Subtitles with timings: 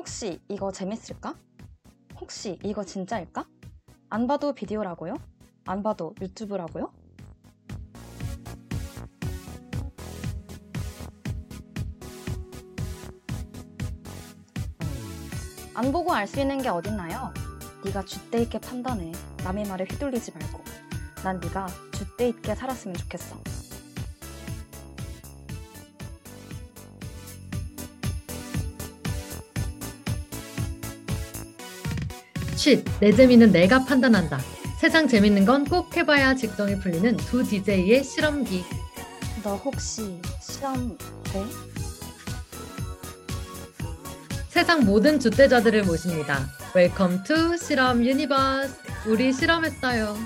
[0.00, 1.34] 혹시 이거 재밌을까?
[2.18, 3.44] 혹시 이거 진짜일까?
[4.08, 5.18] 안 봐도 비디오라고요?
[5.66, 6.90] 안 봐도 유튜브라고요?
[15.74, 17.34] 안 보고 알 수 있는 게 어딨나요?
[17.84, 19.12] 네가 줏대 있게 판단해.
[19.44, 20.64] 남의 말에 휘둘리지 말고.
[21.22, 23.36] 난 네가 줏대 있게 살았으면 좋겠어.
[32.60, 34.38] 쉿, 내 재미는 내가 판단한다.
[34.78, 38.62] 세상 재밌는 건 꼭 해봐야 직성이 풀리는 두 DJ의 실험기.
[39.42, 40.98] 너 혹시 실험
[41.32, 41.42] 돼?
[44.50, 46.50] 세상 모든 주대자들을 모십니다.
[46.74, 48.74] Welcome to 실험 universe.
[49.06, 50.18] 우리 실험했어요.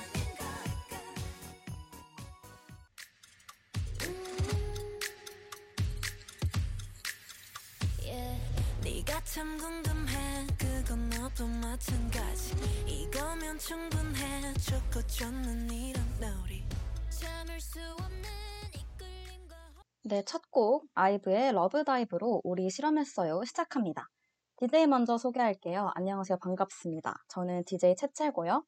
[20.95, 24.09] 아이브의 러브다이브로 우리 실험했어요 시작합니다.
[24.57, 25.91] DJ 먼저 소개할게요.
[25.95, 26.39] 안녕하세요.
[26.39, 27.15] 반갑습니다.
[27.29, 28.65] 저는 DJ 채채고요.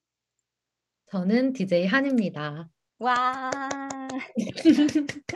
[1.11, 2.69] 저는 DJ 한입니다.
[2.99, 3.51] 와.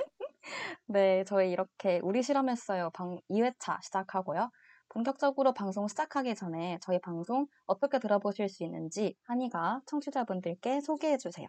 [0.86, 2.90] 네, 저희 이렇게 우리 실험했어요.
[2.90, 4.50] 방 2회차 시작하고요.
[4.88, 11.46] 본격적으로 방송 시작하기 전에 저희 방송 어떻게 들어보실 수 있는지 한이가 청취자분들께 소개해 주세요.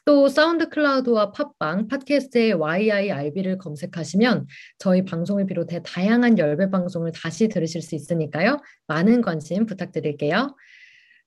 [0.07, 4.47] 또 SoundCloud와 팟빵, 팟캐스트의 yirb를 검색하시면
[4.79, 8.57] 저희 방송을 비롯해 다양한 열배 방송을 다시 들으실 수 있으니까요.
[8.87, 10.57] 많은 관심 부탁드릴게요.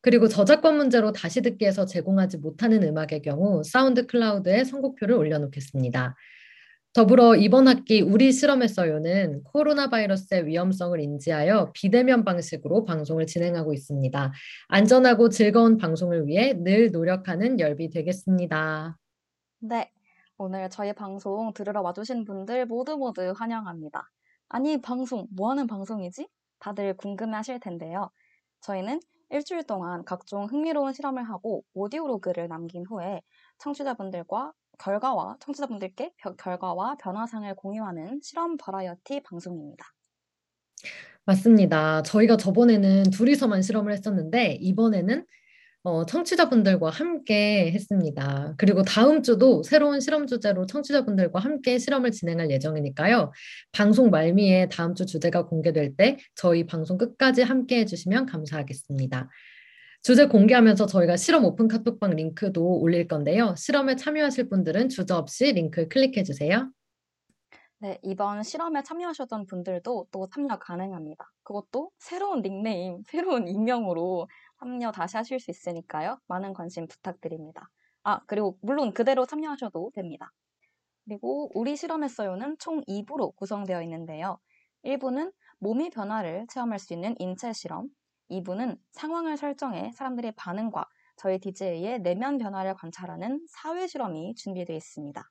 [0.02, 6.16] 그리고 저작권 문제로 다시 듣기에서 제공하지 못하는 음악의 경우 사운드 클라우드에 선곡표를 올려놓겠습니다.
[6.94, 14.34] 더불어 이번 학기 우리 실험했어요는 코로나 바이러스의 위험성을 인지하여 비대면 방식으로 방송을 진행하고 있습니다.
[14.68, 18.98] 안전하고 즐거운 방송을 위해 늘 노력하는 열비 되겠습니다.
[19.60, 19.90] 네,
[20.38, 24.10] 오늘 저희 방송 들으러 와주신 분들 모두 모두 환영합니다.
[24.50, 26.28] 아니, 방송, 뭐 하는 방송이지?
[26.60, 28.10] 다들 궁금해 하실 텐데요.
[28.60, 29.00] 저희는
[29.32, 33.22] 일주일 동안 각종 흥미로운 실험을 하고 오디오로그를 남긴 후에
[33.60, 39.86] 청취자분들과 결과와, 청취자분들께 벼- 결과와 변화상을 공유하는 실험 버라이어티 방송입니다.
[41.26, 42.02] 맞습니다.
[42.02, 45.26] 저희가 저번에는 둘이서만 실험을 했었는데 이번에는
[45.84, 48.54] 어, 청취자분들과 함께 했습니다.
[48.58, 53.32] 그리고 다음 주도 새로운 실험 주제로 청취자분들과 함께 실험을 진행할 예정이니까요.
[53.72, 59.28] 방송 말미에 다음 주 주제가 공개될 때 저희 방송 끝까지 함께 해주시면 감사하겠습니다.
[60.04, 63.56] 주제 공개하면서 저희가 실험 오픈 카톡방 링크도 올릴 건데요.
[63.58, 66.72] 실험에 참여하실 분들은 주저 없이 링크를 클릭해 주세요.
[67.80, 71.32] 네, 이번 실험에 참여하셨던 분들도 또 참여 가능합니다.
[71.42, 74.28] 그것도 새로운 닉네임, 새로운 익명으로
[74.62, 76.20] 참여 다시 하실 수 있으니까요.
[76.28, 77.70] 많은 관심 부탁드립니다.
[78.04, 80.32] 아, 그리고 물론 그대로 참여하셔도 됩니다.
[81.06, 84.40] 그리고 우리 실험했어요는 총 2부로 구성되어 있는데요.
[84.84, 87.90] 1부는 몸의 변화를 체험할 수 있는 인체 실험,
[88.30, 90.86] 2부는 상황을 설정해 사람들의 반응과
[91.18, 95.24] 저희 DJ의 내면 변화를 관찰하는 사회 실험이 준비되어 있습니다.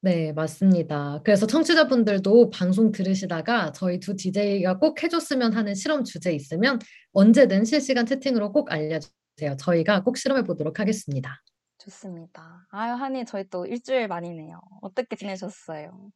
[0.00, 1.20] 네, 맞습니다.
[1.24, 6.78] 그래서 청취자분들도 방송 들으시다가 저희 두 DJ가 꼭 해줬으면 하는 실험 주제 있으면
[7.12, 9.56] 언제든 실시간 채팅으로 꼭 알려주세요.
[9.58, 11.42] 저희가 꼭 실험해 보도록 하겠습니다.
[11.78, 12.66] 좋습니다.
[12.70, 14.60] 아유, 한이 저희 또 일주일 만이네요.
[14.82, 16.10] 어떻게 지내셨어요?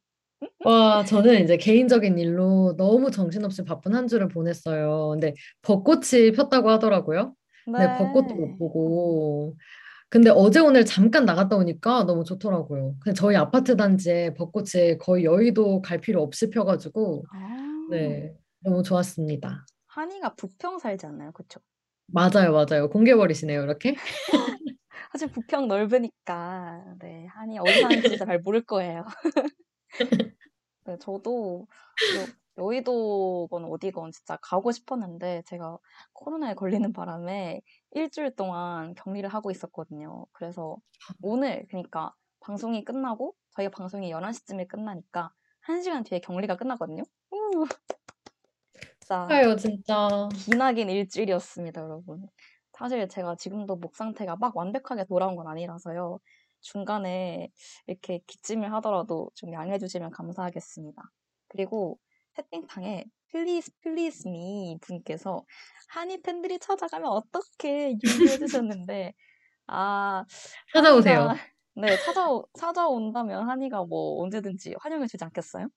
[0.63, 5.09] 와, 저는 이제 개인적인 일로 너무 정신없이 바쁜 한 주를 보냈어요.
[5.11, 7.33] 근데 벚꽃이 폈다고 하더라고요.
[7.65, 9.55] 네, 벚꽃도 못 보고.
[10.13, 12.97] 근데 어제 오늘 잠깐 나갔다 오니까 너무 좋더라고요.
[12.99, 19.65] 근데 저희 아파트 단지에 벚꽃이 거의 여의도 갈 필요 없이 펴가지고, 아, 네, 너무 좋았습니다.
[19.87, 21.31] 한이가 부평 살지 않나요?
[21.31, 21.61] 그쵸?
[22.05, 22.91] 맞아요, 맞아요.
[22.91, 23.95] 공개버리시네요, 이렇게.
[25.11, 29.05] 사실 부평 넓으니까, 네, 한이 어디 사는지 진짜 잘 모를 거예요.
[30.85, 31.65] 네, 저도
[32.59, 35.79] 여, 여의도건 어디건 진짜 가고 싶었는데, 제가
[36.13, 37.61] 코로나에 걸리는 바람에
[37.93, 40.25] 일주일 동안 격리를 하고 있었거든요.
[40.31, 40.77] 그래서
[41.21, 45.31] 오늘, 그러니까 방송이 끝나고, 저희가 방송이 11시쯤에 끝나니까,
[45.67, 47.03] 1시간 뒤에 격리가 끝나거든요.
[47.31, 47.65] 우!
[48.99, 50.29] 진짜 축하해요, 진짜.
[50.33, 52.27] 기나긴 일주일이었습니다, 여러분.
[52.73, 56.19] 사실 제가 지금도 목 상태가 막 완벽하게 돌아온 건 아니라서요.
[56.61, 57.51] 중간에
[57.87, 61.03] 이렇게 기침을 하더라도 좀 양해해 주시면 감사하겠습니다.
[61.49, 61.99] 그리고
[62.35, 65.45] 채팅창에 Please Please Me 분께서
[65.89, 69.13] 한이 팬들이 찾아가면 어떻게 유리해 주셨는데
[69.67, 70.25] 아
[70.73, 71.29] 찾아오세요.
[71.29, 71.35] 한이가
[71.75, 75.67] 네 찾아오 찾아온다면 한이가 뭐 언제든지 환영해 주지 않겠어요?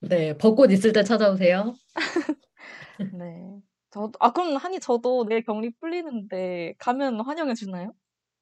[0.00, 1.74] 네, 벚꽃 있을 때 찾아오세요.
[3.10, 3.60] 네.
[3.90, 7.92] 저도 아 그럼 한이 저도 내일 격리 풀리는데 가면 환영해 주나요?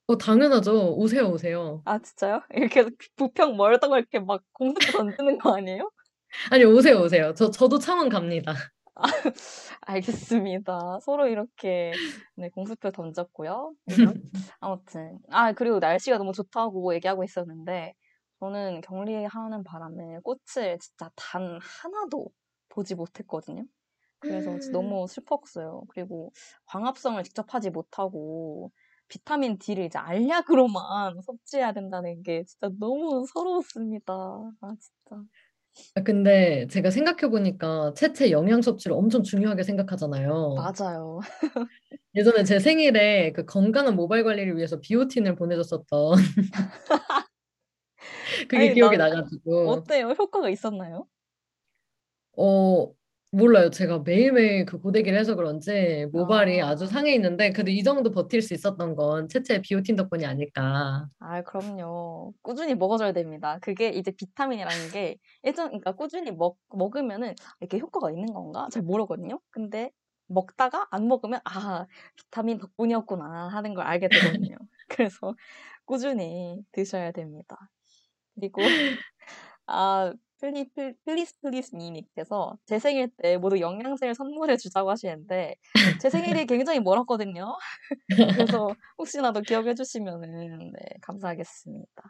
[0.06, 0.94] 어, 당연하죠.
[0.96, 1.82] 오세요, 오세요.
[1.84, 2.42] 아 진짜요?
[2.54, 2.84] 이렇게
[3.16, 5.90] 부평 멀다고 이렇게 막 공수표 던지는 거 아니에요?
[6.50, 7.34] 아니, 오세요, 오세요.
[7.34, 8.54] 저, 저도 창원 갑니다.
[9.82, 11.00] 알겠습니다.
[11.02, 11.92] 서로 이렇게
[12.36, 13.74] 네, 공수표 던졌고요.
[14.60, 17.94] 아무튼 아 그리고 날씨가 너무 좋다고 얘기하고 있었는데
[18.40, 22.28] 저는 격리하는 바람에 꽃을 진짜 단 하나도
[22.68, 23.64] 보지 못했거든요.
[24.20, 25.84] 그래서 진짜 너무 슬펐어요.
[25.88, 26.32] 그리고
[26.66, 28.70] 광합성을 직접 하지 못하고
[29.08, 34.12] 비타민 D를 이제 알약으로만 섭취해야 된다는 게 진짜 너무 서러웠습니다.
[34.14, 35.22] 아 진짜.
[35.96, 40.54] 아, 근데 제가 생각해보니까 채채 영양 섭취를 엄청 중요하게 생각하잖아요.
[40.56, 41.20] 맞아요.
[42.14, 46.14] 예전에 제 생일에 그 건강한 모발 관리를 위해서 비오틴을 보내줬었던
[48.48, 50.08] 그게 아니, 기억이 나- 나가지고 어때요?
[50.10, 51.06] 효과가 있었나요?
[52.36, 52.92] 어
[53.36, 53.70] 몰라요.
[53.70, 56.68] 제가 매일매일 그 고데기를 해서 그런지 모발이 아.
[56.68, 61.08] 아주 상해 있는데 그래도 이 정도 버틸 수 있었던 건 채채 비오틴 덕분이 아닐까.
[61.20, 62.34] 아, 그럼요.
[62.42, 63.58] 꾸준히 먹어줘야 됩니다.
[63.62, 68.68] 그게 이제 비타민이라는 게 예전, 그러니까 꾸준히 먹, 먹으면은 이렇게 효과가 있는 건가?
[68.70, 69.40] 잘 모르거든요.
[69.50, 69.90] 근데
[70.26, 71.86] 먹다가 안 먹으면 아,
[72.16, 74.56] 비타민 덕분이었구나 하는 걸 알게 되거든요.
[74.88, 75.34] 그래서
[75.86, 77.56] 꾸준히 드셔야 됩니다.
[78.34, 78.76] 그리고
[79.66, 85.56] 아, 플리, 플, Please Please Me님께서 제 생일 때 모두 영양제를 선물해 주자고 하시는데
[85.98, 87.56] 제 생일이 굉장히 멀었거든요.
[88.34, 92.02] 그래서 혹시나도 기억해 주시면은 네, 감사하겠습니다.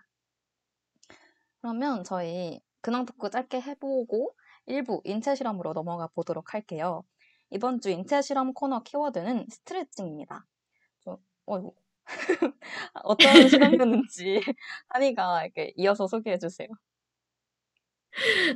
[1.61, 4.35] 그러면 저희 근황 토크 짧게 해보고
[4.67, 7.05] 일부 인체 실험으로 넘어가 보도록 할게요.
[7.51, 10.47] 이번 주 인체 실험 코너 키워드는 스트레칭입니다.
[11.01, 11.75] 저, 어이구.
[13.05, 14.41] 어떤 실험이었는지
[14.89, 16.69] 한이가 이렇게 이어서 소개해 주세요.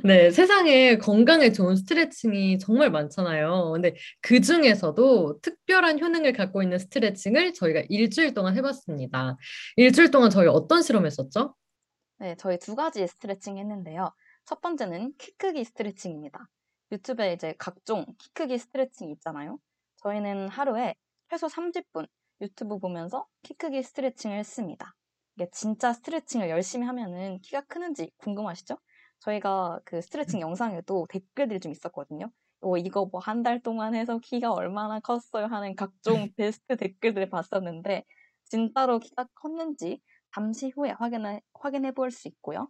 [0.03, 3.71] 네, 세상에 건강에 좋은 스트레칭이 정말 많잖아요.
[3.73, 9.37] 근데 그 중에서도 특별한 효능을 갖고 있는 스트레칭을 저희가 일주일 동안 해봤습니다.
[9.75, 11.55] 일주일 동안 저희 어떤 실험했었죠?
[12.19, 14.11] 네, 저희 두 가지 스트레칭 했는데요.
[14.45, 16.47] 첫 번째는 키 크기 스트레칭입니다.
[16.91, 19.59] 유튜브에 이제 각종 키 크기 스트레칭 있잖아요.
[19.97, 20.95] 저희는 하루에
[21.29, 22.07] 최소 30분
[22.41, 24.95] 유튜브 보면서 키 크기 스트레칭을 했습니다.
[25.35, 28.77] 이게 진짜 스트레칭을 열심히 하면은 키가 크는지 궁금하시죠?
[29.19, 32.31] 저희가 그 스트레칭 영상에도 댓글들이 좀 있었거든요.
[32.61, 38.05] 어, 이거 뭐 한 달 동안 해서 키가 얼마나 컸어요 하는 각종 베스트 댓글들을 봤었는데
[38.45, 40.01] 진짜로 키가 컸는지
[40.33, 42.69] 잠시 후에 확인해, 확인해 볼 수 있고요.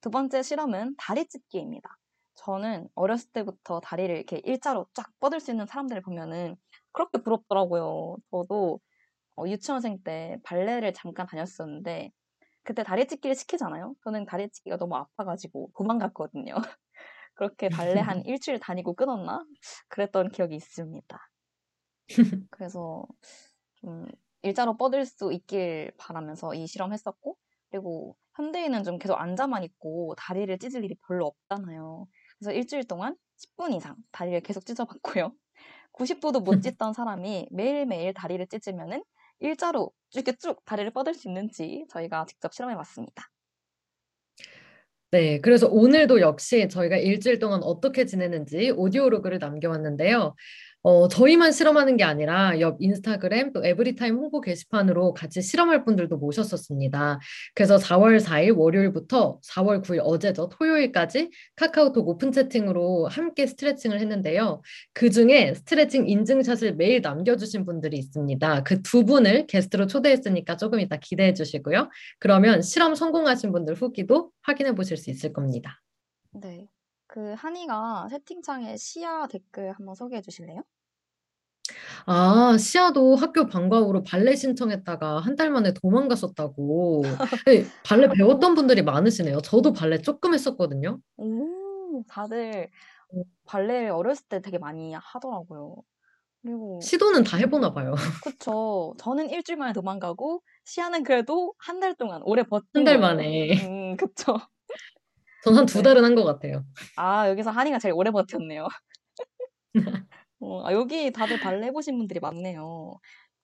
[0.00, 1.98] 두 번째 실험은 다리 찢기입니다.
[2.34, 6.56] 저는 어렸을 때부터 다리를 이렇게 일자로 쫙 뻗을 수 있는 사람들을 보면은
[6.92, 8.16] 그렇게 부럽더라고요.
[8.30, 8.80] 저도
[9.36, 12.12] 어, 유치원생 때 발레를 잠깐 다녔었는데
[12.64, 13.94] 그때 다리 찢기를 시키잖아요.
[14.04, 16.54] 저는 다리 찢기가 너무 아파가지고 도망갔거든요.
[17.34, 19.44] 그렇게 발레 한 일주일 다니고 끊었나?
[19.88, 21.18] 그랬던 기억이 있습니다.
[22.50, 23.06] 그래서
[23.76, 24.06] 좀
[24.42, 27.36] 일자로 뻗을 수 있길 바라면서 이 실험했었고,
[27.70, 32.06] 그리고 현대인은 좀 계속 앉아만 있고 다리를 찢을 일이 별로 없잖아요.
[32.38, 35.34] 그래서 일주일 동안 10분 이상 다리를 계속 찢어봤고요.
[35.92, 39.04] 90도도 못 찢던 사람이 매일매일 다리를 찢으면은
[39.42, 43.28] 일자로 이렇게 쭉 다리를 뻗을 수 있는지 저희가 직접 실험해 봤습니다.
[45.10, 50.34] 네, 그래서 오늘도 역시 저희가 일주일 동안 어떻게 지내는지 오디오 로그를 남겨왔는데요.
[50.84, 57.18] 어, 저희만 실험하는 게 아니라 옆 인스타그램 또 에브리타임 홍보 게시판으로 같이 실험할 분들도 모셨었습니다.
[57.54, 60.48] 그래서 4월 4일 월요일부터 4월 9일 어제죠.
[60.48, 64.60] 토요일까지 카카오톡 오픈 채팅으로 함께 스트레칭을 했는데요.
[64.92, 68.62] 그 중에 스트레칭 인증샷을 매일 남겨주신 분들이 있습니다.
[68.64, 71.88] 그 두 분을 게스트로 초대했으니까 조금 이따 기대해 주시고요.
[72.18, 75.80] 그러면 실험 성공하신 분들 후기도 확인해 보실 수 있을 겁니다.
[76.32, 76.66] 네.
[77.12, 80.62] 그 한이가 채팅창에 시야 댓글 한번 소개해 주실래요?
[82.06, 87.18] 아, 시아도 학교 방과후로 발레 신청했다가 한 달 만에 도망갔었다고.
[87.46, 89.40] 네, 발레 배웠던 분들이 많으시네요.
[89.40, 90.98] 저도 발레 조금 했었거든요.
[91.16, 92.70] 오, 다들
[93.46, 95.76] 발레를 어렸을 때 되게 많이 하더라고요.
[96.42, 97.94] 그리고 시도는 다 해보나 봐요.
[98.20, 98.94] 그쵸.
[98.98, 102.98] 저는 일주일 만에 도망가고 시아는 그래도 한 달 동안 오래 버틴 한 달.
[102.98, 103.54] 만에.
[103.60, 104.36] 음, 그쵸.
[105.44, 105.82] 전 한두 네.
[105.82, 106.64] 달은 한 것 같아요.
[106.96, 108.66] 아, 여기서 한이가 제일 오래 버텼네요.
[110.40, 112.94] 어, 아, 여기 다들 발레 해보신 분들이 많네요.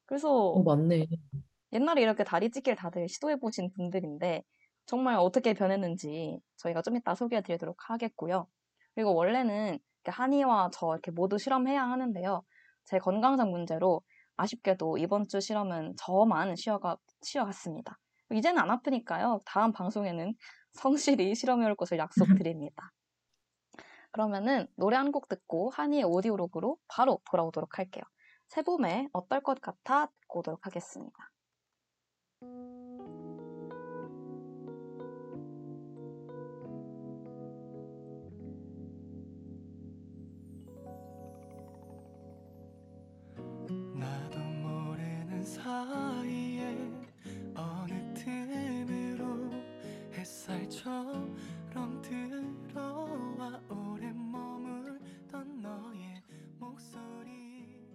[0.07, 1.07] 그래서 어, 맞네.
[1.73, 4.43] 옛날에 이렇게 다리 찢기를 다들 시도해보신 분들인데
[4.87, 8.47] 정말 어떻게 변했는지 저희가 좀 이따 소개해 드리도록 하겠고요.
[8.95, 12.43] 그리고 원래는 한이와 저 이렇게 모두 실험해야 하는데요.
[12.87, 14.01] 제 건강상 문제로
[14.37, 17.99] 아쉽게도 이번 주 실험은 저만 쉬어가, 쉬어갔습니다.
[18.33, 19.43] 이제는 안 아프니까요.
[19.45, 20.35] 다음 방송에는
[20.79, 22.93] 성실히 실험해 올 것을 약속드립니다.
[24.13, 28.05] 그러면은 노래 한 곡 듣고 한이의 오디오록으로 바로 돌아오도록 할게요.
[28.49, 31.31] 세봄에 어떨 것 같아 듣고 오도록 하겠습니다.
[50.89, 56.23] 햇살처럼 들어와 오래 머물던 너의
[56.59, 57.87] 목소리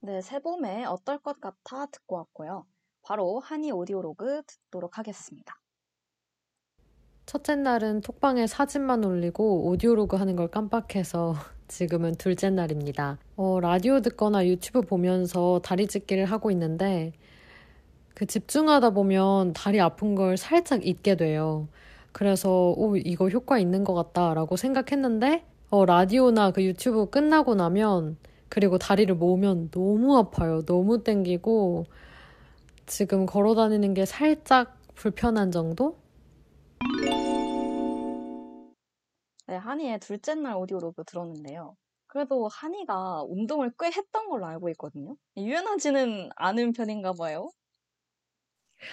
[0.00, 2.66] 네, 세봄에 어떨 것 같아 듣고 왔고요.
[3.02, 5.54] 바로 한이 오디오로그 듣도록 하겠습니다.
[7.26, 11.34] 첫째 날은 톡방에 사진만 올리고 오디오로그 하는 걸 깜빡해서
[11.68, 13.18] 지금은 둘째 날입니다.
[13.36, 17.12] 어, 라디오 듣거나 유튜브 보면서 다리 찢기를 하고 있는데
[18.16, 21.68] 그 집중하다 보면 다리 아픈 걸 살짝 잊게 돼요.
[22.12, 28.16] 그래서 오, 이거 효과 있는 것 같다라고 생각했는데 어, 라디오나 그 유튜브 끝나고 나면
[28.48, 30.64] 그리고 다리를 모으면 너무 아파요.
[30.64, 31.84] 너무 땡기고
[32.86, 35.98] 지금 걸어 다니는 게 살짝 불편한 정도?
[39.46, 41.76] 네, 한이의 둘째 날 오디오 로그 들었는데요.
[42.06, 45.16] 그래도 한이가 운동을 꽤 했던 걸로 알고 있거든요.
[45.36, 47.50] 유연하지는 않은 편인가 봐요.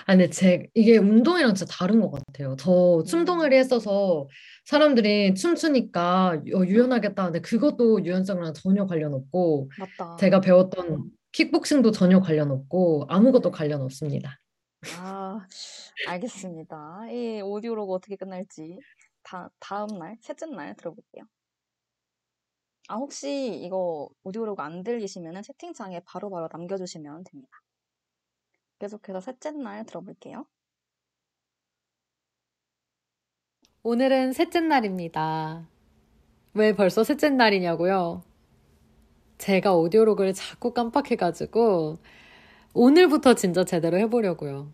[0.06, 2.56] 아, 근데 제, 이게 운동이랑 진짜 다른 것 같아요.
[2.58, 3.06] 저 음.
[3.06, 4.28] 춤동아리 했어서
[4.66, 10.16] 사람들이 춤추니까 어, 유연하겠다는데 그것도 유연성이랑 전혀 관련 없고 맞다.
[10.18, 14.40] 제가 배웠던 킥복싱도 전혀 관련 없고 아무것도 관련 없습니다.
[15.00, 15.46] 아,
[16.08, 17.10] 알겠습니다.
[17.10, 18.80] 이 오디오로그 어떻게 끝날지
[19.24, 21.24] 다, 다음 날, 셋째 날 들어볼게요.
[22.90, 27.63] 아, 혹시 이거 오디오로그 안 들리시면 채팅창에 바로바로 남겨주시면 됩니다.
[28.84, 30.46] 계속해서 셋째 날 들어볼게요.
[33.82, 35.66] 오늘은 셋째 날입니다.
[36.54, 38.24] 왜 벌써 셋째 날이냐고요?
[39.38, 41.98] 제가 audio log를 자꾸 깜빡해가지고
[42.74, 44.70] 오늘부터 진짜 제대로 해보려고요.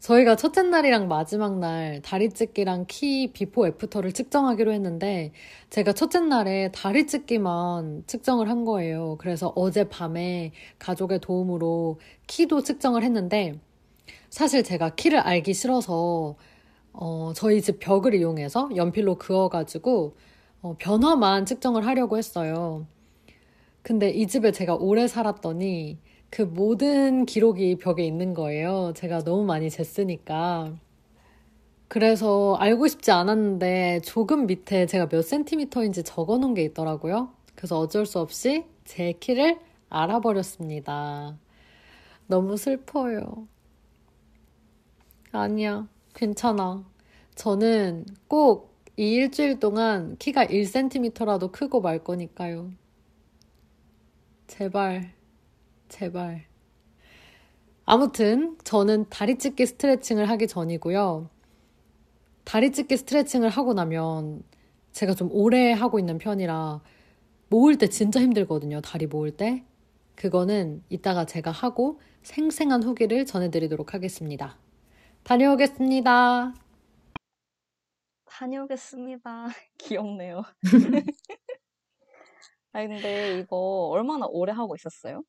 [0.00, 5.32] 저희가 첫째 날이랑 마지막 날 다리 찢기랑 키 before after를 측정하기로 했는데
[5.68, 9.16] 제가 첫째 날에 다리 찢기만 측정을 한 거예요.
[9.18, 13.60] 그래서 어젯밤에 가족의 도움으로 키도 측정을 했는데
[14.30, 16.36] 사실 제가 키를 알기 싫어서
[16.94, 20.16] 어, 저희 집 벽을 이용해서 연필로 그어가지고
[20.62, 22.86] 어, 변화만 측정을 하려고 했어요.
[23.82, 25.98] 근데 이 집에 제가 오래 살았더니
[26.30, 28.92] 그 모든 기록이 벽에 있는 거예요.
[28.94, 30.78] 제가 너무 많이 쟀으니까.
[31.88, 37.30] 그래서 알고 싶지 않았는데 조금 밑에 제가 몇 센티미터인지 적어 놓은 게 있더라고요.
[37.56, 39.58] 그래서 어쩔 수 없이 제 키를
[39.88, 41.36] 알아버렸습니다.
[42.28, 43.48] 너무 슬퍼요.
[45.32, 46.84] 아니야, 괜찮아.
[47.34, 48.70] 저는 꼭
[49.00, 52.70] 이 일주일 동안 키가 1cm라도 크고 말 거니까요.
[54.46, 55.14] 제발,
[55.90, 56.46] 제발.
[57.84, 61.28] 아무튼, 저는 다리 찢기 스트레칭을 하기 전이고요.
[62.44, 64.42] 다리 찢기 스트레칭을 하고 나면
[64.92, 66.80] 제가 좀 오래 하고 있는 편이라
[67.48, 68.80] 모을 때 진짜 힘들거든요.
[68.80, 69.64] 다리 모을 때.
[70.14, 74.56] 그거는 이따가 제가 하고 생생한 후기를 전해드리도록 하겠습니다.
[75.24, 76.54] 다녀오겠습니다.
[78.26, 79.46] 다녀오겠습니다.
[79.78, 80.42] 귀엽네요.
[82.72, 83.56] 아니, 근데 이거
[83.90, 85.24] 얼마나 오래 하고 있었어요?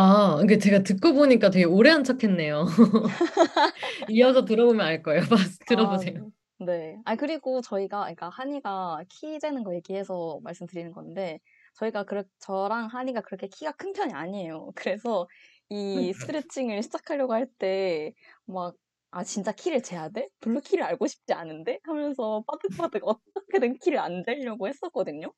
[0.00, 2.66] 아, 이게 제가 듣고 보니까 되게 오래 한 척했네요.
[4.08, 5.20] 이어서 들어보면 알 거예요.
[5.28, 6.30] 봐서 들어보세요.
[6.60, 6.96] 아, 네.
[7.04, 11.40] 아, 그리고 저희가, 그러니까 한이가 키 재는 거 얘기해서 말씀드리는 건데,
[11.74, 14.70] 저희가 그렇, 저랑 한이가 그렇게 키가 큰 편이 아니에요.
[15.02, 15.26] 그래서
[15.68, 18.12] 이 스트레칭을 시작하려고 할 때,
[18.46, 18.76] 막,
[19.10, 20.28] 아, 진짜 키를 재야 돼?
[20.40, 21.80] 별로 키를 알고 싶지 않은데?
[21.82, 25.32] 하면서 빠득빠득 어떻게든 키를 안 재려고 했었거든요.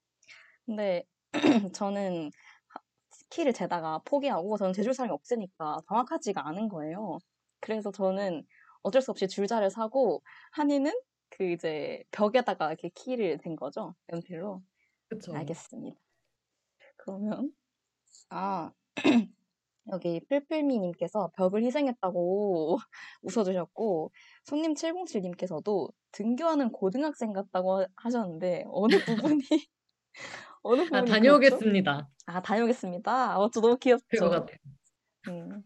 [0.67, 1.05] 근데
[1.75, 2.31] 저는 하-
[3.31, 7.19] 키를 재다가 포기하고 저는 재줄 사람이 없으니까 정확하지가 않은 거예요.
[7.61, 8.45] 그래서 저는
[8.83, 10.23] 어쩔 수 없이 줄자를 사고
[10.53, 10.93] 한이는
[11.31, 13.95] 그 이제 벽에다가 이렇게 키를 댄 거죠.
[14.13, 14.63] 연필로.
[15.09, 15.35] 그쵸.
[15.35, 15.99] 알겠습니다.
[16.97, 17.53] 그러면
[18.31, 18.73] 아
[19.93, 22.79] 여기 뿔뿔미님께서 벽을 희생했다고
[23.23, 24.13] 웃어주셨고
[24.45, 28.97] 손님 707님께서도 등교하는 고등학생 같다고 하셨는데 어느
[29.39, 29.43] 부분이
[30.63, 31.13] 어느 아, 부분이 귀엽죠?
[31.13, 32.09] 다녀오겠습니다.
[32.27, 33.33] 아 다녀오겠습니다.
[33.33, 34.05] 아, 어쩌 너무 귀엽죠?
[34.11, 34.57] 그거 같아요.
[35.29, 35.63] 음,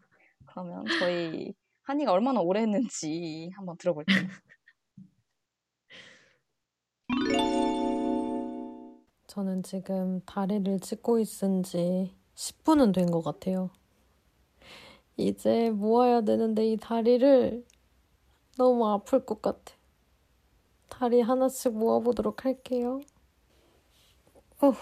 [0.46, 4.16] 그러면 저희 한이가 얼마나 오래 했는지 한번 들어볼게요.
[9.26, 13.70] 저는 지금 다리를 찢고 있은 지 10분은 된 것 같아요.
[15.16, 17.64] 이제 모아야 되는데 이 다리를
[18.58, 19.74] 너무 아플 것 같아.
[20.88, 23.00] 다리 하나씩 모아보도록 할게요.
[24.60, 24.72] 어,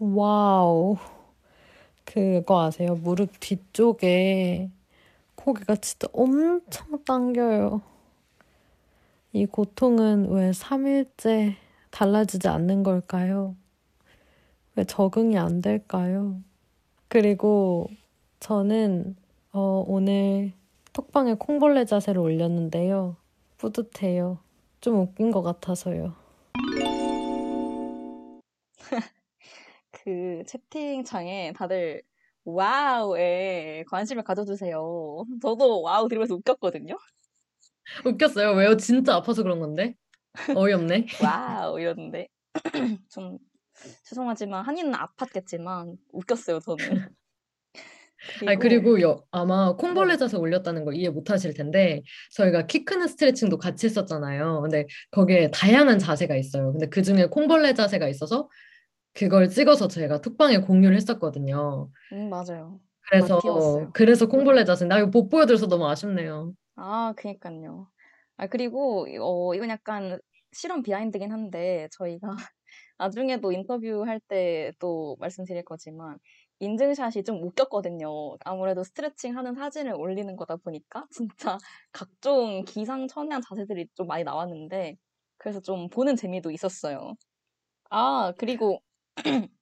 [0.00, 0.96] Wow.
[2.04, 2.96] 그거 아세요?
[2.96, 4.70] 무릎 뒤쪽에
[5.36, 7.80] 고개가 진짜 엄청 당겨요.
[9.32, 11.54] 이 고통은 왜 3일째
[11.90, 13.56] 달라지지 않는 걸까요?
[14.76, 16.40] 왜 적응이 안 될까요?
[17.08, 17.88] 그리고
[18.40, 19.16] 저는
[19.52, 20.52] 어, 오늘
[20.92, 23.16] 톡방에 콩벌레 자세를 올렸는데요.
[23.58, 24.38] 뿌듯해요.
[24.80, 26.21] 좀 웃긴 것 같아서요.
[29.90, 32.02] 그 채팅창에 다들
[32.44, 35.24] wow에 관심을 가져주세요.
[35.40, 36.96] 저도 wow 들으면서 웃겼거든요.
[38.04, 38.52] 웃겼어요.
[38.52, 38.76] 왜요?
[38.76, 39.94] 진짜 아파서 그런 건데?
[40.54, 41.06] 어이없네.
[41.22, 42.28] Wow 이러는데
[43.10, 43.38] 좀
[44.04, 47.08] 죄송하지만 한이는 아팠겠지만 웃겼어요 저는.
[48.46, 53.08] 아니, 그리고 여, 아마 콩벌레 자세 올렸다는 거 이해 못 하실 텐데, 저희가 키 크는
[53.08, 54.60] 스트레칭도 같이 했었잖아요.
[54.62, 56.70] 근데 거기에 다양한 자세가 있어요.
[56.70, 58.48] 근데 그 중에 콩벌레 자세가 있어서
[59.14, 61.90] 그걸 찍어서 제가 톡방에 공유를 했었거든요.
[62.12, 62.80] 음 맞아요.
[63.08, 63.90] 그래서.
[63.92, 64.86] 그래서 콩벌레 자세.
[64.86, 66.54] 나 이거 못 보여드려서 너무 아쉽네요.
[66.76, 67.90] 아 그니까요.
[68.36, 70.18] 아 그리고 어 이건 약간
[70.52, 72.28] 실험 비하인드긴 한데 저희가
[72.98, 76.18] 나중에도 인터뷰할 때 또 말씀드릴 거지만
[76.60, 78.36] 인증샷이 좀 웃겼거든요.
[78.44, 81.58] 아무래도 스트레칭 하는 사진을 올리는 거다 보니까 진짜
[81.92, 84.96] 각종 기상천외한 자세들이 좀 많이 나왔는데
[85.38, 87.14] 그래서 좀 보는 재미도 있었어요.
[87.90, 88.80] 아 그리고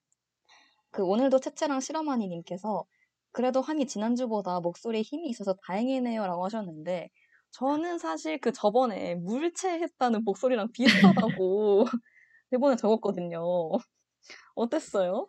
[0.91, 2.85] 그 오늘도 채채랑 실험하니 님께서
[3.33, 7.11] 그래도 한이 지난주보다 목소리에 힘이 있어서 다행이네요 라고 하셨는데
[7.53, 11.85] 저는 사실 그 저번에 물체했다는 목소리랑 비슷하다고
[12.51, 13.43] 대본에 적었거든요.
[14.55, 15.27] 어땠어요?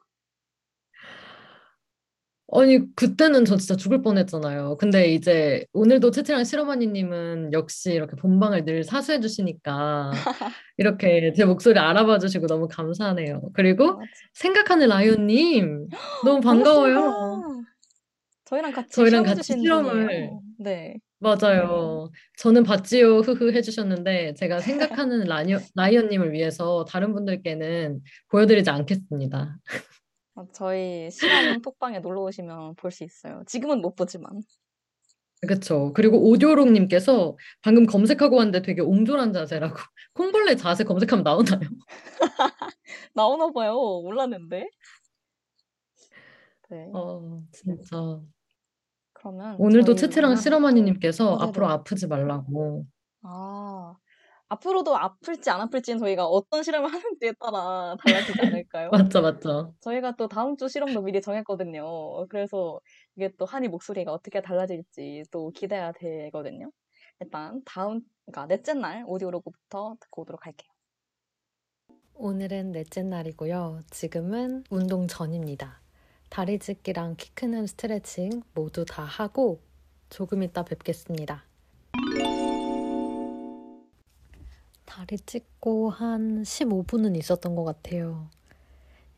[2.54, 4.78] 아니, 그때는 저 진짜 죽을 뻔했잖아요.
[4.78, 10.12] 근데 이제 오늘도 채채랑 실어머니님은 역시 이렇게 본방을 늘 사수해 주시니까
[10.78, 13.52] 이렇게 제 목소리 알아봐 주시고 너무 감사하네요.
[13.54, 14.06] 그리고 맞아.
[14.34, 15.88] 생각하는 라이온님
[16.26, 17.64] 너무 반가워요.
[18.46, 20.42] 저희랑 같이 저희랑 같이 실험을 분이에요.
[20.60, 20.96] 네.
[21.20, 22.10] 맞아요.
[22.38, 29.58] 저는 봤지요, 흐흐 해주셨는데 제가 생각하는 라이오, 라이온님을 위해서 다른 분들께는 보여드리지 않겠습니다.
[30.36, 31.22] 어, 저희 실험
[31.66, 33.44] 톡방에 놀러 오시면 볼 수 있어요.
[33.48, 34.42] 지금은 못 보지만.
[35.42, 35.92] 그렇죠.
[35.94, 39.76] 그리고 오디오롱님께서 방금 검색하고 왔는데 되게 옹졸한 자세라고.
[40.14, 41.62] 콩벌레 자세 검색하면 나오나요?
[43.16, 43.74] 나오나 봐요.
[44.04, 44.70] 몰랐는데.
[46.70, 46.90] 네.
[46.94, 48.22] 어, 진짜.
[49.14, 51.50] 그러면 오늘도 채채랑 실어머니님께서 어, 네네.
[51.50, 52.86] 앞으로 아프지 말라고.
[53.24, 53.96] 아,
[54.52, 57.96] 앞으로도 아플지 안 아플지는 저희가 어떤 실험을 하는지에 따라
[58.34, 58.90] 달라지지 않을까요?
[58.92, 59.74] 맞죠, 맞죠.
[59.80, 62.28] 저희가 또 다음 주 실험도 미리 정했거든요.
[62.28, 62.82] 그래서
[63.16, 66.70] 이게 또 한이 목소리가 어떻게 달라질지 또 기대가 되거든요.
[67.22, 70.70] 일단 다음, 그러니까 넷째 날 오디오로그부터 듣고 오도록 할게요.
[72.16, 73.84] 오늘은 넷째 날이고요.
[73.90, 75.80] 지금은 운동 전입니다.
[76.30, 79.62] 다리 찢기랑 키 크는 스트레칭 모두 다 하고
[80.10, 81.46] 조금 이따 뵙겠습니다.
[84.92, 88.28] 다리 찢고 한 15분은 있었던 것 같아요.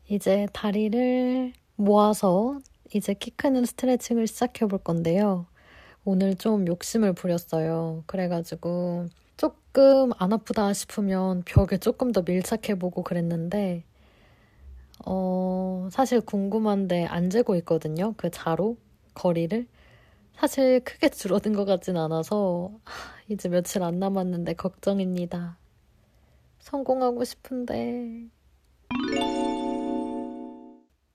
[0.08, 2.60] 이제 다리를 모아서
[2.94, 5.46] 이제 키 크는 스트레칭을 시작해 볼 건데요.
[6.04, 8.04] 오늘 좀 욕심을 부렸어요.
[8.06, 13.82] 그래가지고 조금 안 아프다 싶으면 벽에 조금 더 밀착해 보고 그랬는데,
[15.04, 18.14] 어, 사실 궁금한데 안 재고 있거든요.
[18.16, 18.76] 그 자로,
[19.14, 19.66] 거리를.
[20.36, 25.58] 사실 크게 줄어든 것 같진 않아서, 하, 이제 며칠 안 남았는데 걱정입니다.
[26.64, 28.28] 성공하고 싶은데.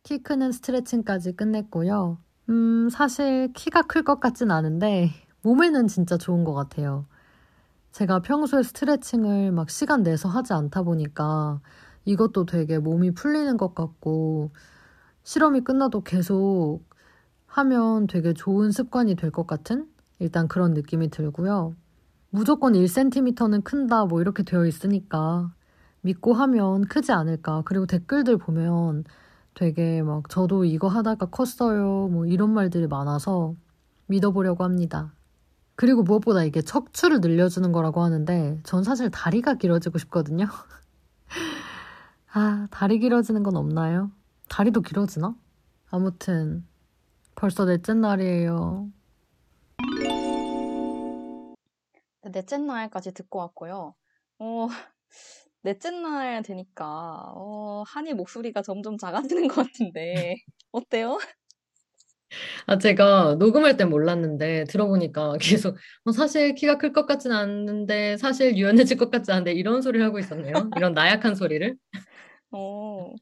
[0.03, 2.19] 키 크는 스트레칭까지 끝냈고요.
[2.49, 5.09] 음, 사실 키가 클 것 같진 않은데,
[5.41, 7.05] 몸에는 진짜 좋은 것 같아요.
[7.91, 11.61] 제가 평소에 스트레칭을 막 시간 내서 하지 않다 보니까
[12.05, 14.51] 이것도 되게 몸이 풀리는 것 같고
[15.23, 16.81] 실험이 끝나도 계속
[17.47, 19.87] 하면 되게 좋은 습관이 될 것 같은
[20.19, 21.75] 일단 그런 느낌이 들고요.
[22.31, 25.51] 무조건 1cm는 큰다 뭐 이렇게 되어 있으니까
[26.01, 27.63] 믿고 하면 크지 않을까.
[27.65, 29.03] 그리고 댓글들 보면
[29.53, 32.07] 되게 막 저도 이거 하다가 컸어요.
[32.07, 33.55] 뭐 이런 말들이 많아서
[34.07, 35.13] 믿어보려고 합니다.
[35.75, 40.45] 그리고 무엇보다 이게 척추를 늘려주는 거라고 하는데 전 사실 다리가 길어지고 싶거든요.
[42.33, 44.11] 아, 다리 길어지는 건 없나요?
[44.49, 45.35] 다리도 길어지나?
[45.89, 46.65] 아무튼
[47.35, 48.89] 벌써 넷째 날이에요.
[52.21, 53.95] 넷째 날까지 듣고 왔고요.
[54.39, 54.67] 어,
[55.61, 56.85] 넷째 날 되니까
[57.35, 60.35] 어, 한이 목소리가 점점 작아지는 것 같은데
[60.71, 61.19] 어때요?
[62.67, 68.57] 아, 제가 녹음할 땐 몰랐는데 들어보니까 계속 어, 사실 키가 클 것 같진 않은데 사실
[68.57, 70.71] 유연해질 것 같지 않은데 이런 소리를 하고 있었네요.
[70.75, 71.75] 이런 나약한 소리를.
[72.51, 73.13] 어,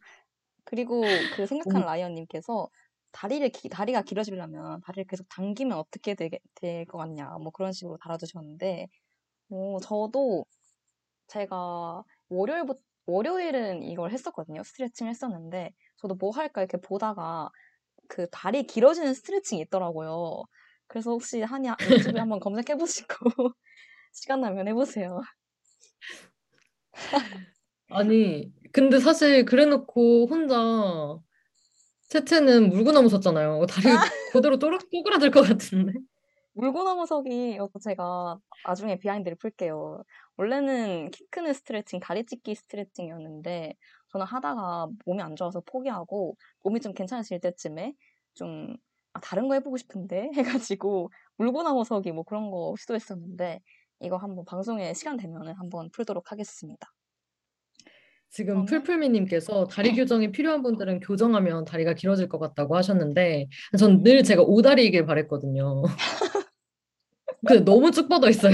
[0.65, 2.69] 그리고 그 생각한 라이언님께서
[3.11, 8.87] 다리를 기- 다리가 길어지려면 다리를 계속 당기면 어떻게 될것 같냐 뭐 그런 식으로 달아주셨는데
[9.51, 10.45] 어, 저도
[11.27, 12.75] 제가 월요일부
[13.07, 14.63] 월요일은 이걸 했었거든요.
[14.63, 17.49] 스트레칭 했었는데 저도 뭐 할까 이렇게 보다가
[18.09, 20.43] 그 다리 길어지는 스트레칭이 있더라고요.
[20.87, 23.07] 그래서 혹시 한이 유튜브에 한번 검색해 보시고
[24.13, 25.21] 시간 나면 해보세요.
[27.89, 31.19] 아니, 근데 사실 그래놓고 혼자
[32.07, 33.65] 채채는 물고 넘어섰잖아요.
[33.67, 33.83] 다리
[34.33, 35.93] 그대로 또르, 쪼그라들 것 같은데.
[36.53, 40.03] 물구나무서기 이것도 제가 나중에 비하인드를 풀게요.
[40.37, 43.75] 원래는 키 크는 스트레칭, 다리 찢기 스트레칭이었는데
[44.11, 47.93] 저는 하다가 몸이 안 좋아서 포기하고 몸이 좀 괜찮아질 때쯤에
[48.33, 48.75] 좀
[49.13, 50.31] 아, 다른 거 해보고 싶은데
[50.65, 53.61] 해가지고 물구나무서기 뭐 그런 거 시도했었는데
[53.99, 56.91] 이거 한번 방송에 시간 되면은 한번 풀도록 하겠습니다.
[58.29, 63.47] 지금 그러면- 풀풀미님께서 다리 교정이 필요한 분들은 교정하면 다리가 길어질 것 같다고 하셨는데
[63.79, 65.83] 전 늘 제가 오다리이길 바랬거든요.
[67.47, 68.53] 근데 너무 쭉 뻗어 있어요.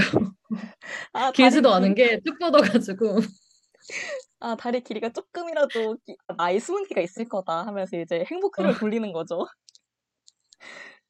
[1.12, 3.18] 아, 길지도 다리 않은 길- 게쭉 뻗어가지고.
[4.40, 9.12] 아, 다리 길이가 조금이라도 기- 아, 나의 숨은 기가 있을 거다 하면서 이제 행복회를 돌리는
[9.12, 9.46] 거죠.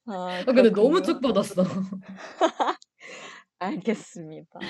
[0.06, 1.02] 아, 어, 근데 너무.
[1.02, 1.64] 쭉 뻗었어.
[3.58, 4.60] 알겠습니다.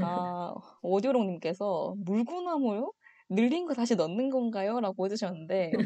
[0.00, 2.92] 아, 오디오롱님께서 물구나무요?
[3.30, 4.80] 늘린 거 다시 넣는 건가요?
[4.80, 5.80] 라고 해주셨는데,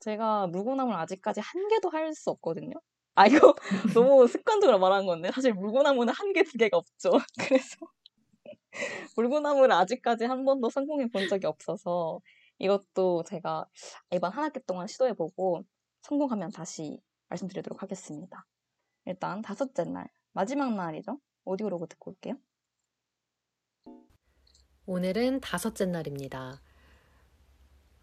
[0.00, 2.74] 제가 물구나무를 아직까지 한 개도 할 수 없거든요.
[3.14, 3.54] 아, 이거
[3.98, 7.10] 너무 습관적으로 말한 건데, 사실 물구나무는 한 개, 두 개가 없죠.
[7.50, 7.76] 그래서,
[9.16, 12.20] 물구나무를 아직까지 한 번도 성공해 본 적이 없어서,
[12.58, 13.66] 이것도 제가
[14.12, 15.64] 이번 한 학기 동안 시도해보고,
[16.02, 18.46] 성공하면 다시 말씀드리도록 하겠습니다.
[19.06, 21.18] 일단 다섯째 날, 마지막 날이죠.
[21.44, 22.36] 오디오로그 듣고 올게요.
[24.90, 26.62] 오늘은 다섯째 날입니다.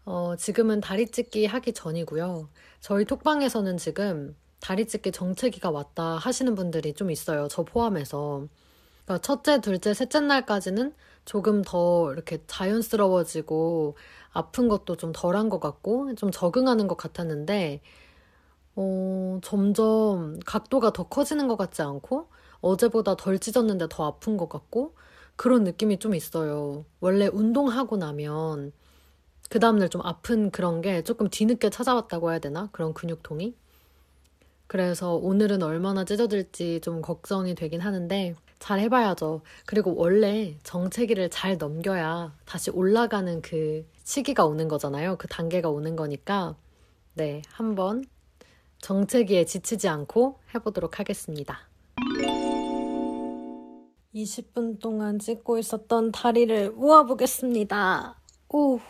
[0.04, 2.48] 어, 지금은 다리 찢기 하기 전이고요.
[2.78, 7.48] 저희 톡방에서는 지금 다리 찢기 정체기가 왔다 하시는 분들이 좀 있어요.
[7.48, 8.46] 저 포함해서.
[9.04, 10.94] 그러니까 첫째, 둘째, 셋째 날까지는
[11.24, 13.96] 조금 더 이렇게 자연스러워지고
[14.30, 17.80] 아픈 것도 좀 덜한 것 같고 좀 적응하는 것 같았는데
[18.76, 22.28] 어, 점점 각도가 더 커지는 것 같지 않고
[22.60, 24.94] 어제보다 덜 찢었는데 더 아픈 것 같고
[25.36, 26.84] 그런 느낌이 좀 있어요.
[27.00, 28.72] 원래 운동하고 나면
[29.48, 32.68] 그 다음날 좀 아픈 그런 게 조금 뒤늦게 찾아왔다고 해야 되나?
[32.72, 33.54] 그런 근육통이.
[34.66, 39.42] 그래서 오늘은 얼마나 찢어질지 좀 걱정이 되긴 하는데 잘 해봐야죠.
[39.64, 45.16] 그리고 원래 정체기를 잘 넘겨야 다시 올라가는 그 시기가 오는 거잖아요.
[45.18, 46.56] 그 단계가 오는 거니까
[47.14, 48.04] 네, 한번
[48.80, 51.60] 정체기에 지치지 않고 해보도록 하겠습니다.
[54.16, 58.16] 20분 동안 찢고 있었던 다리를 모아보겠습니다.
[58.48, 58.80] 오.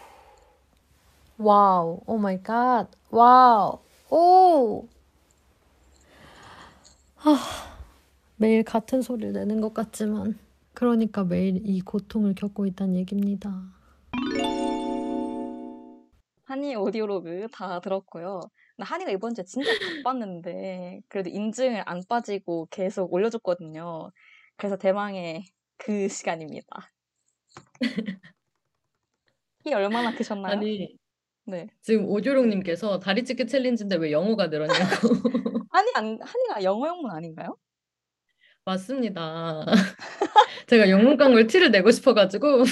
[1.39, 2.01] Wow.
[2.07, 2.89] Oh my God.
[3.11, 3.81] Wow.
[4.11, 4.87] 오.
[7.17, 7.37] 아,
[8.37, 10.39] 매일 같은 소리를 내는 것 같지만
[10.75, 13.51] 그러니까 매일 이 고통을 겪고 있다는 얘기입니다.
[16.45, 18.43] 한이 audio log 다 들었고요.
[18.79, 19.69] 한이가 이번 주에 진짜
[20.05, 24.13] 바빴는데 그래도 인증을 안 빠지고 계속 올려줬거든요.
[24.57, 25.45] 그래서 대망의
[25.79, 26.67] 그 시간입니다.
[29.65, 30.55] 키 얼마나 크셨나요?
[30.55, 30.97] 아니,
[31.45, 31.67] 네.
[31.83, 35.09] 지금 오조롱님께서 다리 찢기 챌린지인데 왜 영어가 늘었냐고.
[35.71, 37.57] 한이 안, 한이가 영어 영문 아닌가요?
[38.65, 39.65] 맞습니다.
[40.69, 42.65] 제가 영문과를 티를 내고 싶어가지고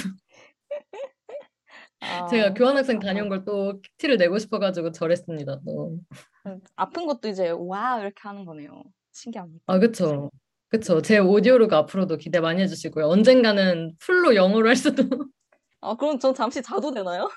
[2.01, 5.61] 아, 제가 교환학생 다녀온 걸 또 티를 내고 싶어가지고 저랬습니다.
[5.65, 5.99] 또.
[6.47, 8.83] 음, 아픈 것도 이제 wow 이렇게 하는 거네요.
[9.13, 9.65] 신기합니다.
[9.67, 10.31] 아, 그쵸.
[10.75, 11.01] 그쵸.
[11.01, 13.07] 제 오디오로그 앞으로도 기대 많이 해주시고요.
[13.07, 15.05] 언젠가는 full로 영어로 할 수도.
[15.81, 17.31] 아, 그럼 전 잠시 자도 되나요?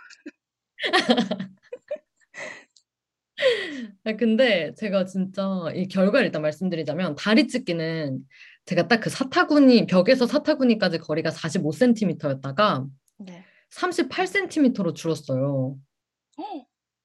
[4.05, 5.43] 아, 근데 제가 진짜
[5.75, 8.25] 이 결과를 일단 말씀드리자면 다리 찢기는
[8.65, 12.87] 제가 딱 그 사타구니, 벽에서 사타구니까지 거리가 45cm였다가
[13.19, 13.45] 네.
[13.69, 15.77] 38cm로 줄었어요.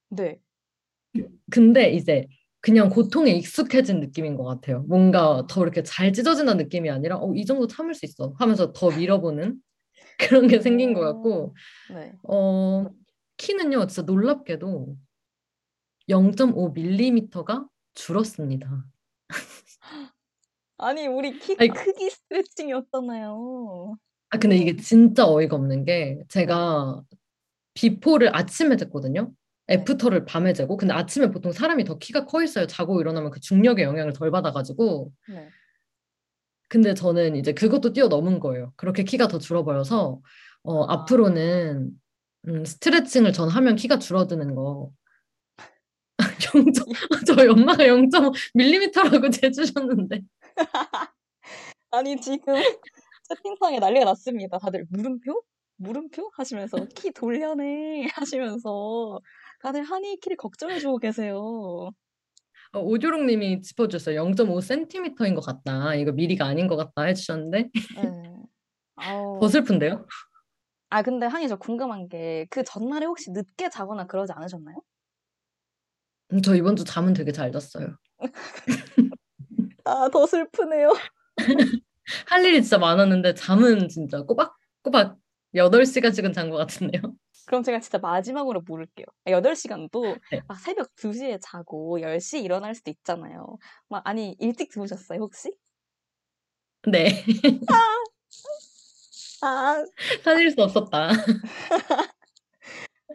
[0.08, 0.40] 네.
[1.50, 2.26] 근데 이제
[2.62, 4.84] 그냥 고통에 익숙해진 느낌인 것 같아요.
[4.88, 8.90] 뭔가 더 이렇게 잘 찢어진다는 느낌이 아니라 어, 이 정도 참을 수 있어 하면서 더
[8.90, 9.56] 밀어보는
[10.18, 11.56] 그런 게 생긴 것 같고
[11.92, 12.12] 네.
[12.22, 12.86] 어,
[13.36, 14.96] 키는요 진짜 놀랍게도
[16.08, 18.84] 0.5mm가 줄었습니다.
[20.78, 23.96] 아니, 우리 키 아니, 크기 스트레칭이었잖아요.
[24.30, 27.02] 아, 근데 이게 진짜 어이가 없는 게 제가
[27.74, 29.32] before를 아침에 쟀거든요.
[29.66, 29.74] 네.
[29.74, 30.76] after를 밤에 재고.
[30.76, 32.66] 근데 아침에 보통 사람이 더 키가 커 있어요.
[32.66, 35.12] 자고 일어나면 그 중력의 영향을 덜 받아가지고.
[35.28, 35.48] 네.
[36.68, 38.72] 근데 저는 이제 그것도 뛰어넘은 거예요.
[38.76, 40.20] 그렇게 키가 더 줄어버려서
[40.64, 40.92] 어, 아.
[40.94, 41.90] 앞으로는
[42.48, 44.90] 음, 스트레칭을 전 하면 키가 줄어드는 거.
[46.54, 46.64] 0.
[47.26, 50.22] 저희 엄마가 0.5mm라고 재주셨는데.
[51.90, 52.54] 아니 지금
[53.28, 54.58] 채팅창에 난리가 났습니다.
[54.58, 55.42] 다들 물음표?
[55.76, 56.30] 물음표?
[56.36, 59.20] 하시면서 키 돌려내 하시면서
[59.62, 61.90] 다들 한이 키를 걱정해주고 계세요.
[62.74, 64.22] 어, 오조롱님이 짚어주셨어요.
[64.24, 65.94] 0.5cm인 것 같다.
[65.94, 68.36] 이거 미리가 아닌 것 같다 해주셨는데 네.
[68.96, 69.38] 아우.
[69.40, 70.06] 더 슬픈데요?
[70.90, 74.76] 아 근데 한이 저 궁금한 게 그 전날에 혹시 늦게 자거나 그러지 않으셨나요?
[76.32, 77.96] 음, 저 이번 주 잠은 되게 잘 잤어요.
[79.84, 80.92] 아 더 슬프네요.
[82.26, 85.16] 할 일이 진짜 많았는데 잠은 진짜 꼬박꼬박
[85.54, 87.02] 8시간씩은 잔 것 같은데요.
[87.46, 89.06] 그럼 제가 진짜 마지막으로 물을게요.
[89.26, 90.40] 8시간도 네.
[90.48, 93.58] 막 새벽 2시에 자고 10시에 일어날 수도 있잖아요.
[93.88, 95.56] 막 아니 일찍 주무셨어요 혹시?
[96.90, 97.24] 네,
[99.42, 99.84] 아,
[100.24, 101.10] 찾을 수 없었다.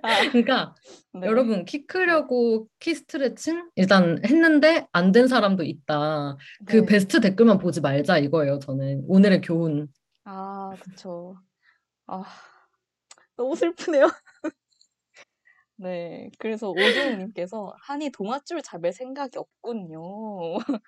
[0.03, 0.75] 아 그러니까
[1.13, 1.25] 네.
[1.27, 6.37] 여러분 키 크려고 키 스트레칭 일단 했는데 안 된 사람도 있다.
[6.65, 6.85] 그 네.
[6.85, 8.59] 베스트 댓글만 보지 말자 이거예요.
[8.59, 9.87] 저는 오늘의 교훈.
[10.23, 11.35] 아, 그쵸.
[12.05, 12.23] 아,
[13.37, 14.07] 너무 슬프네요.
[15.77, 20.55] 네, 그래서 오주영님께서 한이 동아줄 잡을 생각이 없군요.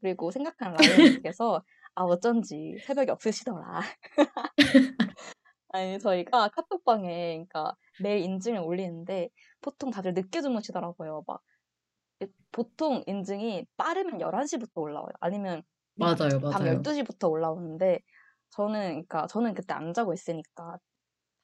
[0.00, 3.80] 그리고 생각한 라이언님께서 아 어쩐지 새벽이 없으시더라.
[5.70, 9.30] 아니 저희가 카톡방에 그러니까 매일 인증을 올리는데
[9.62, 11.24] 보통 다들 늦게 주무시더라고요.
[11.26, 11.42] 막
[12.52, 15.12] 보통 인증이 빠르면 11시부터 올라와요.
[15.20, 15.62] 아니면
[15.94, 16.82] 맞아요, 밤 맞아요.
[16.82, 18.00] 12시부터 올라오는데
[18.50, 20.78] 저는 그러니까 저는 그때 안 자고 있으니까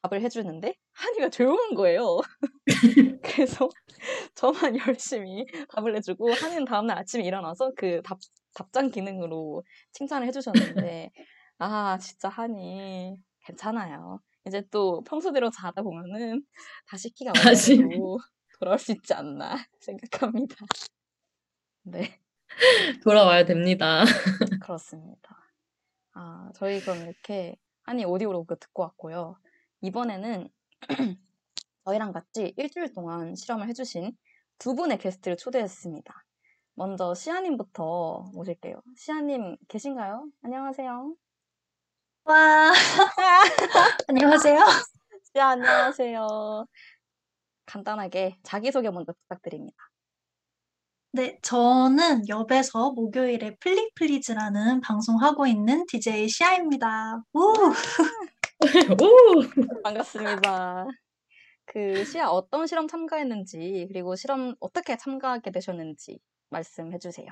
[0.02, 2.18] 답을 해주는데 한이가 조용한 거예요.
[3.22, 3.68] 그래서
[4.34, 8.18] 저만 열심히 답을 해주고 한이는 다음날 아침에 일어나서 그 답,
[8.54, 9.62] 답장 기능으로
[9.92, 11.10] 칭찬을 해주셨는데
[11.58, 14.20] 아 진짜 한이 괜찮아요.
[14.46, 16.42] 이제 또 평소대로 자다 보면은
[16.86, 17.32] 다시 키가.
[17.86, 18.18] 원래대로
[18.58, 20.56] 돌아올 수 있지 않나 생각합니다.
[21.84, 22.18] 네.
[23.02, 24.04] 돌아와야 됩니다.
[24.60, 25.41] 그렇습니다.
[26.14, 29.36] 아, 저희 그럼 이렇게 한이 오디오 로그 듣고 왔고요.
[29.80, 30.48] 이번에는
[31.84, 34.16] 저희랑 같이 일주일 동안 실험을 해주신
[34.58, 36.24] 두 분의 게스트를 초대했습니다.
[36.74, 38.80] 먼저 시아님부터 모실게요.
[38.96, 40.28] 시아님 계신가요?
[40.42, 41.14] 안녕하세요.
[42.24, 42.72] 와,
[44.08, 44.58] 안녕하세요.
[45.34, 46.66] 시아 안녕하세요.
[47.66, 49.91] 간단하게 자기소개 먼저 부탁드립니다.
[51.14, 57.22] 네, 저는 엽에서 목요일에 플리플리즈라는 방송하고 있는 DJ 시아입니다.
[57.34, 57.40] 우!
[57.42, 57.72] 오!
[59.84, 60.86] 반갑습니다.
[61.66, 67.28] 그 시아 어떤 실험 참가했는지 그리고 실험 어떻게 참가하게 되셨는지 말씀해 주세요.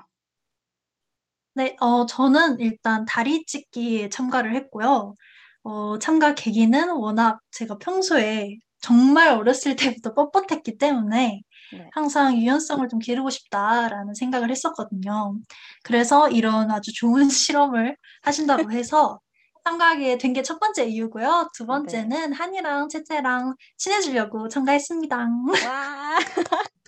[1.54, 5.16] 네, 어, 저는 일단 다리 찢기에 참가를 했고요.
[5.62, 11.40] 어, 참가 계기는 워낙 제가 평소에 정말 어렸을 때부터 뻣뻣했기 때문에
[11.72, 11.92] 네.
[11.92, 15.36] 항상 유연성을 좀 기르고 싶다라는 생각을 했었거든요.
[15.84, 19.20] 그래서 이런 아주 좋은 실험을 하신다고 해서
[19.64, 21.50] 참가하게 된 게 첫 번째 이유고요.
[21.54, 25.28] 두 번째는 한이랑 채채랑 친해지려고 참가했습니다.
[25.62, 26.18] 와.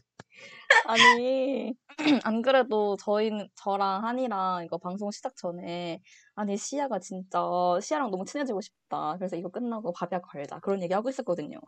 [0.86, 1.74] 아니,
[2.26, 6.00] 안 그래도 저희는, 저랑 한이랑 이거 방송 시작 전에,
[6.34, 7.40] 아니, 시아가 진짜,
[7.80, 9.16] 시아랑 너무 친해지고 싶다.
[9.18, 10.58] 그래서 이거 끝나고 밥이야 걸자.
[10.60, 11.58] 그런 얘기 하고 있었거든요.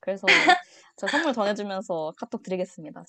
[0.00, 0.26] 그래서
[0.96, 3.04] 저 선물 전해주면서 카톡 드리겠습니다.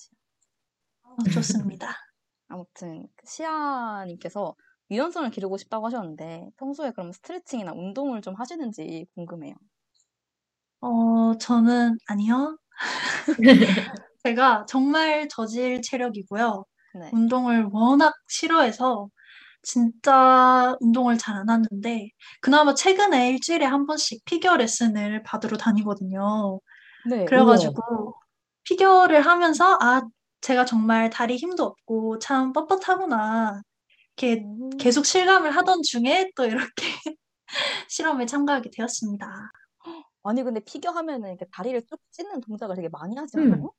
[1.04, 1.88] 어, 좋습니다.
[2.48, 4.56] 아무튼, 시아님께서
[4.92, 9.56] 유연성을 기르고 싶다고 하셨는데, 평소에 그럼 스트레칭이나 운동을 좀 하시는지 궁금해요.
[10.82, 12.58] 어, 저는 아니요.
[14.26, 16.66] 제가 정말 저질 체력이고요.
[16.96, 17.12] 네.
[17.14, 19.08] 운동을 워낙 싫어해서
[19.64, 22.10] 진짜 운동을 잘 안 하는데
[22.42, 26.60] 그나마 최근에 일주일에 한 번씩 피겨 레슨을 받으러 다니거든요.
[27.10, 27.26] 네.
[27.26, 28.16] 그래가지고
[28.64, 30.02] 피겨를 하면서 아,
[30.42, 33.62] 제가 정말 다리 힘도 없고 참 뻣뻣하구나.
[34.18, 34.70] 이렇게 음.
[34.80, 36.66] 계속 실감을 하던 중에 또 이렇게
[37.90, 39.52] 실험에 참가하게 되었습니다.
[40.24, 43.54] 아니, 근데 피겨 하면은 이렇게 다리를 쭉 찢는 동작을 되게 많이 하지 음.
[43.54, 43.66] 않아요?
[43.66, 43.70] 음,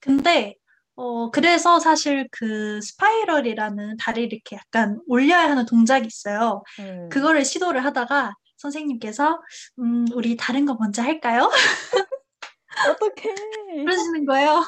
[0.00, 0.54] 근데,
[0.96, 6.62] 어, 그래서 사실 그 스파이럴이라는 다리를 이렇게 약간 올려야 하는 동작이 있어요.
[6.80, 7.08] 음.
[7.10, 9.40] 그거를 시도를 하다가 선생님께서,
[9.80, 11.50] 음, 우리 다른 거 먼저 할까요?
[12.90, 13.34] 어떡해.
[13.86, 14.62] 그러시는 거예요.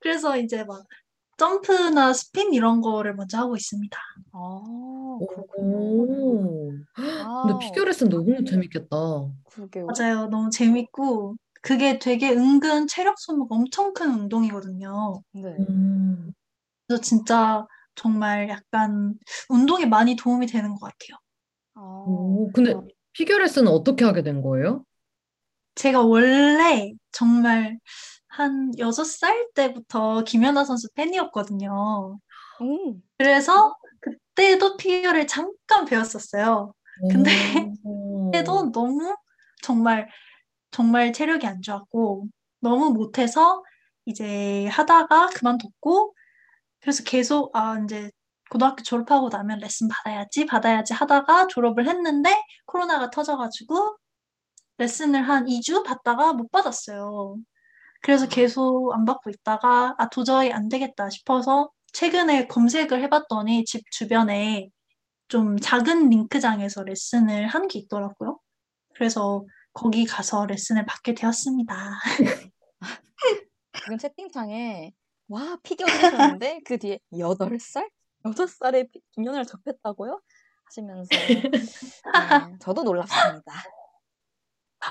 [0.00, 0.82] 그래서 이제 막
[1.36, 3.98] 점프나 스핀 이런 거를 먼저 하고 있습니다.
[4.32, 4.38] 아.
[4.38, 5.18] 오.
[7.42, 7.58] 근데 wow.
[7.58, 8.96] 피겨 레슨 너무 재밌겠다.
[9.50, 9.86] 그러게요.
[9.86, 10.26] 맞아요.
[10.26, 15.22] 너무 재밌고, 그게 되게 은근 체력 소모가 엄청 큰 운동이거든요.
[15.32, 15.42] 네.
[15.42, 16.32] 음,
[16.86, 19.14] 그래서 진짜 정말 약간
[19.48, 21.18] 운동에 많이 도움이 되는 것 같아요.
[21.74, 22.74] 아, 오, 근데
[23.12, 24.84] 피겨 레슨은 어떻게 하게 된 거예요?
[25.74, 27.78] 제가 원래 정말
[28.28, 32.18] 한 6살 때부터 김연아 선수 팬이었거든요.
[32.60, 36.72] 음, 그래서 그때도 피겨를 잠깐 배웠었어요.
[37.10, 37.30] 근데
[37.84, 38.30] 오.
[38.30, 39.14] 그때도 너무
[39.62, 40.08] 정말
[40.70, 42.26] 정말 체력이 안 좋았고
[42.60, 43.62] 너무 못해서
[44.06, 46.14] 이제 하다가 그만뒀고
[46.80, 48.10] 그래서 계속 아 이제
[48.50, 52.30] 고등학교 졸업하고 나면 레슨 받아야지 받아야지 하다가 졸업을 했는데
[52.66, 53.96] 코로나가 터져가지고
[54.78, 57.36] 레슨을 한 2주 받다가 못 받았어요.
[58.02, 64.70] 그래서 계속 안 받고 있다가 아 도저히 안 되겠다 싶어서 최근에 검색을 해봤더니 집 주변에
[65.28, 68.38] 좀 작은 링크장에서 레슨을 한 게 있더라고요.
[68.94, 72.00] 그래서 거기 가서 레슨을 받게 되었습니다.
[73.84, 74.92] 지금 채팅창에
[75.28, 77.88] 와 피겨 하셨는데 그 뒤에 8살?
[78.24, 80.20] 6살에 김연아를 접했다고요?
[80.64, 81.42] 하시면서 네,
[82.60, 83.52] 저도 놀랐습니다.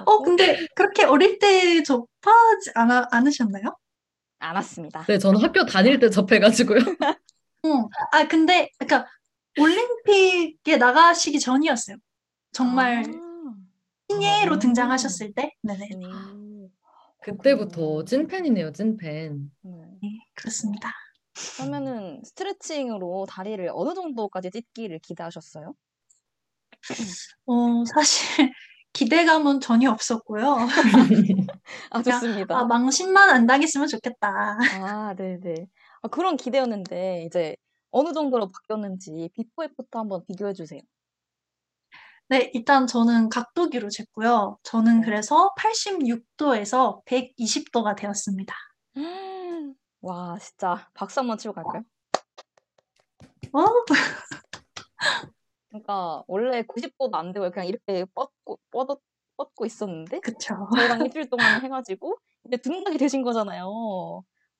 [0.05, 3.75] 어, 근데 그렇게 어릴 때 접하지 않아, 않으셨나요?
[4.39, 5.03] 않았습니다.
[5.05, 6.79] 네, 저는 학교 다닐 때 접해가지고요.
[7.65, 7.89] 응.
[8.11, 9.09] 아, 근데, 그러니까,
[9.59, 11.97] 올림픽에 나가시기 전이었어요.
[12.51, 13.03] 정말
[14.11, 14.59] 신예로 아.
[14.59, 15.51] 등장하셨을 때?
[15.61, 15.89] 네네.
[16.11, 16.69] 아, 오,
[17.21, 19.51] 그때부터 찐팬이네요, 찐팬.
[19.61, 19.71] 네.
[20.01, 20.91] 네, 그렇습니다.
[21.57, 25.73] 그러면은 스트레칭으로 다리를 어느 정도까지 찢기를 기대하셨어요?
[27.45, 28.25] 어, 사실,
[28.93, 30.57] 기대감은 전혀 없었고요.
[31.91, 32.57] 아, 좋습니다.
[32.57, 34.57] 아, 망신만 안 당했으면 좋겠다.
[34.81, 35.67] 아, 네네.
[36.01, 37.55] 아, 그런 기대였는데, 이제
[37.91, 40.81] 어느 정도로 바뀌었는지 before after 한번 비교해 주세요.
[42.29, 44.57] 네, 일단 저는 각도기로 쟀고요.
[44.61, 45.05] 저는 네.
[45.05, 48.53] 그래서 86도에서 120도가 되었습니다.
[50.01, 51.81] 와, 진짜 박수 한번 치고 갈까요?
[53.51, 53.65] 어?
[55.69, 58.99] 그러니까 원래 90도도 안 되고 그냥 이렇게 뻗고 뻗어
[59.35, 60.69] 뻗고 있었는데 그쵸.
[60.75, 62.15] 저희랑 일주일 동안 해가지고
[62.45, 63.65] 이제 등락이 되신 거잖아요.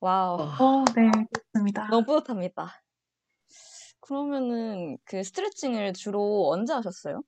[0.00, 1.86] wow, 와, 어, 네, 그렇습니다.
[1.88, 2.82] 너무 뿌듯합니다.
[4.00, 7.22] 그러면은 그 스트레칭을 주로 언제 하셨어요?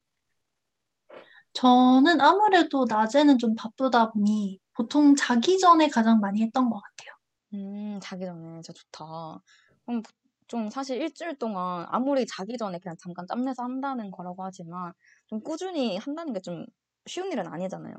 [1.54, 7.16] 저는 아무래도 낮에는 좀 바쁘다 보니 보통 자기 전에 가장 많이 했던 것 같아요.
[7.54, 9.42] 음, 자기 전에 진짜 좋다.
[9.84, 10.02] 그럼
[10.48, 14.92] 좀 사실 일주일 동안 아무리 자기 전에 그냥 잠깐 짬내서 한다는 거라고 하지만
[15.26, 16.64] 좀 꾸준히 한다는 게 좀
[17.06, 17.94] 쉬운 일은 아니잖아요.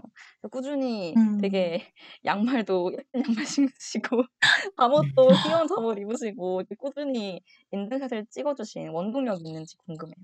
[0.51, 1.37] 꾸준히 음.
[1.37, 1.91] 되게
[2.25, 4.23] 양말도 예쁜 양말 신으시고
[4.77, 10.15] 잠옷도 귀여운 잠옷 입으시고 꾸준히 인증샷을 찍어주신 원동력이 있는지 궁금해요.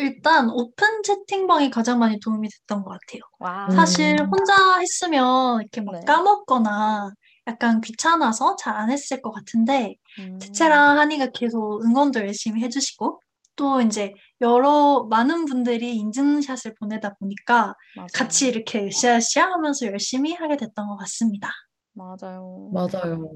[0.00, 3.20] 일단 오픈 채팅방이 가장 많이 도움이 됐던 것 같아요.
[3.38, 3.70] 와, 음.
[3.76, 6.00] 사실 혼자 했으면 이렇게 막 네.
[6.06, 7.10] 까먹거나
[7.46, 13.20] 약간 귀찮아서 잘 안 했을 것 같은데 음, 채채랑 한이가 계속 응원도 열심히 해주시고
[13.56, 18.06] 또 이제 여러 많은 분들이 인증샷을 보내다 보니까 맞아요.
[18.14, 21.50] 같이 이렇게 으쌰으쌰 하면서 열심히 하게 됐던 것 같습니다.
[21.92, 22.70] 맞아요.
[22.72, 23.28] 맞아요.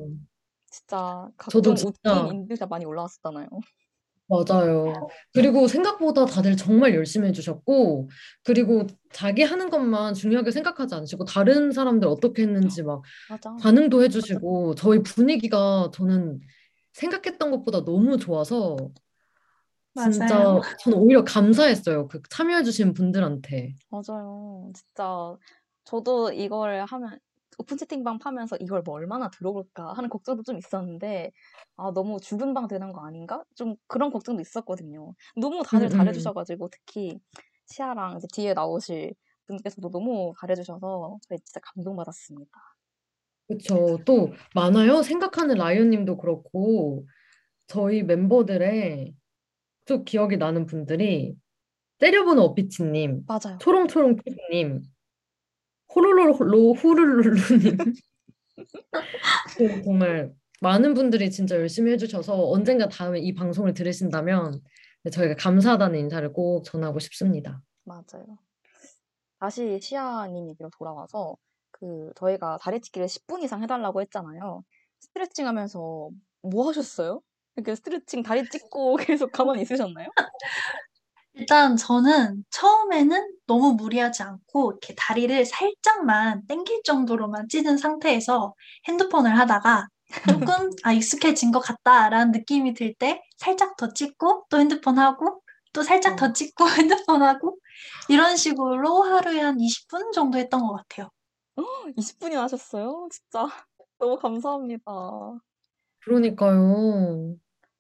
[0.71, 3.49] 진짜 저도 각종 진짜- 웃긴 인증샷 많이 올라왔었잖아요.
[4.49, 5.09] 맞아요.
[5.33, 8.09] 그리고 생각보다 다들 정말 열심히 해주셨고,
[8.43, 13.55] 그리고 자기 하는 것만 중요하게 생각하지 않으시고, 다른 사람들 어떻게 했는지 막 맞아.
[13.61, 16.41] 반응도 해주시고, 저희 분위기가 저는
[16.93, 18.77] 생각했던 것보다 너무 좋아서,
[19.97, 20.61] 진짜 맞아요.
[20.81, 22.09] 저는 오히려 감사했어요.
[22.09, 23.75] 그 참여해주신 분들한테.
[23.91, 24.71] 맞아요.
[24.75, 25.37] 진짜
[25.85, 27.19] 저도 이걸 하면
[27.59, 31.33] 오픈 채팅방 파면서 이걸 뭐 얼마나 들어볼까 하는 걱정도 좀 있었는데
[31.77, 33.45] 아 너무 죽은 방 되는 거 아닌가?
[33.55, 35.15] 좀 그런 걱정도 있었거든요.
[35.37, 35.97] 너무 다들 음, 음.
[35.97, 37.19] 잘해주셔가지고 특히
[37.67, 39.15] 시아랑 이제 뒤에 나오실
[39.47, 42.51] 분께서도 너무 잘해주셔서 저희 진짜 감동받았습니다.
[43.49, 43.99] 그쵸.
[44.07, 45.03] 또 많아요.
[45.03, 47.07] 생각하는 라이언님도 그렇고,
[47.67, 49.15] 저희 멤버들의
[49.85, 51.37] 또 기억이 나는 분들이,
[51.99, 53.59] 때려보는 어피치님, 맞아요.
[53.61, 54.83] 초롱초롱 피디님,
[55.95, 57.77] 호로로로 후루루루님.
[59.57, 64.61] 그 정말 많은 분들이 진짜 열심히 해주셔서 언젠가 다음에 이 방송을 들으신다면
[65.11, 67.61] 저희가 감사하다는 인사를 꼭 전하고 싶습니다.
[67.85, 68.39] 맞아요.
[69.39, 71.37] 다시 시아님 얘기로 돌아와서
[71.71, 74.65] 그 저희가 다리 찢기를 10분 이상 해달라고 했잖아요.
[75.01, 76.09] 스트레칭 하면서
[76.41, 77.21] 뭐 하셨어요?
[77.57, 78.97] 이렇게 스트레칭 다리 찢고
[79.29, 80.09] 계속 가만히 있으셨나요?
[81.35, 88.55] 일단 저는 처음에는 너무 무리하지 않고 이렇게 다리를 살짝만 당길 정도로만 찢은 상태에서
[88.89, 89.87] 핸드폰을 하다가
[90.27, 95.83] 조금 아 익숙해진 것 같다라는 느낌이 들 때 살짝 더 찢고 또 핸드폰 하고 또
[95.83, 96.35] 살짝 더 어.
[96.35, 97.59] 찍고 핸드폰 하고
[98.09, 101.11] 이런 식으로 하루에 한 20분 정도 했던 것 같아요.
[101.97, 103.09] 20분이나 하셨어요?
[103.11, 103.47] 진짜
[103.99, 104.93] 너무 감사합니다.
[106.01, 107.37] 그러니까요.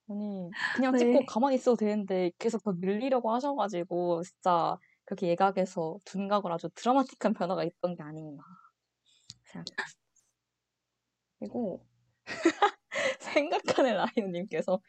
[0.08, 0.98] 아니, 그냥 네.
[0.98, 7.34] 찍고 가만히 있어도 되는데 계속 더 밀리려고 하셔 가지고 진짜 그렇게 예각에서 둔각을 아주 드라마틱한
[7.38, 8.44] 변화가 있던 게 아닌가
[9.44, 9.84] 생각합니다.
[11.38, 11.86] 그리고
[13.20, 14.80] 생각하는 라이오님께서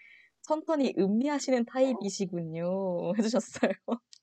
[0.41, 3.71] 천천히 음미하시는 타입이시군요 해주셨어요.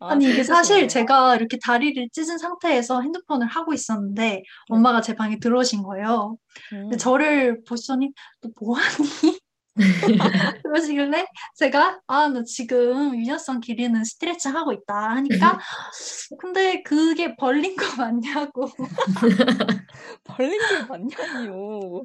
[0.00, 0.88] 아, 아니, 이게 사실.
[0.88, 4.42] 제가 이렇게 다리를 찢은 상태에서 핸드폰을 하고 있었는데 네.
[4.68, 6.36] 엄마가 제 방에 들어오신 거예요.
[6.70, 6.98] 근데 음.
[6.98, 9.38] 저를 보시더니 너 뭐하니?
[10.64, 11.26] 그러시길래
[11.56, 15.58] 제가 아, 나 지금 유연성 기르는 스트레칭 하고 있다 하니까
[16.40, 18.68] 근데 그게 벌린 거 맞냐고
[20.24, 22.04] 벌린 게 맞냐니요.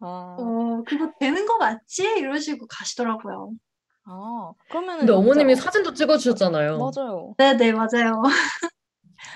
[0.00, 2.02] 아, 어, 그거 되는 거 맞지?
[2.18, 3.52] 이러시고 가시더라고요.
[4.12, 6.78] 아, 그러면은 근데 어머님이 진짜 사진도 찍어주셨잖아요.
[6.78, 7.34] 맞아요.
[7.38, 8.22] 네네, 맞아요.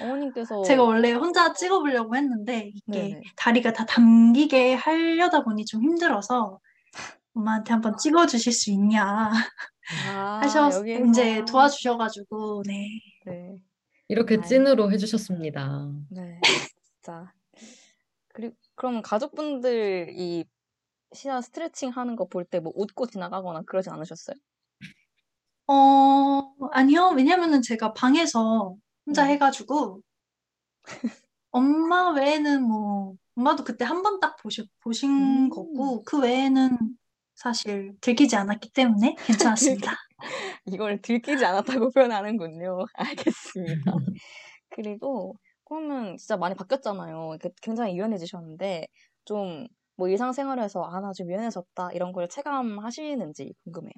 [0.01, 3.21] 어머님께서 제가 원래 혼자 찍어보려고 했는데 이게 네네.
[3.37, 6.59] 다리가 다 당기게 하려다 보니 좀 힘들어서
[7.35, 9.31] 엄마한테 한번 찍어주실 수 있냐
[10.09, 12.89] 아, 하셔 여기에서 이제 도와주셔가지고 네.
[13.27, 13.57] 네,
[14.09, 14.43] 이렇게 아유.
[14.43, 15.91] 찐으로 해주셨습니다.
[16.11, 16.41] 네,
[16.83, 17.33] 진짜.
[18.33, 20.45] 그리고 그럼 가족분들 이
[21.13, 24.35] 시야 스트레칭 하는 거 볼 때 뭐 웃고 지나가거나 그러진 않으셨어요?
[25.67, 26.43] 어,
[26.73, 27.13] 아니요.
[27.17, 29.29] 왜냐면은 제가 방에서 혼자 음.
[29.31, 30.01] 해가지고
[31.51, 35.11] 엄마 외에는 뭐 엄마도 그때 한 번 딱 보시, 보신
[35.47, 35.51] 음.
[35.51, 36.79] 거고 그 외에는
[37.35, 39.93] 사실 들키지 않았기 때문에 괜찮았습니다.
[40.67, 42.87] 이걸 들키지 않았다고 표현하는군요.
[42.95, 43.93] 알겠습니다.
[44.71, 47.39] 그리고 그러면 진짜 많이 바뀌었잖아요.
[47.63, 48.89] 굉장히 유연해지셨는데
[49.27, 53.93] 좀 뭐 일상생활에서 아, 나 좀 유연해졌다 이런 걸 체감하시는지 궁금해요.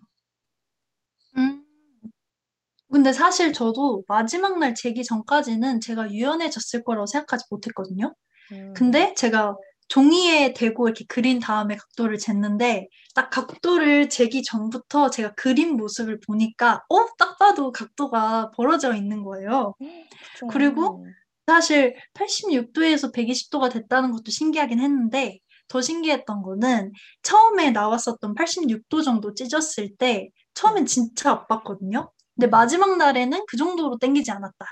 [2.96, 3.02] 음.
[3.02, 8.14] 근데 사실 저도 마지막 날 재기 전까지는 제가 유연해졌을 거라고 생각하지 못했거든요.
[8.52, 9.56] 음, 근데 제가
[9.88, 16.82] 종이에 대고 이렇게 그린 다음에 각도를 쟀는데 딱 각도를 재기 전부터 제가 그린 모습을 보니까
[16.88, 17.06] 어?
[17.18, 19.74] 딱 봐도 각도가 벌어져 있는 거예요.
[19.78, 20.46] 그쵸.
[20.48, 21.06] 그리고
[21.46, 25.38] 사실 86도에서 120도가 됐다는 것도 신기하긴 했는데
[25.68, 26.92] 더 신기했던 거는
[27.22, 32.10] 처음에 나왔었던 86도 정도 찢었을 때 처음엔 진짜 아팠거든요.
[32.36, 34.66] 근데 마지막 날에는 그 정도로 땡기지 않았다.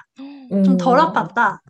[0.65, 1.03] 좀덜 오.
[1.03, 1.61] 아팠다.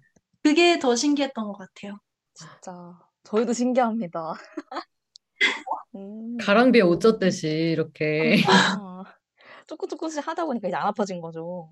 [0.42, 1.98] 그게 더 신기했던 것 같아요.
[2.34, 4.34] 진짜 저희도 신기합니다.
[5.94, 6.36] 음.
[6.38, 8.42] 가랑비에 옷 젖듯이 이렇게.
[8.48, 9.04] 아,
[9.68, 11.70] 조금 조금씩 하다 보니까 이제 안 아파진 거죠.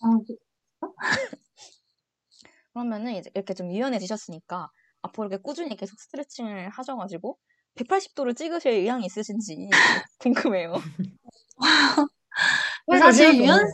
[0.00, 0.08] 어,
[2.72, 4.70] 그러면은 이제 이렇게 좀 유연해지셨으니까
[5.02, 7.38] 앞으로 이렇게 꾸준히 계속 스트레칭을 하셔가지고
[7.74, 9.68] 180도를 찍으실 의향이 있으신지
[10.18, 10.74] 궁금해요.
[12.98, 13.34] 사실.
[13.36, 13.72] 유연,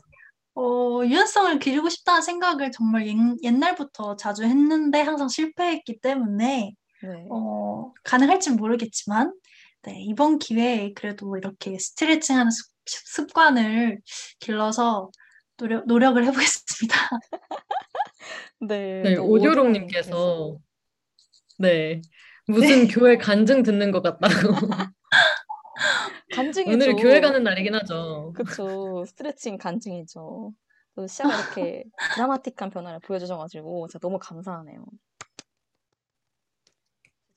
[0.55, 7.27] 어, 유연성을 기르고 싶다는 생각을 정말 옛, 옛날부터 자주 했는데 항상 실패했기 때문에 네.
[7.31, 9.33] 어, 가능할진 모르겠지만
[9.83, 14.01] 네, 이번 기회에 그래도 이렇게 스트레칭하는 습, 습관을
[14.41, 15.11] 길러서
[15.57, 17.11] 노력, 노력을 해보겠습니다.
[18.61, 20.59] 네, 네, 또 오디오롱님께서
[21.59, 22.01] 네
[22.47, 24.29] 무슨 교회 간증 듣는 것 같다고.
[26.39, 26.73] 간증이죠.
[26.73, 28.33] 오늘 교회 가는 날이긴 하죠.
[28.35, 29.05] 그쵸.
[29.07, 30.53] 스트레칭 간증이죠.
[30.95, 31.85] 또 시아가 이렇게
[32.15, 34.85] 드라마틱한 변화를 보여주셔가지고 진짜 너무 감사하네요.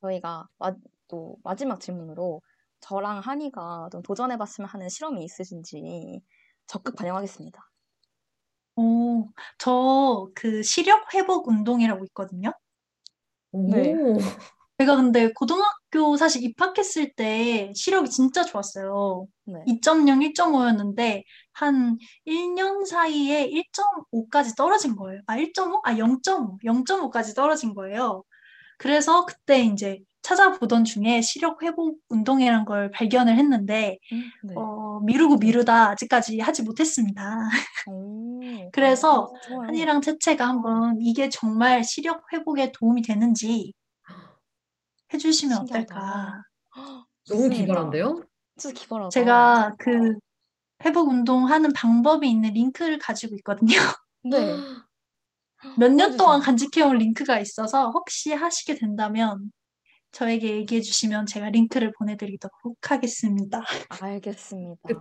[0.02, 0.74] 저희가 마,
[1.08, 2.42] 또 마지막 질문으로
[2.80, 6.22] 저랑 한이가 좀 도전해봤으면 하는 실험이 있으신지
[6.68, 7.60] 적극 반영하겠습니다.
[8.76, 12.52] 오, 저그 시력 회복 운동이라고 있거든요.
[13.52, 13.70] 오.
[13.72, 13.94] 네.
[14.82, 19.28] 제가 근데 고등학교 사실 입학했을 때 시력이 진짜 좋았어요.
[19.46, 19.64] 네.
[19.68, 21.24] 2.0, 1.5였는데
[21.54, 25.22] 한 1년 사이에 1.5까지 떨어진 거예요.
[25.28, 25.82] 아, 1.5?
[25.84, 26.58] 아, 0.5.
[26.64, 28.24] 0.5까지 떨어진 거예요.
[28.80, 34.56] 그래서 그때 이제 찾아보던 중에 시력 회복 운동이라는 걸 발견을 했는데 음, 네.
[34.56, 37.50] 어, 미루고 미루다 아직까지 하지 못했습니다.
[37.88, 38.40] 오,
[38.74, 39.68] 그래서 아, 좋아요.
[39.68, 43.74] 한이랑 채채가 한번 이게 정말 시력 회복에 도움이 되는지
[45.14, 45.96] 해주시면 신기하다.
[45.96, 46.44] 어떨까.
[47.30, 47.50] 너무.
[47.50, 48.24] 기발한데요?
[48.58, 49.10] 진짜 기발하다.
[49.10, 50.16] 제가 그
[50.84, 53.68] 회복 운동하는 방법이 있는 링크를 가지고 있거든요.
[54.24, 54.58] 네.
[55.80, 56.42] 몇 년 동안.
[56.42, 59.52] 간직해온 링크가 있어서 혹시 하시게 된다면
[60.12, 63.64] 저에게 얘기해 주시면 제가 링크를 보내드리도록 하겠습니다.
[64.02, 64.78] 알겠습니다.
[64.88, 65.00] 그-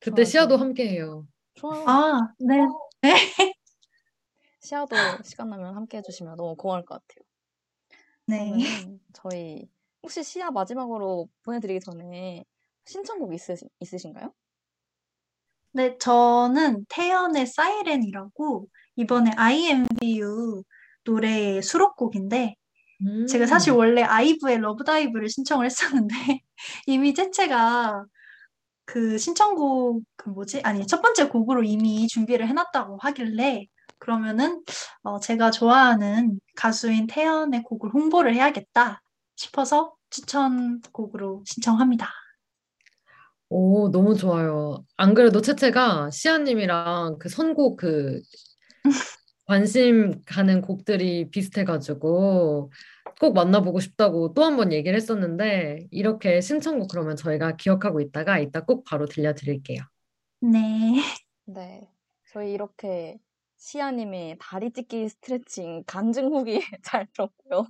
[0.00, 0.56] 그때 좋아요, 시아도.
[0.58, 1.26] 함께해요.
[1.54, 1.84] 좋아요.
[1.88, 2.66] 아, 네.
[4.60, 7.23] 시아도 시간 나면 함께 해주시면 너무 고마울 것 같아요.
[8.26, 8.50] 네.
[8.50, 9.68] 그러면 저희
[10.02, 12.44] 혹시 시아 마지막으로 보내드리기 전에
[12.86, 14.32] 신청곡 있으시, 있으신가요?
[15.72, 20.62] 네, 저는 태연의 사이렌이라고 이번에 INVU
[21.04, 22.56] 노래의 수록곡인데
[23.28, 23.78] 제가 사실 음.
[23.78, 26.14] 원래 아이브의 LOVE DIVE를 신청을 했었는데
[26.86, 28.04] 이미 째째가
[28.84, 30.60] 그 신청곡 그 뭐지?
[30.62, 33.66] 아니 첫 번째 곡으로 이미 준비를 해놨다고 하길래
[34.04, 34.62] 그러면은
[35.02, 39.00] 어, 제가 좋아하는 가수인 태연의 곡을 홍보를 해야겠다
[39.34, 42.06] 싶어서 추천곡으로 신청합니다.
[43.48, 44.84] 오, 너무 좋아요.
[44.98, 48.20] 안 그래도 채채가 시아님이랑 그 선곡 그
[49.46, 52.72] 관심 가는 곡들이 비슷해가지고
[53.20, 58.60] 꼭 만나보고 싶다고 또 한 번 얘기를 했었는데 이렇게 신청곡 그러면 저희가 기억하고 있다가 이따
[58.64, 59.80] 꼭 바로 들려드릴게요.
[60.40, 61.00] 네.
[61.46, 61.88] 네.
[62.32, 63.18] 저희 이렇게
[63.64, 67.66] 시아님의 다리 찢기 스트레칭 간증 후기 잘 들었고요.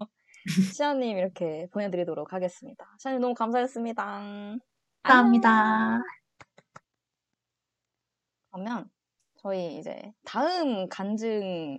[0.74, 2.84] 시아님 이렇게 보내드리도록 하겠습니다.
[2.98, 4.02] 시아님 너무 감사했습니다.
[5.04, 6.00] 감사합니다.
[8.50, 8.90] 그러면
[9.36, 11.78] 저희 이제 다음 간증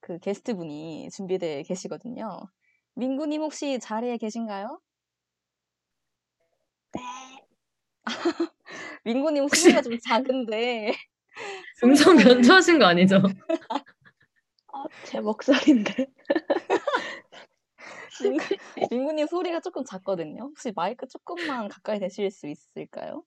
[0.00, 2.40] 그 게스트 분이 준비되어 계시거든요.
[2.94, 4.80] 민구님 혹시 자리에 계신가요?
[6.92, 7.00] 네.
[9.04, 10.94] 민구님 혹시 소리가 좀 작은데
[11.84, 13.22] 음성 변조하신 거 아니죠?
[14.72, 16.06] 어, 제 목소리인데.
[18.22, 18.44] 민구,
[18.90, 20.42] 민구님 소리가 조금 작거든요.
[20.42, 23.24] 혹시 마이크 조금만 가까이 대실 수 있을까요?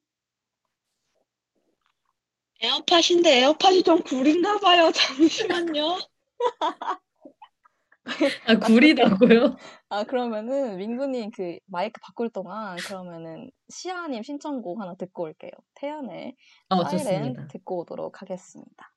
[2.61, 4.91] 에어팟인데 에어팟이 좀 구린가 봐요.
[4.91, 5.97] 잠시만요.
[8.05, 9.55] 아, 구리다고요?
[9.89, 15.51] 아, 그러면은 민구님 그 마이크 바꿀 동안 그러면은 시아님 신청곡 하나 듣고 올게요.
[15.75, 16.35] 태연의
[16.69, 17.47] 어, 사이렌 좋습니다.
[17.47, 18.91] 듣고 오도록 하겠습니다.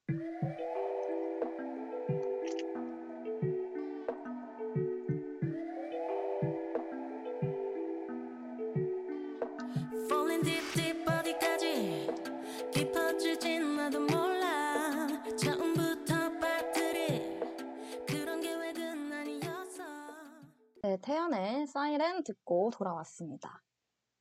[20.97, 23.63] 네, 태연의 사이렌 듣고 돌아왔습니다.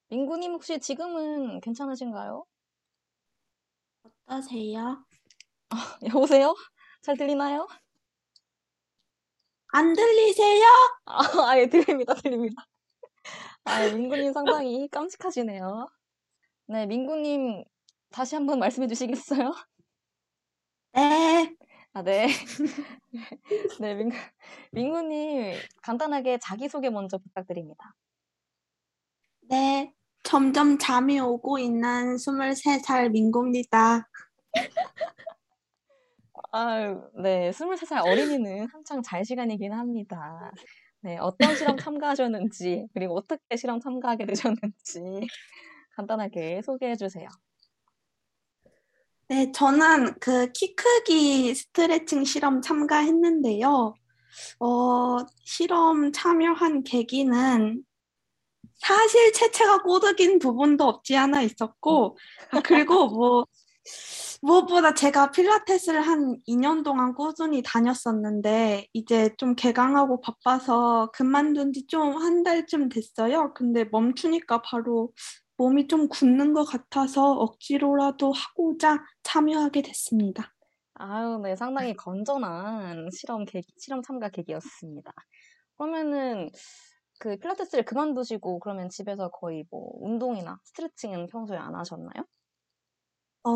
[0.09, 2.45] 민구님 혹시 지금은 괜찮으신가요?
[4.03, 5.05] 어떠세요?
[6.13, 6.53] 여보세요?
[7.01, 7.67] 잘 들리나요?
[9.67, 10.65] 안 들리세요?
[11.05, 11.19] 아,
[11.51, 12.65] 아, 예, 들립니다, 들립니다.
[13.63, 15.87] 아, 예, 민구님 상당히 깜찍하시네요.
[16.67, 17.63] 네, 민구님
[18.11, 19.53] 다시 한번 말씀해 주시겠어요?
[20.93, 21.55] 네.
[21.95, 22.27] 아, 네.
[23.79, 24.17] 네, 민구,
[24.73, 27.95] 민구님 간단하게 자기소개 먼저 부탁드립니다.
[29.43, 29.93] 네.
[30.21, 34.09] 점점 잠이 오고 있는 23살 민구입니다.
[36.51, 40.51] 아, 네, 23살 어린이는 한창 잘 시간이긴 합니다.
[40.99, 45.27] 네, 어떤 실험 참가하셨는지, 그리고 어떻게 실험 참가하게 되셨는지
[45.95, 47.29] 간단하게 소개해 주세요.
[49.27, 53.95] 네, 저는 그 키 크기 스트레칭 실험 참가했는데요.
[54.59, 57.83] 어, 실험 참여한 계기는
[58.79, 62.17] 사실 채채가 꼬드긴 부분도 없지 않아 있었고,
[62.51, 63.45] 아, 그리고 뭐,
[64.41, 72.17] 무엇보다 제가 필라테스를 한 2년 동안 꾸준히 다녔었는데, 이제 좀 개강하고 바빠서 그만둔 지 좀
[72.21, 73.53] 한 달쯤 됐어요.
[73.55, 75.11] 근데 멈추니까 바로
[75.57, 80.53] 몸이 좀 굳는 것 같아서 억지로라도 하고자 참여하게 됐습니다.
[80.95, 85.11] 아유, 네, 상당히 건전한 실험 계기, 실험 참가 계기였습니다.
[85.77, 86.49] 그러면은
[87.19, 92.25] 그 필라테스를 그만두시고 그러면 집에서 거의 뭐 운동이나 스트레칭은 평소에 안 하셨나요?
[93.43, 93.51] 어,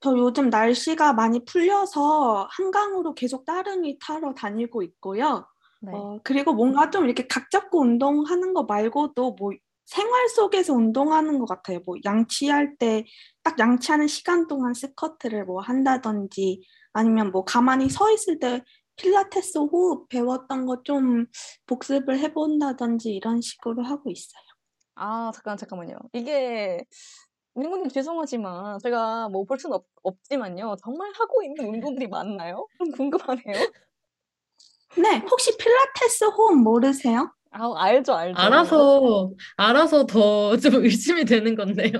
[0.00, 5.46] 저 요즘 날씨가 많이 풀려서 한강으로 계속 따릉이 타러 다니고 있고요.
[5.80, 5.92] 네.
[5.92, 9.52] 어, 그리고 뭔가 좀 이렇게 각 잡고 운동하는 거 말고도 뭐
[9.86, 11.80] 생활 속에서 운동하는 것 같아요.
[11.86, 13.04] 뭐 양치할 때
[13.42, 16.62] 딱 양치하는 시간 동안 스쿼트를 뭐 한다든지
[16.92, 18.62] 아니면 뭐 가만히 서 있을 때
[18.96, 21.26] 필라테스 호흡 배웠던 거 좀
[21.66, 24.42] 복습을 해본다든지 이런 식으로 하고 있어요.
[24.96, 25.94] 아, 잠깐, 잠깐만요.
[26.14, 26.84] 이게
[27.54, 30.76] 민구님 죄송하지만 제가 뭐 볼 수는 없, 없지만요.
[30.84, 32.66] 정말 하고 있는 운동들이 많나요?
[32.78, 33.70] 좀 궁금하네요.
[34.98, 37.32] 네, 혹시 필라테스 호흡 모르세요?
[37.58, 38.38] 아, 알죠, 알죠.
[38.38, 41.92] 알아서, 알아서 더 좀 의심이 되는 건데요.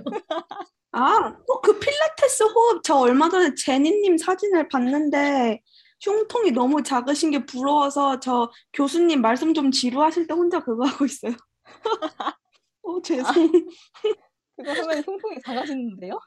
[0.93, 5.61] 아, 어, 그 필라테스 호흡 저 얼마 전에 제니님 사진을 봤는데
[6.01, 11.33] 흉통이 너무 작으신 게 부러워서 저 교수님 말씀 좀 지루하실 때 혼자 그거 하고 있어요.
[12.83, 13.25] 어, 죄송.
[14.57, 16.19] 그거 하면 흉통이 작아지는데요?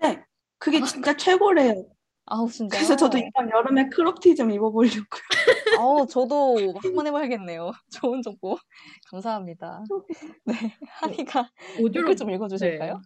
[0.00, 0.22] 네,
[0.58, 1.86] 그게 진짜 최고래요.
[2.26, 2.78] 아우, 진짜요?
[2.78, 5.22] 그래서 저도 이번 여름에 crop티 좀 입어보려고요.
[5.78, 7.70] 어, 저도 한번 해봐야겠네요.
[8.02, 8.56] 좋은 정보
[9.10, 9.82] 감사합니다.
[10.44, 10.54] 네,
[10.88, 11.48] 한이가
[11.80, 12.94] 오조록 좀 읽어주실까요?
[12.94, 13.00] 네.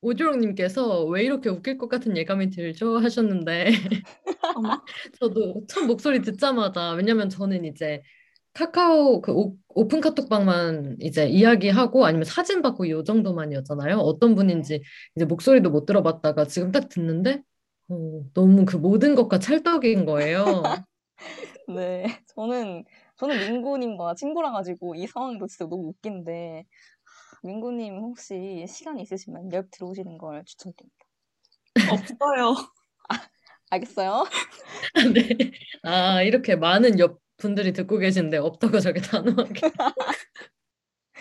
[0.00, 3.70] 오조록님께서 왜 이렇게 웃길 것 같은 예감이 들죠 하셨는데.
[5.20, 8.02] 저도 첫 목소리 듣자마자 왜냐면 저는 이제
[8.54, 13.98] 카카오 그 오, 오픈 카톡방만 이제 이야기하고 아니면 사진 받고 이 정도만이었잖아요.
[13.98, 14.82] 어떤 분인지
[15.16, 17.42] 이제 목소리도 못 들어봤다가 지금 딱 듣는데
[17.88, 20.62] 어, 너무 그 모든 것과 찰떡인 거예요.
[21.68, 22.04] 네,
[22.34, 22.84] 저는
[23.16, 26.64] 저는 민구님과 친구라 가지고 이 상황도 진짜 너무 웃긴데
[27.42, 31.06] 민구님 혹시 시간 있으시면 역 들어오시는 걸 추천드립니다.
[32.18, 32.54] 없어요.
[33.70, 34.24] 알겠어요?
[35.14, 35.52] 네.
[35.82, 39.60] 아, 이렇게 많은 옆 분들이 듣고 계신데 없다고 저게 단호하게.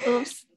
[0.08, 0.48] 없-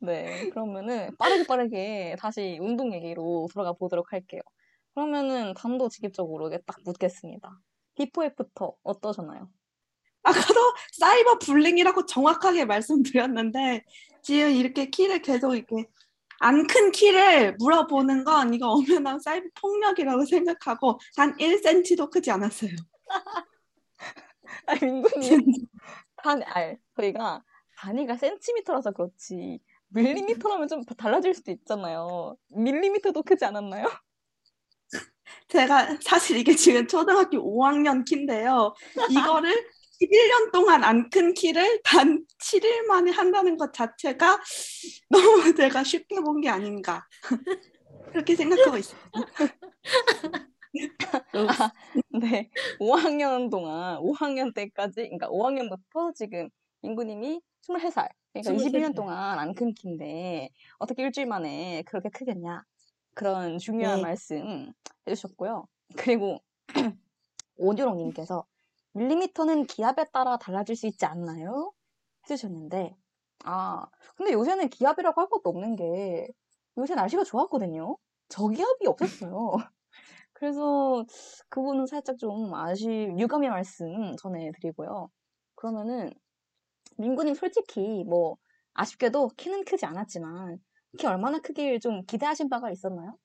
[0.00, 4.40] 네, 그러면은 빠르게 빠르게 다시 운동 얘기로 돌아가 보도록 할게요.
[4.94, 7.60] 그러면은 단도직입적으로 딱 묻겠습니다.
[8.00, 9.50] before after 어떠셨나요?
[10.22, 10.60] 아까도
[10.92, 13.84] 사이버 bullying이라고 정확하게 말씀드렸는데
[14.22, 15.86] 지금 이렇게 키를 계속 이렇게
[16.42, 22.70] 안 큰 키를 물어보는 건 이거 엄연한 사이버 폭력이라고 생각하고 단 1cm도 크지 않았어요.
[24.66, 25.40] 아니, 민구님,
[26.16, 27.44] 단, 알, 저희가
[27.76, 32.36] 단위가 센티미터라서 그렇지, 밀리미터라면 좀 달라질 수도 있잖아요.
[32.54, 33.86] 밀리미터도 크지 않았나요?
[35.50, 38.74] 제가 사실 이게 지금 초등학교 5학년 키인데요.
[39.10, 39.50] 이거를
[40.00, 44.40] 11년 동안 안 큰 키를 단 7일 만에 한다는 것 자체가
[45.10, 47.04] 너무 제가 쉽게 본 게 아닌가.
[48.12, 49.00] 그렇게 생각하고 있어요.
[49.12, 49.22] 아,
[52.20, 52.50] 네.
[52.80, 56.48] 5학년 동안, 5학년 때까지, 그러니까 5학년부터 지금
[56.82, 58.94] 민구님이 23살, 그러니까 21년 23살.
[58.94, 62.62] 동안 안 큰 키인데, 어떻게 일주일 만에 그렇게 크겠냐.
[63.14, 64.02] 그런 중요한 네.
[64.02, 64.72] 말씀
[65.08, 65.66] 해주셨고요.
[65.96, 66.38] 그리고,
[67.58, 68.46] 오듀롱님께서,
[68.94, 71.72] 밀리미터는 기압에 따라 달라질 수 있지 않나요?
[72.24, 72.96] 해주셨는데,
[73.44, 73.86] 아,
[74.16, 76.28] 근데 요새는 기압이라고 할 것도 없는 게,
[76.78, 77.96] 요새 날씨가 좋았거든요.
[78.28, 79.52] 저기압이 없었어요.
[80.34, 81.04] 그래서
[81.50, 82.88] 그거는 살짝 좀 아쉬,
[83.18, 85.10] 유감의 말씀 전해드리고요.
[85.56, 86.12] 그러면은,
[86.98, 88.36] 민구님 솔직히 뭐,
[88.74, 90.58] 아쉽게도 키는 크지 않았지만,
[90.98, 93.16] 키 얼마나 크길 좀 기대하신 바가 있었나요?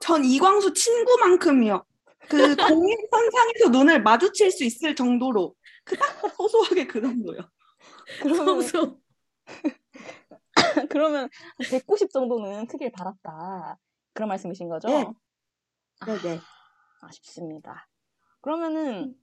[0.00, 1.84] 전 이광수 친구만큼이요.
[2.28, 7.38] 그 공인선상에서 눈을 마주칠 수 있을 정도로 그딱 소소하게 그 정도요.
[8.20, 9.00] 그러면.
[10.90, 11.28] 그러면
[11.70, 13.78] 190 정도는 크길 바랐다.
[14.12, 14.88] 그런 말씀이신 거죠?
[14.88, 15.06] 네.
[16.00, 16.40] 아, 네네.
[17.00, 17.88] 아쉽습니다.
[18.40, 19.14] 그러면은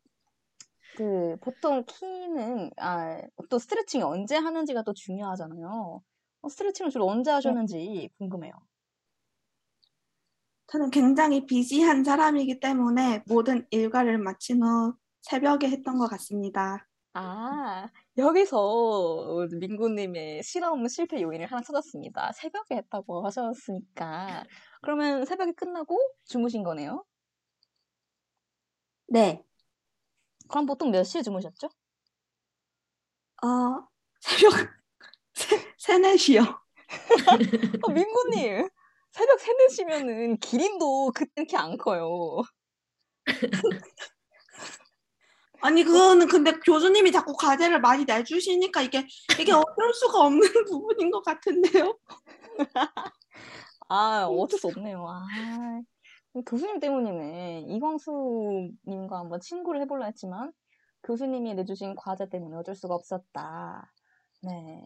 [0.96, 6.02] 그 보통 키는 아, 또 스트레칭 언제 하는지가 또 중요하잖아요.
[6.42, 8.54] 어, 스트레칭을 주로 언제 하셨는지 궁금해요.
[10.68, 16.88] 저는 굉장히 비시한 사람이기 때문에 모든 일과를 마친 후 새벽에 했던 것 같습니다.
[17.14, 17.88] 아,
[18.18, 22.32] 여기서 민구님의 실험 실패 요인을 하나 찾았습니다.
[22.34, 24.44] 새벽에 했다고 하셨으니까.
[24.82, 27.04] 그러면 새벽에 끝나고 주무신 거네요?
[29.08, 29.44] 네.
[30.50, 31.70] 그럼 보통 몇 시에 주무셨죠?
[33.44, 33.88] 어,
[34.20, 34.52] 새벽
[35.34, 36.42] 세, 세넷이요.
[37.84, 38.70] 어, 민구님,
[39.12, 42.42] 새벽 3, 4시면은 기린도 그때 이렇게 안 커요.
[45.62, 49.06] 아니 그거는 근데 교수님이 자꾸 과제를 많이 내주시니까 이게
[49.40, 51.98] 이게 어쩔 수가 없는 부분인 것 같은데요.
[53.90, 55.06] 아, 어쩔 수 없네요.
[55.08, 55.22] 아,
[56.46, 57.66] 교수님 때문이네.
[57.68, 60.54] 이광수님과 한번 친구를 해볼라 했지만,
[61.04, 63.92] 교수님이 내주신 과제 때문에 어쩔 수가 없었다.
[64.44, 64.84] 네.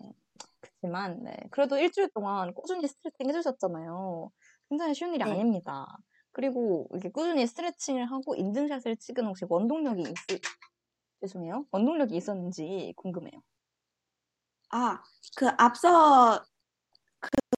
[0.84, 1.36] 그렇지만, 네.
[1.50, 4.30] 그래도 일주일 동안 꾸준히 스트레칭 해주셨잖아요.
[4.70, 5.32] 굉장히 쉬운 일이 네.
[5.32, 5.86] 아닙니다.
[6.34, 10.16] 그리고 이렇게 꾸준히 스트레칭을 하고 인증샷을 찍은 혹시 원동력이 있,
[11.22, 11.66] 죄송해요.
[11.72, 13.42] 원동력이 있었는지 궁금해요.
[14.72, 15.02] 아,
[15.38, 16.44] 그 앞서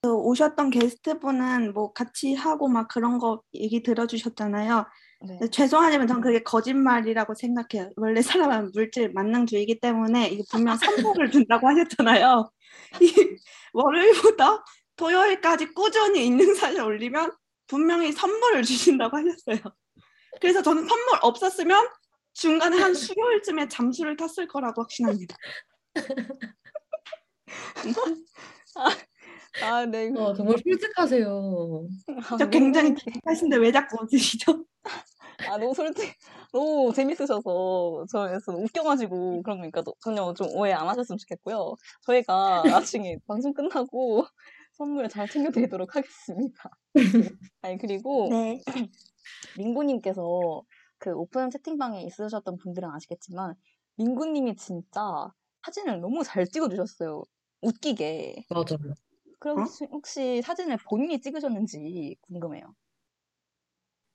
[0.03, 4.85] 그 오셨던 게스트분은 뭐 같이 하고 막 그런 거 얘기 들어주셨잖아요.
[5.27, 5.47] 네.
[5.49, 7.91] 죄송하지만 전 그게 거짓말이라고 생각해요.
[7.95, 12.49] 원래 사람은 물질 만능주의이기 때문에 이게 분명 선물을 준다고 하셨잖아요.
[13.01, 13.37] 이
[13.73, 14.63] 월요일부터
[14.95, 17.31] 토요일까지 꾸준히 인증사진 올리면
[17.67, 19.59] 분명히 선물을 주신다고 하셨어요.
[20.39, 21.87] 그래서 저는 선물 없었으면
[22.33, 25.35] 중간에 한 수요일쯤에 잠수를 탔을 거라고 확신합니다.
[29.61, 30.11] 아, 네.
[30.17, 31.87] 어, 정말 솔직하세요.
[32.29, 33.21] 아, 저 굉장히 민구님.
[33.25, 34.65] 하신데 왜 자꾸 웃으시죠?
[35.39, 36.13] 아, 너무 솔직,
[36.51, 41.75] 너무 재밌으셔서, 저에서 웃겨가지고, 그런 거니까 너- 전혀 좀 오해 안 하셨으면 좋겠고요.
[42.05, 42.63] 저희가
[43.03, 44.25] 나중에 방송 끝나고
[44.73, 46.69] 선물 잘 챙겨드리도록 하겠습니다.
[47.61, 48.61] 아니, 그리고 네.
[49.57, 50.63] 민구님께서
[50.97, 53.55] 그 오픈 채팅방에 있으셨던 분들은 아시겠지만
[53.97, 55.31] 민구님이 진짜
[55.65, 57.23] 사진을 너무 잘 찍어주셨어요.
[57.61, 58.45] 웃기게.
[58.49, 58.93] 맞아요.
[59.39, 59.61] 그럼 어?
[59.61, 62.73] 혹시, 혹시 사진을 본인이 찍으셨는지 궁금해요.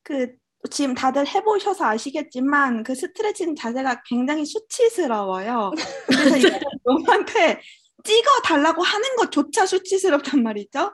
[0.03, 0.37] 그
[0.71, 5.71] 지금 다들 해보셔서 아시겠지만 그 스트레칭 자세가 굉장히 수치스러워요.
[6.07, 6.49] 그래서 이제
[7.07, 7.61] 저한테
[8.05, 10.93] 찍어 달라고 하는 것조차 수치스럽단 말이죠.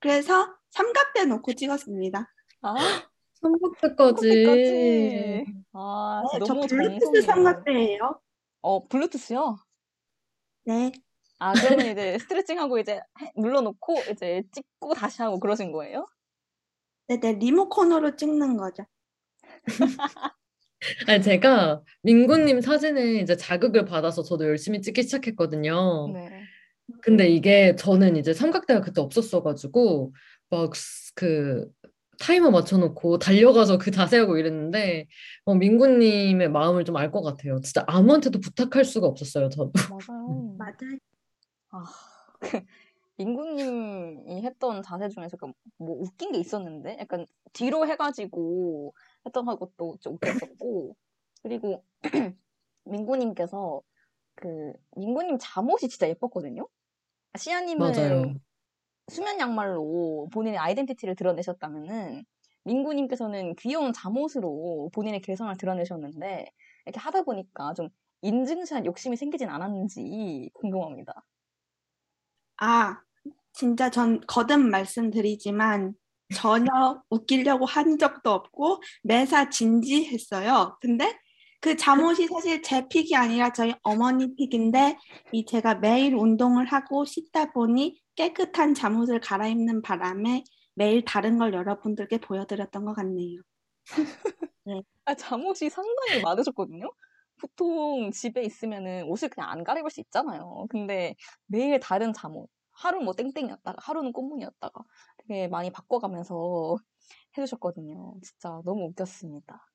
[0.00, 2.30] 그래서 삼각대 놓고 찍었습니다.
[2.62, 2.74] 아,
[3.40, 4.44] 삼각대까지.
[5.72, 6.68] 아, 네, 저 블루투스
[7.00, 7.22] 정성이에요.
[7.22, 8.20] 삼각대예요.
[8.62, 9.58] 어, 블루투스요?
[10.66, 10.92] 네.
[11.38, 16.06] 아, 그러면 이제 스트레칭하고 이제 해- 눌러놓고 이제 찍고 다시 하고 그러신 거예요?
[17.06, 18.84] 네네 리모컨으로 찍는 거죠.
[21.08, 26.10] 아니, 제가 민구님 사진에 이제 자극을 받아서 저도 열심히 찍기 시작했거든요.
[26.12, 26.42] 네.
[27.02, 30.12] 근데 이게 저는 이제 삼각대가 그때 없었어가지고
[30.50, 30.72] 막
[31.14, 31.68] 그
[32.20, 35.06] 타이머 맞춰놓고 달려가서 그 자세하고 이랬는데
[35.44, 37.60] 어, 민구님의 마음을 좀 알 것 같아요.
[37.60, 39.72] 진짜 아무한테도 부탁할 수가 없었어요, 저도.
[39.90, 40.54] 맞아요.
[40.58, 40.98] 맞아요.
[41.70, 41.84] 아,
[42.40, 42.60] 그
[43.18, 45.54] 민구님이 했던 자세 중에서 그뭐
[46.00, 48.94] 웃긴 게 있었는데 약간 뒤로 해가지고
[49.26, 50.96] 했던 것도 좀 웃겼었고
[51.42, 51.84] 그리고
[52.84, 53.82] 민구님께서
[54.34, 56.66] 그 민구님 잠옷이 진짜 예뻤거든요.
[57.36, 58.34] 시아님은 맞아요.
[59.08, 62.24] 수면 양말로 본인의 아이덴티티를 드러내셨다면은
[62.64, 66.46] 민구님께서는 귀여운 잠옷으로 본인의 개성을 드러내셨는데
[66.86, 67.88] 이렇게 하다 보니까 좀
[68.22, 71.24] 인증샷 욕심이 생기진 않았는지 궁금합니다.
[72.58, 73.00] 아,
[73.52, 75.94] 진짜 전 거듭 말씀드리지만
[76.34, 80.76] 전혀 웃기려고 한 적도 없고 매사 진지했어요.
[80.80, 81.18] 근데
[81.60, 84.96] 그 잠옷이 사실 제 픽이 아니라 저희 어머니 픽인데
[85.32, 92.18] 이 제가 매일 운동을 하고 씻다 보니 깨끗한 잠옷을 갈아입는 바람에 매일 다른 걸 여러분들께
[92.18, 93.40] 보여드렸던 것 같네요.
[95.06, 96.90] 아, 잠옷이 상당히 많으셨거든요.
[97.40, 100.66] 보통 집에 있으면은 옷을 그냥 안 갈아입을 수 있잖아요.
[100.68, 101.14] 근데
[101.46, 102.48] 매일 다른 잠옷.
[102.78, 104.84] 하루 뭐 땡땡이었다가 하루는 꽃무늬였다가
[105.18, 106.76] 되게 많이 바꿔가면서
[107.38, 108.14] 해주셨거든요.
[108.22, 109.66] 진짜 너무 웃겼습니다.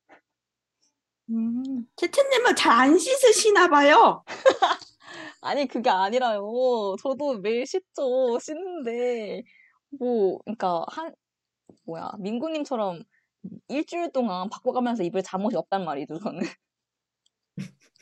[1.30, 4.24] 음, 채채님은 잘 안 씻으시나 봐요.
[5.42, 6.96] 아니 그게 아니라요.
[7.02, 8.40] 저도 매일 씻죠.
[8.40, 9.44] 씻는데
[10.00, 11.14] 뭐 그러니까 한
[11.86, 13.04] 뭐야 민구님처럼
[13.68, 16.20] 일주일 동안 바꿔가면서 입을 잠옷이 없단 말이죠.
[16.20, 16.42] 저는.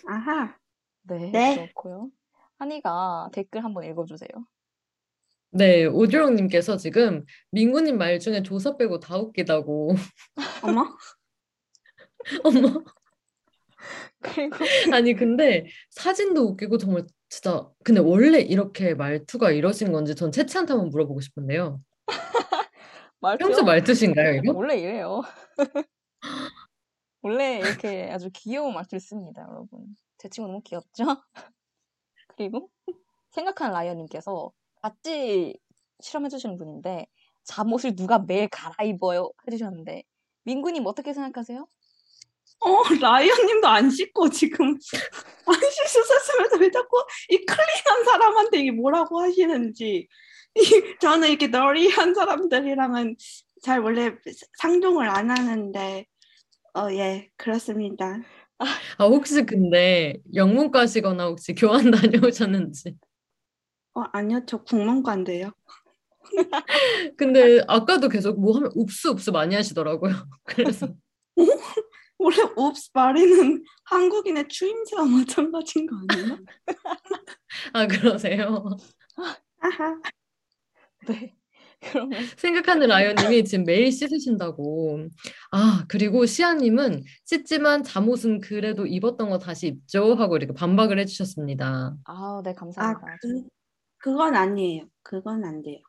[0.07, 0.55] 아하.
[1.03, 1.55] 네, 네.
[1.55, 2.09] 그렇고요.
[2.59, 4.29] 한이가 댓글 한번 읽어주세요.
[5.53, 9.95] 네, 오주영님께서 지금 민구님 말 중에 조사 빼고 다 웃기다고.
[10.63, 10.97] 어머.
[12.43, 12.83] 어머.
[14.21, 14.55] 그리고
[14.93, 17.67] 아니, 근데 사진도 웃기고 정말 진짜.
[17.83, 21.81] 근데 원래 이렇게 말투가 이러신 건지 전 채채한테 한번 물어보고 싶은데요.
[23.19, 23.47] 말투요?
[23.47, 24.53] 평소 말투신가요, 이거?
[24.53, 25.21] 원래 이래요.
[27.23, 29.95] 원래 이렇게 아주 귀여운 말투를 씁니다, 여러분.
[30.17, 31.03] 제 친구 너무 귀엽죠?
[32.35, 32.69] 그리고
[33.31, 35.57] 생각하는 라이언님께서 같이
[36.01, 37.05] 실험해주시는 분인데
[37.43, 39.31] 잠옷을 누가 매일 갈아입어요?
[39.47, 40.03] 해주셨는데
[40.43, 41.67] 민구님 어떻게 생각하세요?
[42.59, 50.07] 어, 라이언님도 안 씻고 지금 안 씻으셨으면서 왜 자꾸 이 클린한 사람한테 이게 뭐라고 하시는지.
[50.55, 53.15] 이, 저는 이렇게 너리한 사람들이랑은
[53.63, 54.11] 잘 원래
[54.59, 56.05] 상종을 안 하는데,
[56.75, 58.19] 어, 예, 그렇습니다.
[58.59, 62.95] 아, 혹시 근데 영문과시거나 혹시 교환 다녀오셨는지.
[63.93, 65.51] 어, 아니요, 저 국문과인데요.
[67.17, 70.13] 근데 아까도 계속 뭐 하면 읍스 읍스 많이 하시더라고요.
[70.45, 70.87] 그래서
[72.17, 76.37] 원래 옵스 말이는 한국인의 추임새와 마찬가지인 거 아니에요?
[77.73, 78.77] 아 그러세요.
[79.59, 80.01] 아하.
[81.07, 81.33] 네.
[81.81, 85.07] 그러면 생각하는 라이언님이 지금 매일 씻으신다고.
[85.51, 91.95] 아 그리고 시아님은 씻지만 잠옷은 그래도 입었던 거 다시 입죠 하고 이렇게 반박을 해주셨습니다.
[92.03, 93.17] 아우 네 아, 감사합니다.
[93.19, 93.43] 그,
[94.01, 94.85] 그건 아니에요.
[95.03, 95.79] 그건 안 돼요.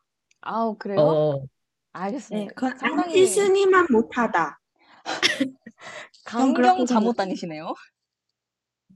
[0.40, 1.00] 아우 그래요?
[1.00, 1.46] 어 네,
[1.92, 2.54] 알겠습니다.
[2.54, 4.60] 그건 안 상당히 씻으니만 못하다.
[6.24, 7.12] 강경 그렇게 생각해요.
[7.12, 7.74] 다니시네요.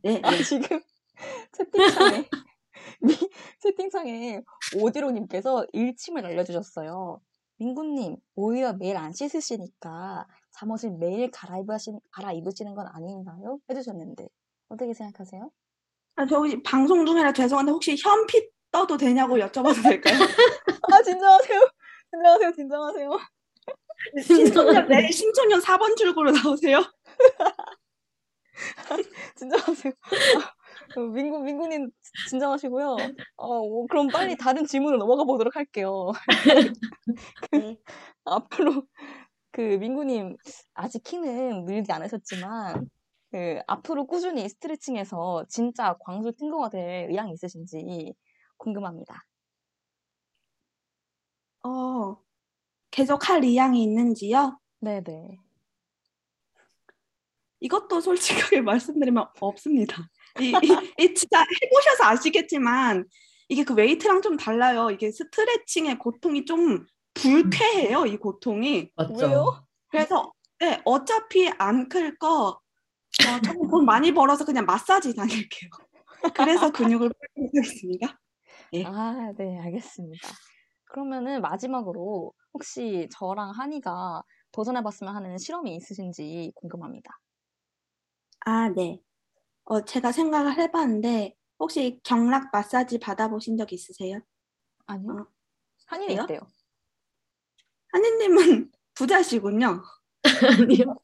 [0.03, 0.43] 네, 아, 네.
[0.43, 0.81] 지금
[1.53, 2.29] 채팅창에
[3.01, 4.43] 미- 채팅창에
[4.81, 7.21] 오디로님께서 일침을 날려주셨어요.
[7.59, 13.59] 민구님 오히려 매일 안 씻으시니까 잠옷을 매일 갈아입으신, 갈아입으시는 건 아닌가요?
[13.71, 14.29] 해주셨는데
[14.69, 15.51] 어떻게 생각하세요?
[16.17, 18.47] 아, 저 혹시 방송 중이라 죄송한데 혹시 현피
[18.77, 20.19] 떠도 되냐고 여쭤봐도 될까요?
[20.93, 21.61] 아 진정하세요.
[22.11, 22.53] 진정하세요.
[22.53, 23.11] 진정하세요.
[24.23, 26.85] 신촌년 내일 신촌년 4번 출구로 나오세요.
[29.37, 29.93] 진정하세요.
[30.95, 31.91] 아, 민구 민구님
[32.29, 32.97] 진정하시고요.
[33.37, 36.13] 어, 뭐, 그럼 빨리 다른 질문으로 넘어가 보도록 할게요.
[37.53, 37.79] 네.
[38.25, 38.83] 앞으로
[39.53, 40.37] 그 민구님
[40.75, 42.91] 아직 키는 늘지 않으셨지만
[43.33, 48.15] 그 앞으로 꾸준히 스트레칭해서 진짜 광수 탱고가 될 의향이 있으신지
[48.59, 49.25] 궁금합니다.
[51.65, 52.17] 어,
[52.91, 54.59] 계속 할 의향이 있는지요?
[54.81, 55.39] 네네.
[57.61, 60.09] 이것도 솔직하게 말씀드리면 없습니다.
[60.41, 63.07] 이, 이, 이 진짜 해보셔서 아시겠지만
[63.49, 64.91] 이게 그 weight랑 좀 달라요.
[64.91, 66.85] 이게 스트레칭의 고통이 좀
[67.15, 68.07] 불쾌해요.
[68.07, 68.91] 이 고통이.
[68.95, 69.15] 맞죠?
[69.27, 69.67] 왜요?
[69.89, 72.61] 그래서 네, 어차피 안 클 거
[73.29, 75.71] 어, 조금 돈 많이 벌어서 그냥 마사지 다닐게요.
[76.35, 78.19] 그래서 근육을 풀겠습니다.
[78.73, 78.85] 네.
[78.85, 80.29] 아, 네, 알겠습니다.
[80.85, 87.19] 그러면은 마지막으로 혹시 저랑 한이가 도전해봤으면 하는 실험이 있으신지 궁금합니다.
[88.41, 89.01] 아, 네.
[89.65, 94.21] 어, 제가 생각을 해봤는데 혹시 경락 마사지 받아보신 적 있으세요?
[94.87, 95.13] 아니요?
[95.13, 95.27] 어,
[95.87, 96.23] 한이는?
[96.23, 96.41] 있대요.
[97.93, 99.83] 한이님은 부자시군요.
[100.69, 100.97] 아니요.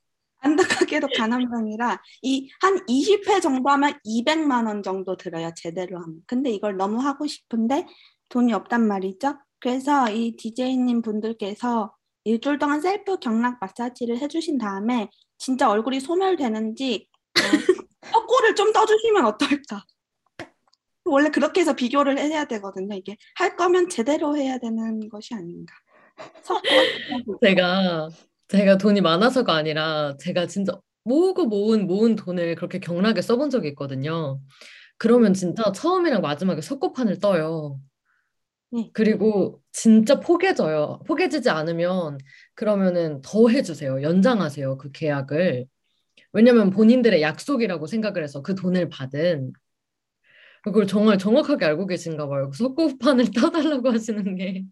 [0.42, 5.50] 안타깝게도 가난병이라 이 한 20회 정도 하면 200만 원 정도 들어요.
[5.56, 6.20] 제대로 하면.
[6.26, 7.86] 근데 이걸 너무 하고 싶은데
[8.28, 9.34] 돈이 없단 말이죠.
[9.60, 17.40] 그래서 이 DJ님 분들께서 일주일 동안 셀프 경락 마사지를 해주신 다음에 진짜 얼굴이 소멸되는지 어,
[18.12, 19.84] 턱골을 좀 떠주시면 어떨까?
[21.04, 22.94] 원래 그렇게 해서 비교를 해야 되거든요.
[22.96, 25.74] 이게 할 거면 제대로 해야 되는 것이 아닌가.
[27.42, 28.08] 제가
[28.52, 34.40] 제가 돈이 많아서가 아니라 제가 진짜 모으고 모은 모은 돈을 그렇게 경락에 써본 적이 있거든요.
[34.98, 37.80] 그러면 진짜 처음이랑 마지막에 석고판을 떠요.
[38.70, 38.90] 네.
[38.92, 41.00] 그리고 진짜 포개져요.
[41.06, 42.18] 포개지지 않으면
[42.54, 44.02] 그러면은 더 해주세요.
[44.02, 44.76] 연장하세요.
[44.76, 45.64] 그 계약을.
[46.34, 49.52] 왜냐면 본인들의 약속이라고 생각을 해서 그 돈을 받은
[50.62, 52.50] 그걸 정말 정확하게 알고 계신가 봐요.
[52.50, 54.64] 그 석고판을 떠달라고 하시는 게.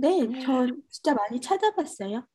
[0.00, 2.26] 네, 저 진짜 많이 찾아봤어요.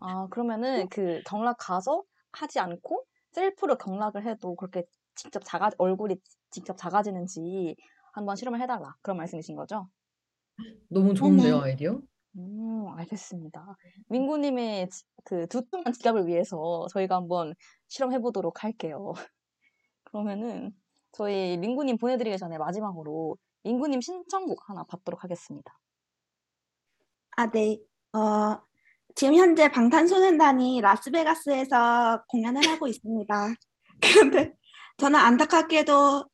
[0.00, 2.02] 아, 그러면은 그 경락 가서
[2.32, 6.16] 하지 않고 셀프로 경락을 해도 그렇게 직접 작아, 얼굴이
[6.50, 7.76] 직접 작아지는지
[8.12, 8.94] 한번 실험을 해달라.
[9.02, 9.88] 그런 말씀이신 거죠?
[10.88, 11.64] 너무 좋은데요, 네네.
[11.70, 12.00] 아이디어?
[12.36, 13.76] 음, 알겠습니다.
[14.08, 17.54] 민구님의 지- 그 두툼한 지갑을 위해서 저희가 한번
[17.88, 19.12] 실험해 보도록 할게요.
[20.04, 20.72] 그러면은
[21.12, 25.76] 저희 민구님 보내드리기 전에 마지막으로 민구님 신청곡 하나 받도록 하겠습니다.
[27.36, 27.78] 아, 네.
[28.12, 28.60] 어,
[29.14, 33.54] 지금 현재 방탄소년단이 라스베가스에서 공연을 하고 있습니다.
[34.00, 34.52] 그런데
[34.98, 36.24] 저는 안타깝게도 어,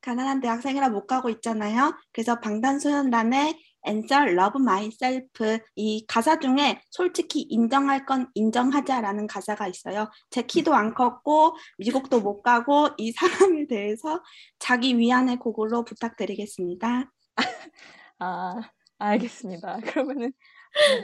[0.00, 1.96] 가난한 대학생이라 못 가고 있잖아요.
[2.12, 10.08] 그래서 방탄소년단의 Answer Love Myself 이 가사 중에 솔직히 인정할 건 인정하자라는 가사가 있어요.
[10.30, 14.22] 제 키도 안 컸고 미국도 못 가고 이 사람에 대해서
[14.58, 17.10] 자기 위안의 곡으로 부탁드리겠습니다.
[18.18, 18.54] 아,
[18.98, 19.78] 알겠습니다.
[20.04, 20.32] 그러면은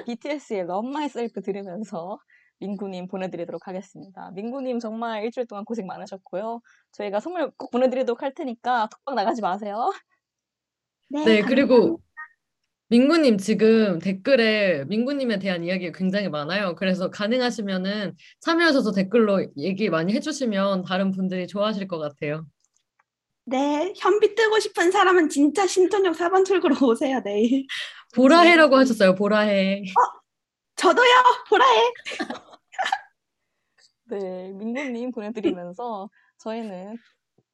[0.06, 2.18] BTS의 Love Myself 들으면서
[2.58, 4.30] 민구님 보내드리도록 하겠습니다.
[4.32, 6.60] 민구님 정말 일주일 동안 고생 많으셨고요.
[6.92, 9.90] 저희가 선물 꼭 보내드리도록 할 테니까 톡방 나가지 마세요.
[11.08, 12.00] 네, 그리고
[12.88, 16.74] 민구님 지금 댓글에 민구님에 대한 이야기가 굉장히 많아요.
[16.74, 22.46] 그래서 가능하시면은 참여하셔서 댓글로 얘기 많이 해주시면 다른 분들이 좋아하실 것 같아요.
[23.44, 27.66] 네, 현비 뜨고 싶은 사람은 진짜 신촌역 4번 출구로 오세요, 내일.
[28.14, 29.82] 보라해라고 하셨어요, 보라해.
[30.76, 31.10] 저도요,
[31.48, 31.92] 보라해.
[34.10, 36.96] 네, 민구님 보내드리면서 저희는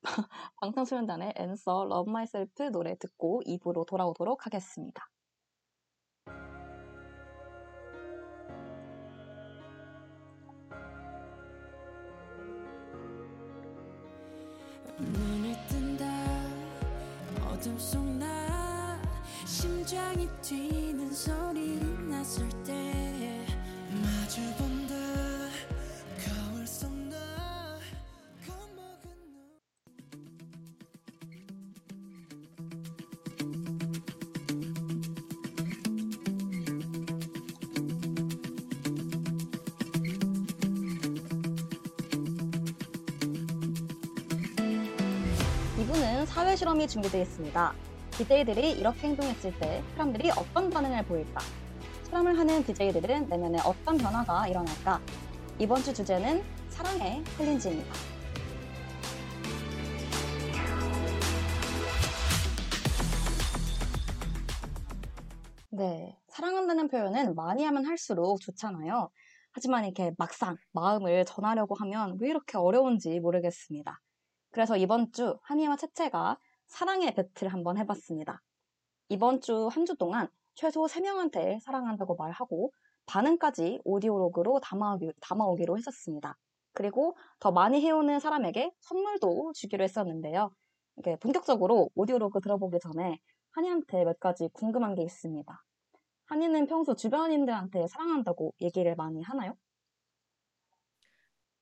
[0.61, 5.09] 방탄소년단의 Answer Love Myself 노래 듣고 입으로 돌아오도록 하겠습니다.
[17.69, 18.99] 어둠 속 나
[19.45, 23.45] 심장이 뛰는 소리 났을 때
[23.91, 24.68] 마주 본
[46.69, 47.75] 실험이 준비되어 있습니다.
[48.11, 51.41] DJ들이 이렇게 행동했을 때 사람들이 어떤 반응을 보일까?
[52.05, 55.01] 실험을 하는 DJ들은 내면에 어떤 변화가 일어날까?
[55.59, 57.95] 이번 주 주제는 사랑의 챌린지입니다.
[65.71, 69.09] 네, 사랑한다는 표현은 많이 하면 할수록 좋잖아요.
[69.53, 73.99] 하지만 이렇게 막상 마음을 전하려고 하면 왜 이렇게 어려운지 모르겠습니다.
[74.51, 76.37] 그래서 이번 주 한이와 채채가
[76.69, 78.41] 사랑의 배틀 한번 해봤습니다.
[79.09, 82.73] 이번 주한주 동안 최소 3명한테 사랑한다고 말하고
[83.07, 86.37] 반응까지 오디오록으로 담아오기, 담아오기로 했었습니다.
[86.73, 90.51] 그리고 더 많이 해오는 사람에게 선물도 주기로 했었는데요.
[90.99, 93.19] 이게 본격적으로 오디오로그 들어보기 전에
[93.53, 95.65] 한이한테 몇 가지 궁금한 게 있습니다.
[96.27, 99.57] 한이는 평소 주변인들한테 사랑한다고 얘기를 많이 하나요?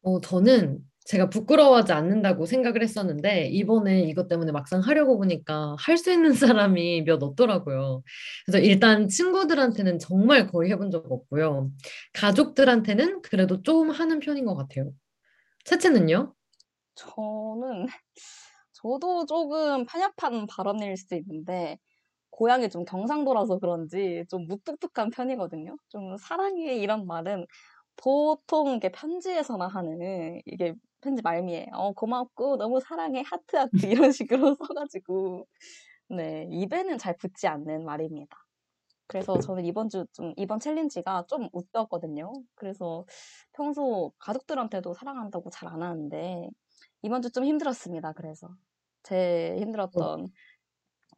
[0.03, 6.11] 어, 저는 제가 부끄러워하지 않는다고 생각을 했었는데, 이번에 이것 때문에 막상 하려고 보니까 할 수
[6.13, 8.03] 있는 사람이 몇 없더라고요.
[8.47, 11.71] 그래서 일단 친구들한테는 정말 거의 해본 적 없고요.
[12.15, 14.93] 가족들한테는 그래도 좀 하는 편인 것 같아요.
[15.65, 16.35] 채채는요?
[16.95, 17.87] 저는,
[18.73, 21.79] 저도 조금 편협한 발언일 수도 있는데,
[22.31, 25.77] 고향이 좀 경상도라서 그런지 좀 무뚝뚝한 편이거든요.
[25.91, 27.47] 좀 사랑해 이런 말은
[27.97, 30.75] 보통 이게 편지에서나 하는 이게
[31.07, 35.47] 편지 말미에 어 고맙고 너무 사랑해 하트 하트 이런 식으로 써가지고
[36.11, 38.37] 네 입에는 잘 붙지 않는 말입니다.
[39.09, 42.33] 그래서 저는 이번 주 좀 이번 challenge가 좀 웃겼거든요.
[42.57, 43.05] 그래서
[43.55, 46.51] 평소 가족들한테도 사랑한다고 잘 안 하는데
[47.03, 48.13] 이번 주 좀 힘들었습니다.
[48.15, 48.49] 그래서
[49.05, 50.29] 제 힘들었던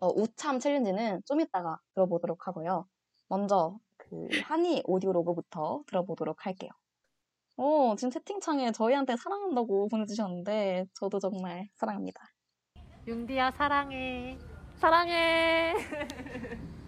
[0.00, 2.88] 어, 우참 challenge는 좀 이따가 들어보도록 하고요.
[3.28, 6.70] 먼저 그 한이 오디오로그부터 들어보도록 할게요.
[7.58, 12.20] 어, 지금 채팅창에 저희한테 사랑한다고 보내주셨는데 저도 정말 사랑합니다.
[13.06, 14.38] 융디야 사랑해.
[14.76, 15.74] 사랑해.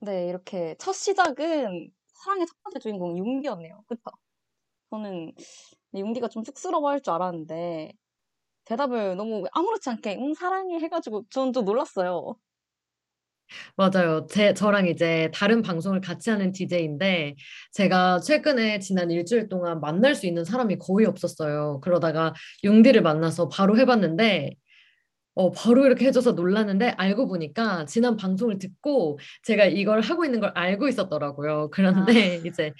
[0.00, 1.90] 네, 이렇게 첫 시작은
[2.24, 3.84] 사랑의 첫 번째 주인공 융디였네요.
[3.88, 4.02] 그쵸?
[4.90, 5.32] 저는
[5.94, 7.92] 융디가 좀 쑥스러워 할 줄 알았는데
[8.66, 12.36] 대답을 너무 아무렇지 않게 응 사랑해 해가지고 저는 좀 놀랐어요.
[13.76, 14.26] 맞아요.
[14.28, 17.36] 제, 저랑 이제 다른 방송을 같이 하는 DJ인데,
[17.72, 21.80] 제가 최근에 지난 일주일 동안 만날 수 있는 사람이 거의 없었어요.
[21.82, 22.34] 그러다가
[22.64, 24.54] 융디를 만나서 바로 해봤는데,
[25.34, 30.50] 어, 바로 이렇게 해줘서 놀랐는데, 알고 보니까 지난 방송을 듣고 제가 이걸 하고 있는 걸
[30.54, 31.68] 알고 있었더라고요.
[31.70, 32.72] 그런데 이제,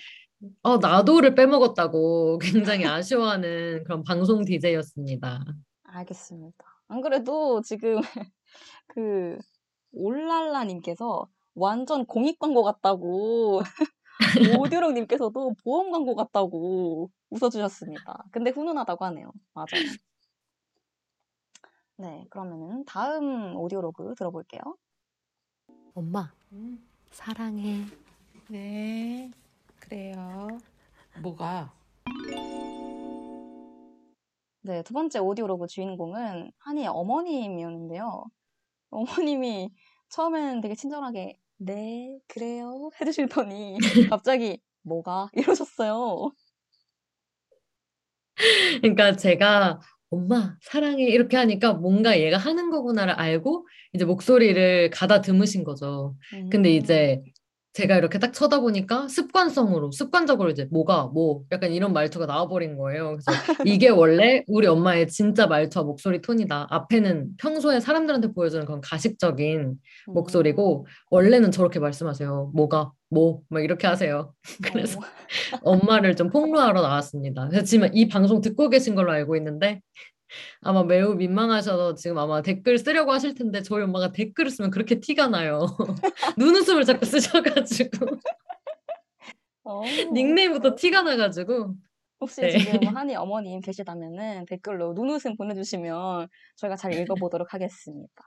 [0.63, 5.45] 어, 나도를 빼먹었다고 굉장히 아쉬워하는 그런 방송 DJ였습니다.
[5.85, 6.57] 알겠습니다.
[6.89, 8.01] 안 그래도 지금
[8.89, 9.39] 그
[9.93, 13.61] 올랄라님께서 완전 공익 광고 같다고
[14.61, 18.25] 오디오롱님께서도 보험 광고 같다고 웃어주셨습니다.
[18.31, 19.33] 근데 훈훈하다고 하네요.
[19.55, 19.83] 맞아요.
[21.99, 24.61] 네, 그러면은 다음 오디오로그 들어볼게요.
[25.95, 26.31] 엄마,
[27.11, 27.85] 사랑해.
[28.49, 29.31] 네,
[29.81, 30.49] 그래요.
[31.23, 31.73] 뭐가?
[34.61, 38.25] 네, 두 번째 오디오로그 주인공은 한이의 어머님이었는데요.
[38.91, 39.71] 어머님이
[40.11, 43.79] 처음에는 되게 친절하게 네, 그래요 해주시더니
[44.15, 46.33] 갑자기 뭐가 이러셨어요.
[48.81, 49.81] 그러니까 제가
[50.11, 56.17] 엄마 사랑해 이렇게 하니까 뭔가 얘가 하는 거구나를 알고 이제 목소리를 가다듬으신 거죠.
[56.51, 56.75] 근데 음.
[56.77, 57.23] 이제
[57.77, 63.19] 제가 이렇게 딱 쳐다보니까 습관성으로 습관적으로 이제 뭐가 뭐 약간 이런 말투가 나와버린 거예요.
[63.19, 63.27] 그래서
[63.67, 66.69] 이게 원래 우리 엄마의 진짜 말투와 목소리 톤이다.
[66.71, 69.75] 앞에는 평소에 사람들한테 보여주는 그런 가식적인
[70.07, 72.53] 목소리고 원래는 저렇게 말씀하세요.
[72.55, 74.33] 뭐가 뭐 막 이렇게 하세요.
[74.73, 74.99] 그래서
[75.63, 77.47] 어, 엄마를 좀 폭로하러 나왔습니다.
[77.49, 79.83] 그래서 지금 이 방송 듣고 계신 걸로 알고 있는데
[80.61, 85.29] 아마 매우 민망하셔서 지금 아마 댓글 쓰려고 하실 텐데 저희 엄마가 댓글을 쓰면 그렇게 티가
[85.29, 85.67] 나요.
[86.39, 88.07] 눈웃음을 자꾸 쓰셔가지고
[89.65, 89.83] 어.
[90.13, 91.75] 닉네임부터 티가 나가지고
[92.21, 92.51] 혹시 네.
[92.51, 98.25] 지금 한이 어머님 계시다면은 댓글로 눈웃음 보내주시면 저희가 잘 읽어보도록 하겠습니다.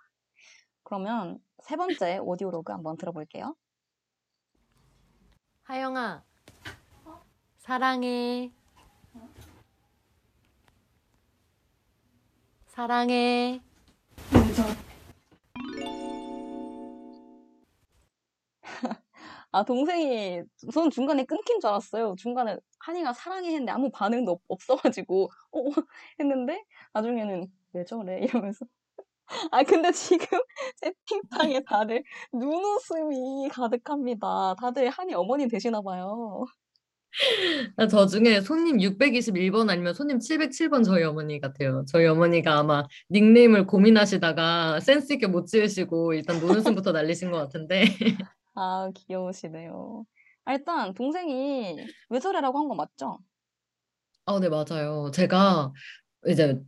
[0.84, 3.56] 그러면 세 번째 오디오로그 한번 들어볼게요.
[5.64, 6.24] 하영아,
[7.60, 8.52] 사랑해.
[12.80, 13.60] 사랑해.
[19.52, 22.16] 아, 동생이, 저는 중간에 끊긴 줄 알았어요.
[22.18, 25.60] 중간에 한이가 사랑해 했는데 아무 반응도 없, 없어가지고, 어,
[26.22, 26.64] 했는데,
[26.94, 28.20] 나중에는 왜 저래?
[28.24, 28.66] 이러면서.
[29.52, 30.26] 아, 근데 지금
[30.78, 34.56] 채팅창에 다들 눈웃음이 가득합니다.
[34.56, 36.46] 다들 한이 어머니 되시나 봐요.
[37.78, 41.84] 아, 저 중에 손님 621번 아니면 손님 707번 저희 어머니 같아요.
[41.88, 47.84] 저희 어머니가 아마 닉네임을 고민하시다가 센스 있게 못 지으시고 일단 눈웃음부터 날리신 것 같은데
[48.56, 50.06] 아, 귀여우시네요.
[50.46, 51.78] 아, 일단 동생이
[52.10, 53.20] 왜 저래라고 한 거 맞죠?
[54.26, 55.10] 아, 네, 맞아요.
[55.14, 55.74] 제가
[56.28, 56.60] 이제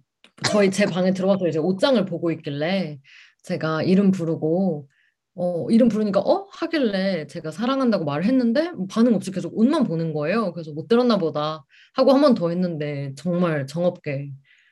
[0.45, 2.99] 저희 제 방에 들어가서 이제 옷장을 보고 있길래
[3.43, 4.87] 제가 이름 부르고
[5.35, 6.47] 어, 이름 부르니까 어?
[6.51, 10.51] 하길래 제가 사랑한다고 말을 했는데 반응 없이 계속 옷만 보는 거예요.
[10.53, 11.65] 그래서 못 들었나 보다
[11.95, 14.31] 하고 한 번 더 했는데 정말 정없게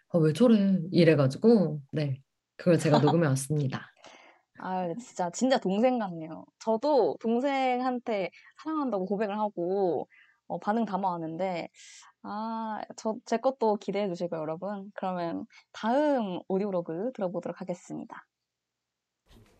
[0.09, 0.79] 아, 왜 저래?
[0.91, 2.21] 이래가지고 네,
[2.57, 3.87] 그걸 제가 녹음해 왔습니다.
[4.59, 6.45] 아, 진짜, 진짜 동생 같네요.
[6.59, 8.29] 저도 동생한테
[8.61, 10.09] 사랑한다고 고백을 하고,
[10.47, 11.69] 어, 반응 담아왔는데,
[12.23, 14.91] 아, 저, 제 것도 기대해 주시고요, 여러분.
[14.95, 18.25] 그러면 다음 오디오로그 들어보도록 하겠습니다.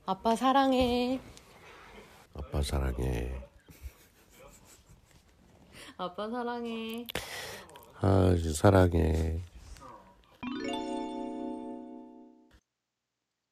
[0.10, 1.20] 아빠 사랑해.
[2.34, 3.32] 아빠 사랑해.
[5.98, 7.06] 아빠 사랑해.
[8.02, 9.40] 아, 사랑해.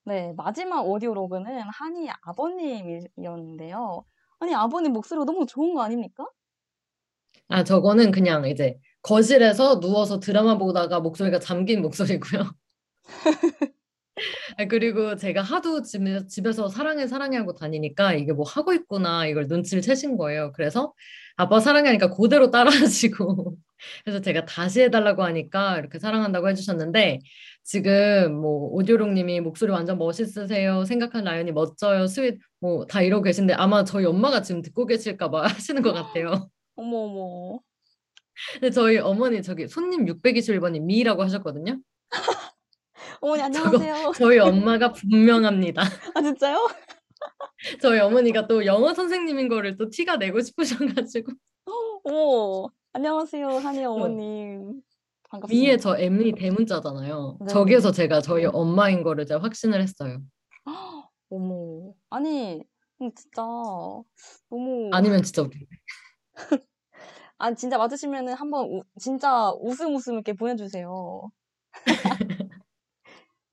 [0.06, 4.04] 네, 마지막 오디오 로그는 한이 아버님이었는데요.
[4.40, 6.26] 아니, 아버님 목소리가 너무 좋은 거 아닙니까?
[7.50, 12.50] 아, 저거는 그냥 이제 거실에서 누워서 드라마 보다가 목소리가 잠긴 목소리고요.
[14.58, 19.48] 아, 그리고 제가 하도 집, 집에서 사랑해 사랑해 하고 다니니까 이게 뭐 하고 있구나 이걸
[19.48, 20.52] 눈치를 채신 거예요.
[20.54, 20.94] 그래서
[21.36, 23.56] 아빠 사랑해 하니까 그대로 따라하시고
[24.06, 27.20] 그래서 제가 다시 해달라고 하니까 이렇게 사랑한다고 해주셨는데
[27.64, 30.84] 지금 뭐 오디오롱님이 목소리 완전 멋있으세요.
[30.86, 32.08] 생각한 라연이 멋져요.
[32.08, 36.50] sweet 뭐 다 이러고 계신데 아마 저희 엄마가 지금 듣고 계실까 봐 하시는 것 같아요.
[36.76, 37.60] 어머, 어머.
[38.54, 41.80] 근데 저희 어머니 저기 손님 621번이 미라고 하셨거든요.
[43.22, 44.12] 어머니, 저거 안녕하세요.
[44.18, 45.82] 저희 엄마가 분명합니다.
[46.16, 46.68] 아, 진짜요?
[47.82, 51.32] 저희 어머니가 또 영어 선생님인 거를 또 티가 내고 싶으셔가지고
[52.04, 54.82] 어머, 안녕하세요, 한이 어머님.
[55.30, 55.68] 반갑습니다.
[55.72, 57.38] 위에 저 M이 대문자잖아요.
[57.42, 57.48] 네.
[57.48, 60.20] 저기에서 제가 저희 엄마인 거를 제가 확신을 했어요.
[61.30, 62.64] 어머, 아니,
[63.02, 63.42] 음, 진짜
[64.50, 65.58] 너무 아니면 진짜 웃겨.
[67.40, 71.30] 아니 진짜 맞으시면은 한번 우- 진짜 웃음 웃음 이렇게 보내주세요.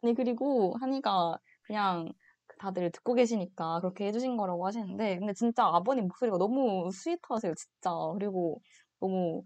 [0.04, 2.12] 아니 그리고 한이가 그냥
[2.58, 7.90] 다들 듣고 계시니까 그렇게 해주신 거라고 하시는데 근데 진짜 아버님 목소리가 너무 sweet하세요, 진짜.
[8.12, 8.60] 그리고
[9.00, 9.42] 너무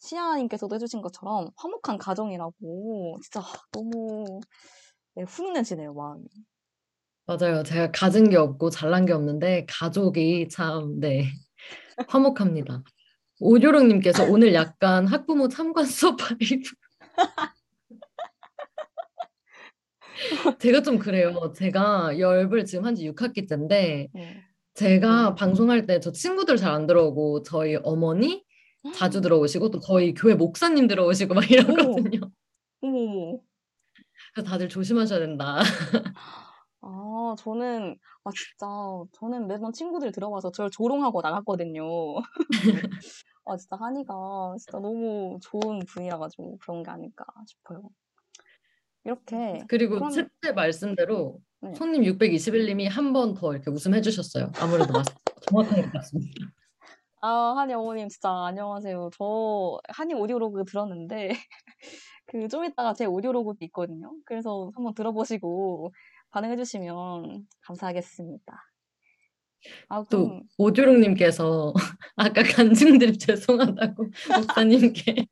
[0.00, 3.40] 시아님께서도 해주신 것처럼 화목한 가정이라고 진짜
[3.70, 4.40] 너무
[5.14, 6.24] 네, 훈훈해지네요, 마음이.
[7.26, 7.62] 맞아요.
[7.62, 11.28] 제가 가진 게 없고 잘난 게 없는데 가족이 참, 네,
[12.08, 12.82] 화목합니다.
[13.38, 16.62] 오조롱님께서 오늘 약간 학부모 참관 수업 vibe.
[20.58, 21.52] 제가 좀 그래요.
[21.56, 24.44] 제가 열불 지금 한 지 6학기째인데 네.
[24.74, 28.44] 제가 방송할 때 저 친구들 잘 안 들어오고 저희 어머니
[28.94, 32.30] 자주 들어오시고 또 저희 교회 목사님 들어오시고 막 이러거든요.
[32.82, 33.38] 어머.
[34.34, 35.60] 그래서 다들 조심하셔야 된다.
[36.82, 38.66] 아, 저는, 아, 진짜,
[39.12, 41.84] 저는 매번 친구들 들어와서 저를 조롱하고 나갔거든요.
[43.44, 47.82] 아, 진짜 한이가 진짜 너무 좋은 분이라가지고 그런 게 아닐까 싶어요.
[49.04, 51.74] 이렇게, 그리고 그럼- 셋째 말씀대로 네.
[51.74, 54.50] 손님 621님이 한 번 더 이렇게 웃음해 주셨어요.
[54.60, 55.04] 아무래도 맞,
[55.50, 56.46] 정확한 것 같습니다.
[57.22, 59.10] 아, 한이 어머님 진짜 안녕하세요.
[59.16, 61.28] 저 한이 오디오로그 들었는데,
[62.26, 64.12] 그 좀 이따가 제 오디오로그도 있거든요.
[64.24, 65.92] 그래서 한번 들어보시고
[66.30, 68.56] 반응해 주시면 감사하겠습니다.
[69.88, 71.74] 아, 또 그럼, 오주롱님께서
[72.16, 74.04] 아까 간증드립 죄송하다고
[74.36, 75.26] 목사님께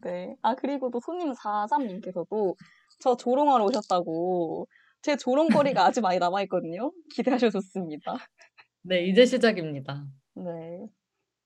[0.02, 0.36] 네.
[0.42, 2.56] 아, 그리고 또 손님 43님께서도
[3.00, 4.68] 저 조롱하러 오셨다고
[5.02, 6.92] 제 조롱거리가 아주 많이 남아있거든요.
[7.14, 8.14] 기대하셔도 좋습니다.
[8.82, 10.06] 네 이제 시작입니다.
[10.34, 10.86] 네.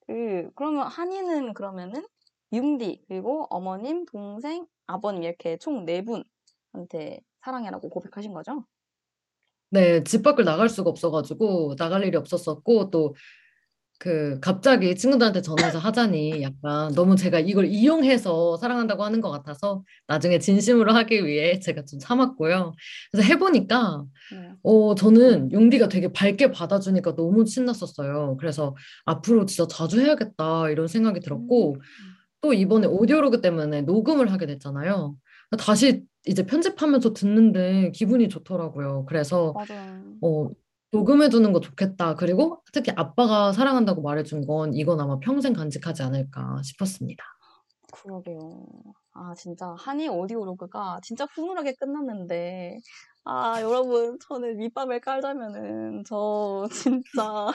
[0.07, 2.05] 그, 그러면 한이는 그러면은
[2.53, 8.65] 융디, 그리고 어머님, 동생, 아버님 이렇게 총 네 분한테 사랑해라고 고백하신 거죠?
[9.70, 13.15] 네, 집 밖을 나갈 수가 없어가지고 나갈 일이 없었었고 또
[14.01, 20.39] 그 갑자기 친구들한테 전화해서 하자니 약간 너무 제가 이걸 이용해서 사랑한다고 하는 것 같아서 나중에
[20.39, 22.72] 진심으로 하기 위해 제가 좀 참았고요.
[23.12, 24.02] 그래서 해보니까
[24.32, 24.52] 네.
[24.62, 28.39] 어 저는 용디가 되게 밝게 받아주니까 너무 신났었어요.
[28.40, 28.74] 그래서
[29.05, 31.77] 앞으로 진짜 자주 해야겠다 이런 생각이 들었고
[32.40, 35.14] 또 이번에 오디오로그 때문에 녹음을 하게 됐잖아요.
[35.59, 39.05] 다시 이제 편집하면서 듣는데 기분이 좋더라고요.
[39.06, 40.02] 그래서 맞아요.
[40.22, 40.48] 어,
[40.93, 42.15] 녹음해두는 거 좋겠다.
[42.17, 47.25] 그리고 특히 아빠가 사랑한다고 말해준 건 이건 아마 평생 간직하지 않을까 싶었습니다.
[47.93, 48.67] 그러게요.
[49.12, 52.79] 아, 진짜 한이 오디오로그가 진짜 훈훈하게 끝났는데,
[53.25, 56.67] 아, 여러분, 저는 밑밥을 깔자면은, 저
[57.05, 57.53] 진짜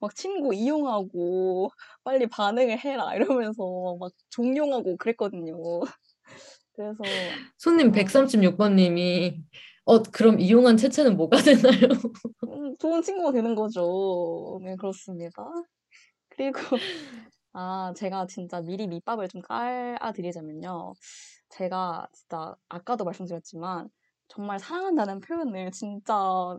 [0.00, 1.70] 막 친구 이용하고,
[2.04, 5.56] 빨리 반응을 해라, 이러면서 막 종용하고 그랬거든요.
[6.74, 6.98] 그래서,
[7.56, 7.92] 손님 아.
[7.92, 9.42] 136번님이
[9.86, 11.88] 어, 그럼 이용한 채채는 뭐가 되나요?
[12.48, 14.58] 음, 좋은 친구가 되는 거죠.
[14.62, 15.44] 네, 그렇습니다.
[16.30, 16.58] 그리고,
[17.52, 20.94] 아, 제가 진짜 미리 밑밥을 좀 깔아드리자면요.
[21.50, 23.88] 제가 진짜 아까도 말씀드렸지만,
[24.28, 26.14] 정말 사랑한다는 표현을 진짜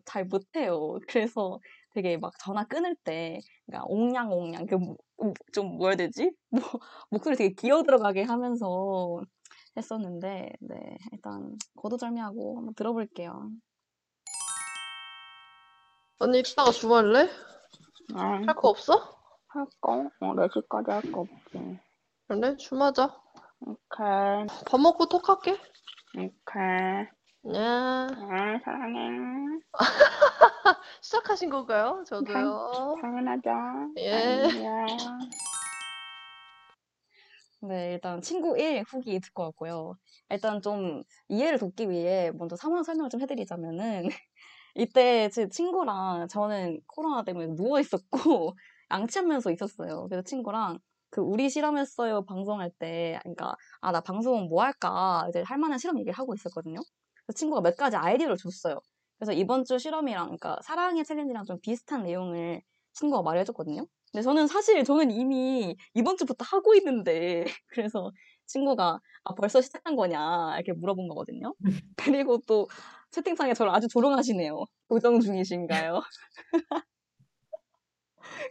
[0.06, 1.00] 잘 못해요.
[1.10, 1.60] 그래서
[1.94, 4.98] 되게 막 전화 끊을 때, 그러니까 옹냥옹냥, 그, 뭐-
[5.54, 6.32] 좀 뭐라 해야 되지?
[6.50, 6.62] 뭐,
[7.12, 9.22] 목소리 되게 기어 들어가게 하면서,
[9.78, 13.50] 했었는데, 네, 일단 거두절미하고 한번 들어볼게요.
[16.20, 17.30] 언니 이따가 주말래?
[18.16, 19.18] 아, 할 거 없어?
[19.50, 20.10] 할 거?
[20.20, 21.80] 어, 4시까지 할 거 없지.
[22.28, 23.16] 그래 주마자.
[23.62, 25.52] 오케이, 밥 먹고 톡할게.
[26.18, 27.08] 오케이.
[27.44, 27.60] 네.
[27.60, 29.60] 아, 사랑해.
[31.02, 32.04] 시작하신 건가요?
[32.08, 32.96] 저도요.
[33.02, 33.50] 당연하죠.
[33.98, 34.44] 예.
[34.54, 34.86] 안녕.
[37.62, 39.96] 네, 일단 친구 1 후기 듣고 왔고요.
[40.30, 44.04] 일단 좀 이해를 돕기 위해 먼저 상황 설명을 좀 해드리자면은,
[44.76, 48.56] 이때 제 친구랑 저는 코로나 때문에 누워 있었고,
[48.92, 50.08] 양치하면서 있었어요.
[50.08, 50.80] 그래서 친구랑
[51.10, 55.98] 그 우리 실험했어요 방송할 때, 그러니까, 아, 나 방송 뭐 할까, 이제 할 만한 실험
[56.00, 56.80] 얘기를 하고 있었거든요.
[57.26, 58.80] 그래서 친구가 몇 가지 아이디어를 줬어요.
[59.18, 62.62] 그래서 이번 주 실험이랑, 그러니까 사랑의 챌린지랑 좀 비슷한 내용을
[62.94, 63.88] 친구가 말해줬거든요.
[64.12, 68.12] 근데 저는 사실 저는 이미 이번 주부터 하고 있는데 그래서
[68.46, 71.54] 친구가 아 벌써 시작한 거냐 이렇게 물어본 거거든요.
[71.98, 72.68] 그리고 또
[73.12, 74.66] 채팅창에 저를 아주 조롱하시네요.
[74.90, 76.02] 교정 중이신가요?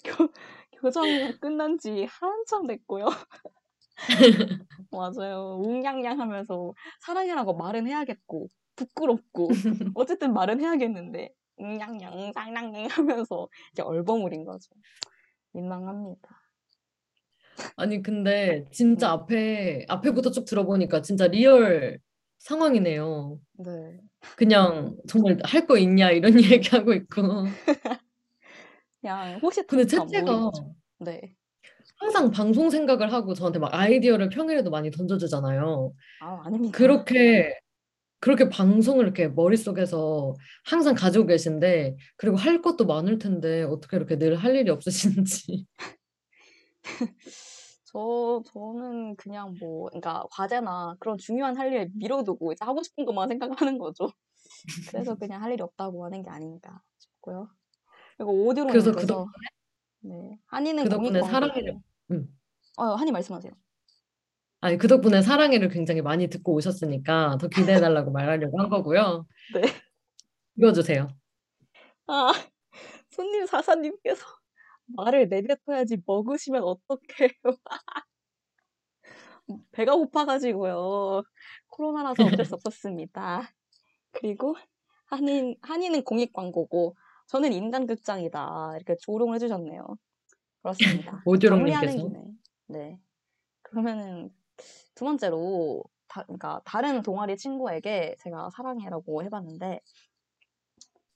[0.05, 0.29] 교,
[0.81, 1.05] 교정
[1.41, 3.07] 끝난 지 한참 됐고요.
[4.91, 5.59] 맞아요.
[5.63, 9.49] 웅냥냥 하면서 사랑이라고 말은 해야겠고 부끄럽고
[9.95, 14.71] 어쨌든 말은 해야겠는데 웅냥냥 쌍냥냥 하면서 이제 얼버무린 거죠.
[15.57, 16.43] 민망합니다.
[17.77, 21.99] 아니, 근데 진짜 앞에, 앞에부터 쭉 들어보니까 진짜 real
[22.39, 23.39] 상황이네요.
[23.65, 23.99] 네.
[24.37, 26.33] 그냥 정말 할 거 있냐 이런
[26.85, 27.23] 얘기하고 있고.
[29.01, 30.51] 그냥 혹시 근데 다 채채가.
[31.01, 31.21] 네.
[31.99, 35.93] 항상 방송 생각을 하고 저한테 막 아이디어를 평일에도 많이 던져주잖아요.
[36.21, 36.77] 아, 아닙니다.
[36.77, 37.59] 그렇게,
[38.21, 40.35] 그렇게 방송을 이렇게 머릿속에서
[40.65, 45.67] 항상 가지고 계신데, 그리고 할 것도 많을 텐데, 어떻게 이렇게 늘 할 일이 없으신지.
[47.85, 53.29] 저, 저는 그냥 뭐, 그러니까 과제나 그런 중요한 할 일 미뤄두고 이제 하고 싶은 것만
[53.29, 54.09] 생각하는 거죠.
[54.91, 57.49] 그래서 그냥 할 일이 없다고 하는 게 아닌가 싶고요.
[58.17, 58.33] 그리고
[58.69, 59.49] 그래서 그 오디로님께서 덕분에,
[60.01, 61.27] 네, 한이는 그 광고.
[61.33, 61.79] 사랑해를,
[62.13, 62.39] 음.
[62.77, 63.53] 어, 한이 말씀하세요.
[64.61, 69.27] 아니, 그 덕분에 사랑해를 굉장히 많이 듣고 오셨으니까 더 기대해달라고 말하려고 한 거고요.
[69.55, 69.63] 네.
[70.57, 71.09] 읽어주세요.
[72.07, 72.33] 아,
[73.11, 74.25] 손님 사사님께서
[74.97, 77.31] 말을 내뱉어야지 먹으시면 어떡해요.
[79.73, 81.23] 배가 고파가지고요.
[81.69, 83.51] 코로나라서 어쩔 수 없었습니다.
[84.13, 84.57] 그리고
[85.07, 86.97] 한인, 한이는 공익 광고고
[87.29, 88.73] 저는 인간 극장이다.
[88.77, 89.97] 이렇게 조롱을 해주셨네요.
[90.63, 91.23] 그렇습니다.
[91.27, 92.11] 오조롱님께서.
[92.69, 92.99] 네.
[93.63, 94.31] 그러면은
[94.97, 99.81] 두 번째로 다, 그러니까 다른 동아리 친구에게 제가 사랑해라고 해봤는데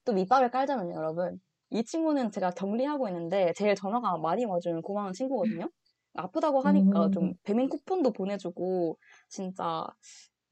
[0.05, 1.41] 또 밑밥을 깔자면요, 여러분.
[1.71, 5.69] 이 친구는 제가 격리하고 있는데 제일 전화가 많이 와주는 고마운 친구거든요.
[6.15, 7.35] 아프다고 하니까 좀 음.
[7.45, 8.99] 배민 쿠폰도 보내주고
[9.29, 9.87] 진짜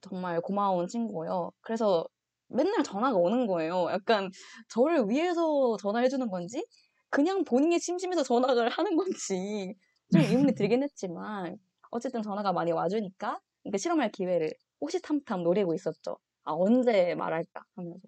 [0.01, 1.51] 정말 고마운 친구고요.
[1.61, 2.07] 그래서
[2.49, 3.89] 맨날 전화가 오는 거예요.
[3.91, 4.31] 약간
[4.69, 6.65] 저를 위해서 전화해주는 건지
[7.11, 9.75] 그냥 본인이 심심해서 전화를 하는 건지
[10.13, 10.23] 좀
[10.53, 11.59] 의문이 들긴 했지만
[11.91, 13.41] 어쨌든 전화가 많이 와주니까
[13.71, 14.51] 그 실험할 기회를
[14.81, 16.19] 호시탐탐 노리고 있었죠.
[16.45, 18.01] 아 언제 말할까 하면서.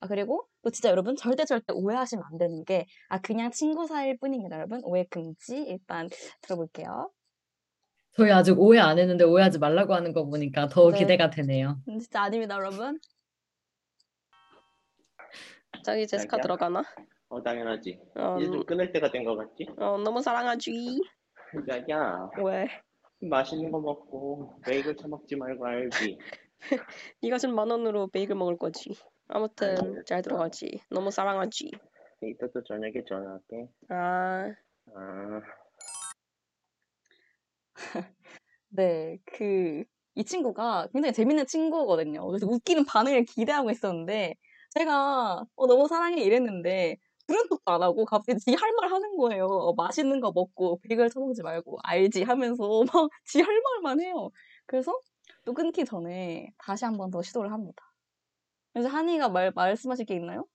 [0.00, 4.18] 아 그리고 또 진짜 여러분 절대 절대 오해하시면 안 되는 게 아 그냥 친구 사이일
[4.18, 6.08] 뿐입니다 여러분 오해 금지 일단
[6.42, 7.10] 들어볼게요.
[8.16, 10.98] 저희 아직 오해 안 했는데 오해하지 말라고 하는 거 보니까 더 네.
[10.98, 11.78] 기대가 되네요.
[11.88, 12.98] 음, 진짜 아닙니다 여러분.
[15.84, 16.42] 저기 제스카 자기야?
[16.42, 16.82] 들어가나?
[17.28, 17.98] 어 당연하지.
[18.16, 19.66] 어, 이제 좀 끊을 때가 된 것 같지?
[19.78, 21.00] 어 너무 사랑하지.
[21.68, 22.66] 야야 왜?
[23.20, 26.18] 맛있는 거 먹고 베이글 처먹지 말고 알지?
[27.22, 28.96] 네가 준 만 원으로 베이글 먹을 거지.
[29.28, 30.80] 아무튼 잘 들어가지.
[30.90, 31.70] 너무 사랑하지.
[32.22, 33.68] 이따 또 저녁에 전화할게.
[33.88, 34.54] 아
[34.94, 35.40] 아
[38.68, 39.84] 네, 그,
[40.14, 42.26] 이 친구가 굉장히 재밌는 친구거든요.
[42.26, 44.34] 그래서 웃기는 반응을 기대하고 있었는데,
[44.70, 49.46] 제가, 어, 너무 사랑해 이랬는데, 그런 것도 안 하고, 갑자기 지 할 말 하는 거예요.
[49.46, 52.22] 어, 맛있는 거 먹고, 베이글 처먹지 말고, 알지?
[52.24, 54.30] 하면서, 막, 지 할 말만 해요.
[54.66, 54.92] 그래서,
[55.44, 57.82] 또 끊기 전에, 다시 한 번 더 시도를 합니다.
[58.74, 60.46] 그래서 한이가 말, 말씀하실 게 있나요?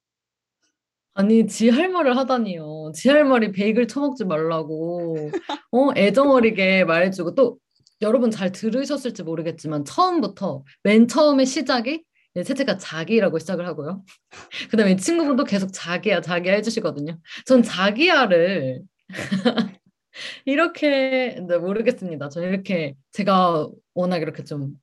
[1.14, 2.92] 아니, 지 할 말을 하다니요.
[2.96, 5.32] 지 할 말이 베이글 처먹지 말라고,
[5.72, 7.58] 어, 애정 어리게 말해주고, 또,
[8.02, 12.04] 여러분 잘 들으셨을지 모르겠지만, 처음부터, 맨 처음에 시작이,
[12.36, 14.04] 네, 채채가 자기라고 시작을 하고요.
[14.72, 17.20] 그 다음에 친구분도 계속 자기야, 자기야 해주시거든요.
[17.46, 18.84] 전 자기야를,
[20.46, 22.30] 이렇게, 네, 모르겠습니다.
[22.30, 24.74] 저는 이렇게, 제가 워낙 이렇게 좀,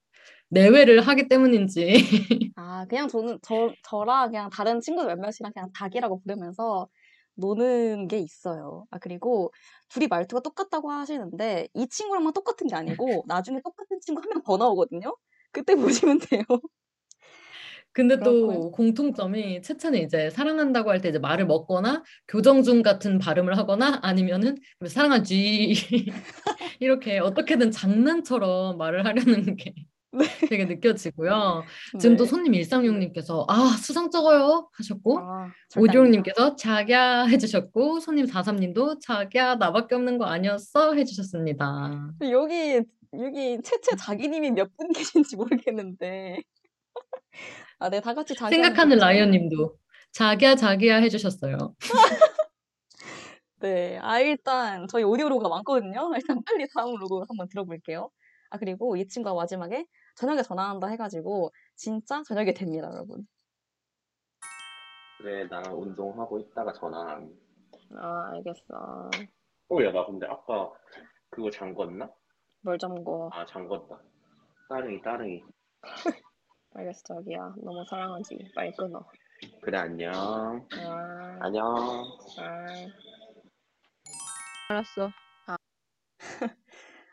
[0.51, 1.95] 내외를 하기 때문인지.
[2.57, 6.89] 아, 그냥 저는, 저, 저랑 그냥 다른 친구들 몇몇이랑 그냥 자기라고 부르면서
[7.35, 8.87] 노는 게 있어요.
[8.91, 9.53] 아, 그리고
[9.91, 14.57] 둘이 말투가 똑같다고 하시는데 이 친구랑만 똑같은 게 아니고 나중에 똑같은 친구 한 명 더
[14.57, 15.17] 나오거든요.
[15.53, 16.43] 그때 보시면 돼요.
[18.05, 18.25] 근데.
[18.25, 24.01] 또 공통점이 채채는 이제 사랑한다고 할 때 이제 말을 먹거나 교정 중 같은 발음을 하거나
[24.03, 24.57] 아니면은
[24.87, 25.75] 사랑하지
[26.81, 29.75] 이렇게 어떻게든 장난처럼 말을 하려는 게
[30.49, 31.65] 되게 느껴지고요.
[32.01, 32.31] 지금 또 네.
[32.31, 35.51] 손님 136님께서 아 수상 적어요 하셨고 아.
[35.77, 42.13] 오디오님께서 자기야 해주셨고 손님 43님도 자기야 나밖에 없는 거 아니었어 해주셨습니다.
[42.31, 42.81] 여기
[43.19, 46.43] 여기 채채 자기님이 몇 분 계신지 모르겠는데.
[47.79, 49.77] 아, 네, 다 같이 자기 생각하는 라이언님도
[50.13, 51.75] 자기야 자기야 해주셨어요.
[53.61, 56.11] 네, 아 일단 저희 audio log가 많거든요.
[56.15, 58.11] 일단 빨리 다음 로그 한번 들어볼게요.
[58.51, 63.27] 아 그리고 이 친구가 마지막에 저녁에 전화한다 해가지고 진짜 저녁에 됩니다, 여러분.
[65.19, 67.21] 그래 나 운동하고 있다가 전화
[67.99, 69.11] 아 알겠어.
[69.69, 70.71] 어 야 나 근데 아까
[71.31, 72.09] 그거 잠궜나?
[72.63, 73.31] 뭘 잠궈?
[73.33, 73.99] 아 잠궜다
[74.69, 75.43] 따릉이 따릉이
[76.79, 77.55] 알겠어, 자기야.
[77.63, 78.39] 너무 사랑하지.
[78.55, 79.01] 빨리 끊어.
[79.63, 81.65] 그래 안녕 아, 안녕
[82.39, 82.87] 아.
[84.69, 85.11] 알았어.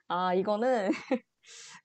[0.08, 0.90] 아, 이거는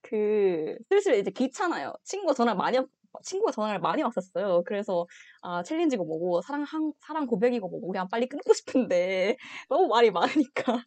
[0.03, 1.93] 그 슬슬 이제 귀찮아요.
[2.05, 2.87] 친구가 전화를 많이 왔-
[3.23, 4.63] 친구가 전화를 많이 왔었어요.
[4.65, 5.07] 그래서
[5.43, 9.37] 아 챌린지고 뭐고 사랑 한, 사랑 고백이고 뭐고 그냥 빨리 끊고 싶은데
[9.69, 10.83] 너무 말이 많으니까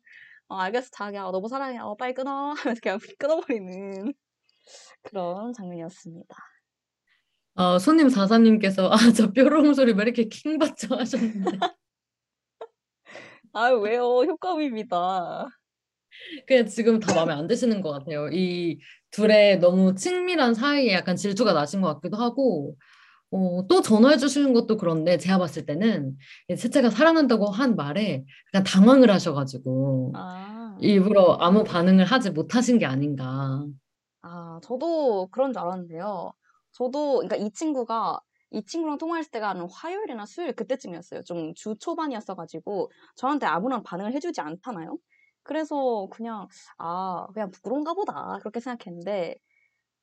[0.50, 4.14] 아, 알겠어 자기야 너무 사랑해 어, 빨리 끊어 하면서 그냥 끊어버리는
[5.04, 6.36] 그런 장면이었습니다.
[7.56, 11.60] 어, 손님 44님께서 아 저 뾰로롱 소리 왜 이렇게 킹받죠 하셨는데
[13.54, 15.48] 아유 왜요 효과음입니다.
[16.48, 18.30] 그냥 지금 다 마음에 안 드시는 것 같아요.
[18.32, 18.80] 이
[19.12, 22.76] 둘의 너무 친밀한 사이에 약간 질투가 나신 것 같기도 하고,
[23.32, 26.18] 어, 또 전화해 주시는 것도 그런데 제가 봤을 때는
[26.50, 30.78] 채채가 사랑한다고 한 말에 그냥 당황을 하셔가지고 아.
[30.82, 33.66] 일부러 아무 반응을 하지 못하신 게 아닌가.
[34.22, 36.34] 아, 저도 그런 줄 알았는데요.
[36.74, 38.20] 저도, 그러니까 이 친구가,
[38.52, 41.24] 이 친구랑 통화했을 때가 한 화요일이나 수요일 그때쯤이었어요.
[41.24, 44.98] 좀 주 초반이었어가지고, 저한테 아무런 반응을 해주지 않잖아요.
[45.44, 48.38] 그래서 그냥, 아, 그냥 부끄러운가 보다.
[48.40, 49.36] 그렇게 생각했는데,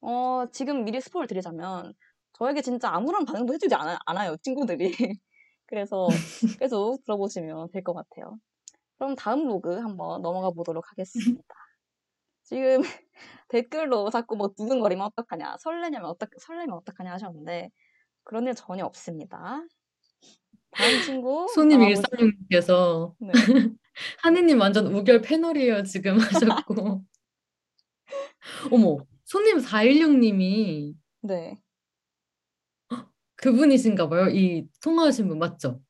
[0.00, 1.94] 어, 지금 미리 스포를 드리자면,
[2.34, 4.92] 저에게 진짜 아무런 반응도 해주지 않아, 않아요, 친구들이.
[5.66, 6.22] 그래서
[6.58, 8.38] 계속 들어보시면 될 것 같아요.
[8.98, 11.44] 그럼 다음 로그 한번 넘어가 보도록 하겠습니다.
[12.48, 12.80] 지금
[13.48, 17.70] 댓글로 자꾸 뭐 두근거리면 어떡하냐, 설레냐면 어떡, 설레면 어떡하냐 하셨는데,
[18.24, 19.62] 그런 일 전혀 없습니다.
[20.70, 21.46] 다음 친구.
[21.54, 22.02] 손님 나와보시-
[22.50, 23.32] 136님께서 네.
[24.22, 27.02] 한이님 완전 우결 패널이에요 지금 하셨고
[28.70, 31.56] 어머 손님 416님이 네.
[33.36, 34.28] 그분이신가 봐요.
[34.28, 35.80] 이 통화하신 분 맞죠?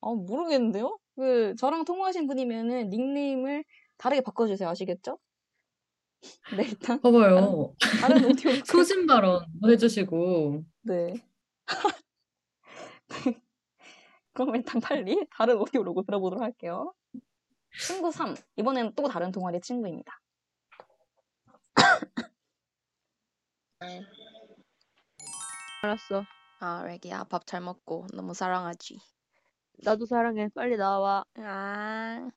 [0.00, 0.98] 아, 모르겠는데요?
[1.16, 3.64] 그, 저랑 통화하신 분이면은 닉네임을
[3.98, 4.68] 다르게 바꿔주세요.
[4.68, 5.18] 아시겠죠?
[6.56, 7.00] 네, 일단.
[7.00, 7.74] 봐봐요.
[8.00, 8.50] 다른 오디오.
[8.64, 11.14] 소신 발언도 해주시고 네.
[14.32, 16.94] 그럼 일단 빨리 다른 오디오 로고 들어보도록 할게요.
[17.86, 18.34] 친구 3.
[18.56, 20.20] 이번엔 또 다른 동아리 친구입니다.
[25.82, 26.24] 알았어.
[26.60, 28.98] 아, 레기야, 밥 잘 먹고 너무 사랑하지.
[29.84, 30.48] 나도 사랑해.
[30.54, 31.24] 빨리 나와.
[31.38, 32.30] 아,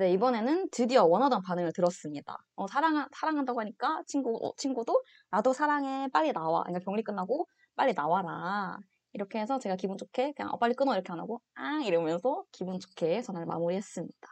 [0.00, 2.38] 네, 이번에는 드디어 원하던 반응을 들었습니다.
[2.56, 6.08] 어, 사랑, 사랑한다고 하니까 친구, 어, 친구도 나도 사랑해.
[6.10, 6.62] 빨리 나와.
[6.62, 7.46] 그러니까 격리 끝나고
[7.76, 8.78] 빨리 나와라.
[9.12, 12.80] 이렇게 해서 제가 기분 좋게 그냥 어, 빨리 끊어 이렇게 안 하고 아 이러면서 기분
[12.80, 14.28] 좋게 전화를 마무리했습니다.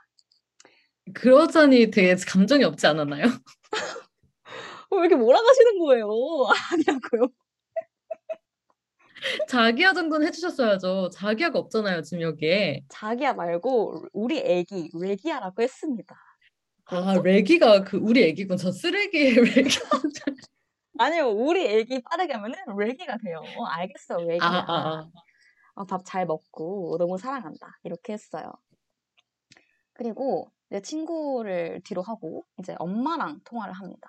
[1.13, 3.25] 그러자니 되게 감정이 없지 않았나요?
[4.89, 6.09] 어, 왜 이렇게 몰아가시는 거예요?
[6.73, 7.29] 아니라고요.
[9.49, 11.11] 자기야 정도는 해주셨어야죠.
[11.11, 12.83] 자기야가 없잖아요 지금 여기에.
[12.89, 16.17] 자기야 말고 우리 애기 레기야라고 했습니다.
[16.87, 18.57] 아 레기가 그 우리 애기군.
[18.57, 19.79] 저 쓰레기의 레기.
[20.99, 23.41] 아니요, 우리 애기 빠르게 하면은 레기가 돼요.
[23.57, 24.41] 어, 알겠어, 레기야.
[24.49, 25.11] 아, 아,
[25.77, 25.85] 아.
[25.85, 27.79] 밥 잘 먹고 너무 사랑한다.
[27.85, 28.53] 이렇게 했어요.
[29.93, 34.09] 그리고 내 친구를 뒤로 하고 이제 엄마랑 통화를 합니다.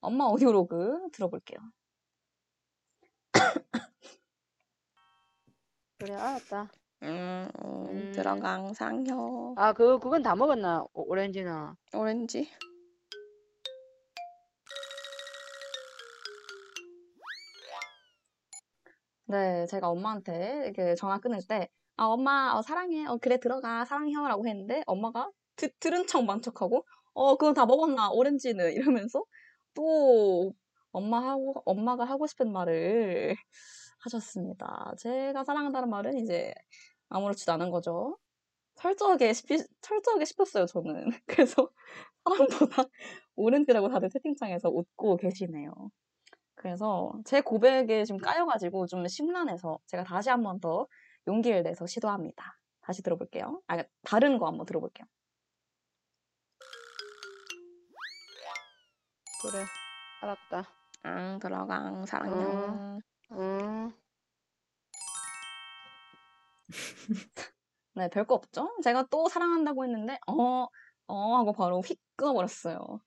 [0.00, 1.58] 엄마 오디오로그 들어볼게요.
[5.98, 6.70] 그래, 알았다.
[7.02, 8.12] 음, 음.
[8.14, 9.54] 들어강 상혀.
[9.56, 10.84] 아, 그, 그건 다 먹었나?
[10.92, 11.74] 오- 오렌지나.
[11.92, 12.48] 오렌지.
[19.26, 23.04] 네, 제가 엄마한테 이렇게 전화 끊을 때, 아, 엄마, 어, 사랑해.
[23.06, 23.84] 어, 그래, 들어가.
[23.84, 28.72] 사랑해요 라고 했는데, 엄마가 드, 들은 척 만척하고, 어, 그건 다 먹었나, 오렌지는.
[28.72, 29.24] 이러면서
[29.74, 30.54] 또
[30.92, 33.34] 엄마하고, 엄마가 하고 싶은 말을
[34.00, 34.92] 하셨습니다.
[34.98, 36.52] 제가 사랑한다는 말은 이제
[37.08, 38.18] 아무렇지도 않은 거죠.
[38.76, 41.10] 철저하게 씹히, 철저하게 씹혔어요, 저는.
[41.26, 41.70] 그래서
[42.24, 42.28] 사랑보다
[43.36, 45.72] 오렌지라고 다들 채팅창에서 웃고 계시네요.
[46.56, 50.86] 그래서 제 고백에 좀 까여가지고 좀 심란해서 제가 다시 한 번 더
[51.28, 52.58] 용기를 내서 시도합니다.
[52.82, 53.62] 다시 들어볼게요.
[53.68, 55.06] 아, 다른 거 한번 들어볼게요.
[59.42, 59.64] 그래.
[60.22, 60.68] 알았다.
[61.02, 62.34] 앙, 들어강, 사랑해.
[62.44, 63.00] 응.
[63.32, 63.92] 응.
[67.94, 68.70] 네, 별거 없죠?
[68.82, 70.66] 제가 또 사랑한다고 했는데, 어,
[71.06, 73.00] 어, 하고 바로 휙 끊어버렸어요.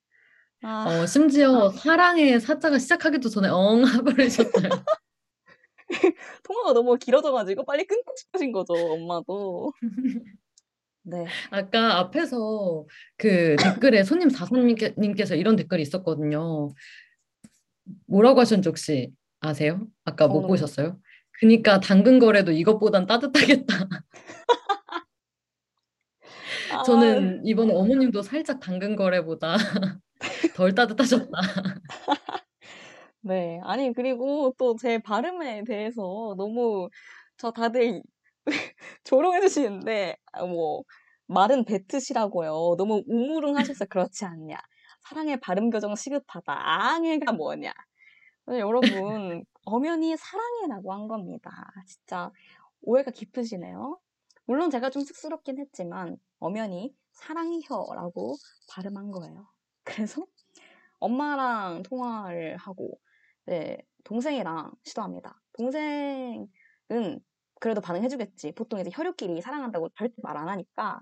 [0.64, 4.70] 아, 어, 심지어 사랑의 사자가 시작하기도 전에 엉 해버리셨어요.
[6.44, 9.74] 통화가 너무 길어져가지고 빨리 끊고 싶으신 거죠, 엄마도.
[11.04, 11.26] 네.
[11.52, 12.86] 아까 앞에서
[13.18, 16.74] 그 댓글에 손님 사사님께서 이런 댓글이 있었거든요.
[18.06, 19.12] 뭐라고 하셨는지 혹시
[19.42, 19.88] 아세요?
[20.06, 21.00] 아까 못 보셨어요?
[21.40, 23.76] 그니까 당근 거래도 이것보단 따뜻하겠다.
[26.70, 29.56] 아, 저는 이번에 어머님도 살짝 당근 거래보다
[30.56, 31.32] 덜 따뜻하셨다.
[33.22, 33.60] 네.
[33.64, 36.90] 아니, 그리고 또 제 발음에 대해서 너무
[37.38, 38.02] 저 다들
[39.06, 40.84] 조롱해 주시는데, 아, 뭐,
[41.28, 42.76] 말은 뱉으시라고요.
[42.78, 44.58] 너무 우물응하셔서 그렇지 않냐.
[45.10, 46.54] 사랑의 발음 교정 시급하다.
[46.54, 47.74] 앙해가 뭐냐.
[48.52, 51.50] 근데 여러분, 엄연히 사랑해라고 한 겁니다.
[51.88, 52.32] 진짜
[52.82, 54.02] 오해가 깊으시네요.
[54.46, 59.48] 물론 제가 좀 쑥스럽긴 했지만, 엄연히 사랑해요라고 발음한 거예요.
[59.86, 60.26] 그래서
[61.00, 63.00] 엄마랑 통화를 하고,
[63.46, 65.42] 네, 동생이랑 시도합니다.
[65.54, 66.50] 동생은
[67.62, 68.54] 그래도 반응해주겠지.
[68.54, 71.02] 보통 이제 혈육끼리 사랑한다고 절대 말 안 하니까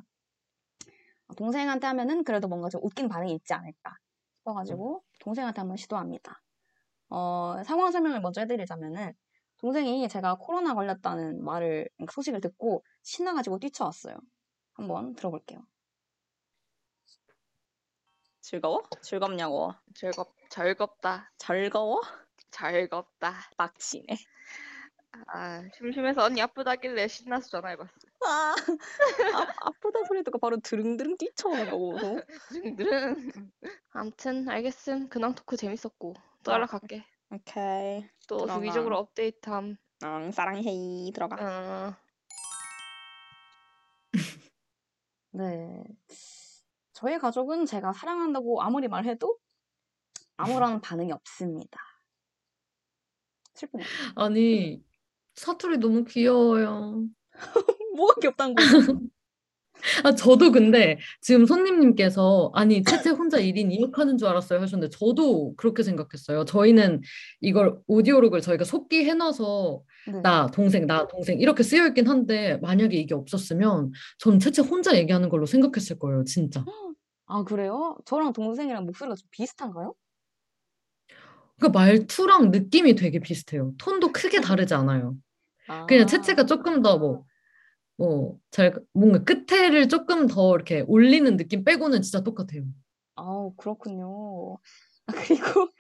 [1.38, 3.96] 동생한테 하면은 그래도 뭔가 좀 웃긴 반응이 있지 않을까
[4.40, 6.42] 싶어가지고 동생한테 한번 시도합니다.
[7.10, 9.14] 어, 상황 설명을 먼저 해드리자면은
[9.58, 14.16] 동생이 제가 코로나 걸렸다는 말을 그러니까 소식을 듣고 신나가지고 뛰쳐왔어요.
[14.74, 15.60] 한번 들어볼게요.
[18.42, 18.84] 즐거워?
[19.02, 19.74] 즐겁냐고?
[19.94, 21.32] 즐겁, 즐겁다.
[21.38, 22.02] 즐거워?
[22.52, 23.34] 즐겁다.
[23.58, 24.06] 빡치네.
[25.28, 27.92] 아, 심심해서 언니 아프다길래 신나서 전화해봤어.
[28.26, 28.56] 아,
[29.36, 31.98] 아, 아프다 소리 듣고 바로 드릉드릉 뛰쳐오고.
[32.50, 33.52] 드릉드릉.
[33.92, 35.10] 암튼 알겠음.
[35.10, 36.14] 근황 토크 재밌었고
[36.44, 37.04] 또 아, 연락할게.
[37.32, 38.10] 오케이.
[38.28, 38.56] 또 들어가.
[38.56, 39.78] 주기적으로 업데이트함.
[40.04, 40.64] 응, 사랑해.
[41.14, 41.36] 들어가.
[41.36, 41.96] 어,
[45.32, 45.84] 네.
[46.94, 49.38] 저희 가족은 제가 사랑한다고 아무리 말해도
[50.38, 51.80] 아무런 반응이 없습니다.
[53.54, 53.84] 슬프네.
[54.16, 54.84] 아니,
[55.36, 57.06] 사투리 너무 귀여워요.
[57.96, 59.00] 뭐가 귀엽다는 거죠?
[60.04, 65.56] 아, 저도 근데 지금 손님님께서 아니, 채채 혼자 1인 2역 하는 줄 알았어요 하셨는데 저도
[65.56, 66.46] 그렇게 생각했어요.
[66.46, 67.02] 저희는
[67.42, 69.82] 이걸 오디오록을 저희가 속기 해놔서
[70.12, 70.22] 네.
[70.22, 75.30] 나 동생, 나 동생 이렇게 쓰여 있긴 한데 만약에 이게 없었으면 전 채채 혼자 얘기하는
[75.30, 76.64] 걸로 생각했을 거예요, 진짜.
[77.28, 77.98] 아, 그래요?
[78.06, 79.94] 저랑 동생이랑 목소리가 좀 비슷한가요?
[81.60, 83.74] 그 말투랑 느낌이 되게 비슷해요.
[83.78, 85.16] 톤도 크게 다르지 않아요.
[85.88, 87.26] 그냥 채채가 아, 조금 더 뭐,
[88.00, 92.64] 뭐, 잘, 뭔가 끝에를 조금 더 이렇게 올리는 느낌 빼고는 진짜 똑같아요.
[93.16, 94.58] 아우, 그렇군요.
[95.08, 95.14] 아, 그리고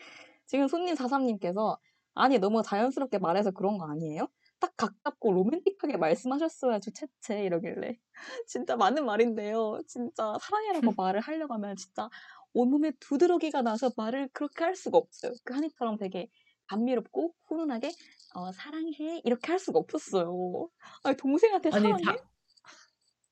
[0.47, 1.77] 지금 손님 사삼님께서
[2.15, 4.27] 아니, 너무 자연스럽게 말해서 그런 거 아니에요?
[4.59, 7.97] 딱 가깝고 로맨틱하게 말씀하셨어야지, 채채, 이러길래.
[8.47, 9.81] 진짜 맞는 말인데요.
[9.87, 12.09] 진짜 사랑해라고 말을 하려고 하면 진짜
[12.53, 15.33] 온몸에 두드러기가 나서 말을 그렇게 할 수가 없어요.
[15.45, 16.29] 그 한이처럼 되게
[16.67, 17.91] 감미롭고 훈훈하게
[18.35, 20.69] 어, 사랑해 이렇게 할 수가 없었어요.
[21.03, 22.03] 아니, 동생한테 아니, 사랑해?
[22.03, 22.15] 자,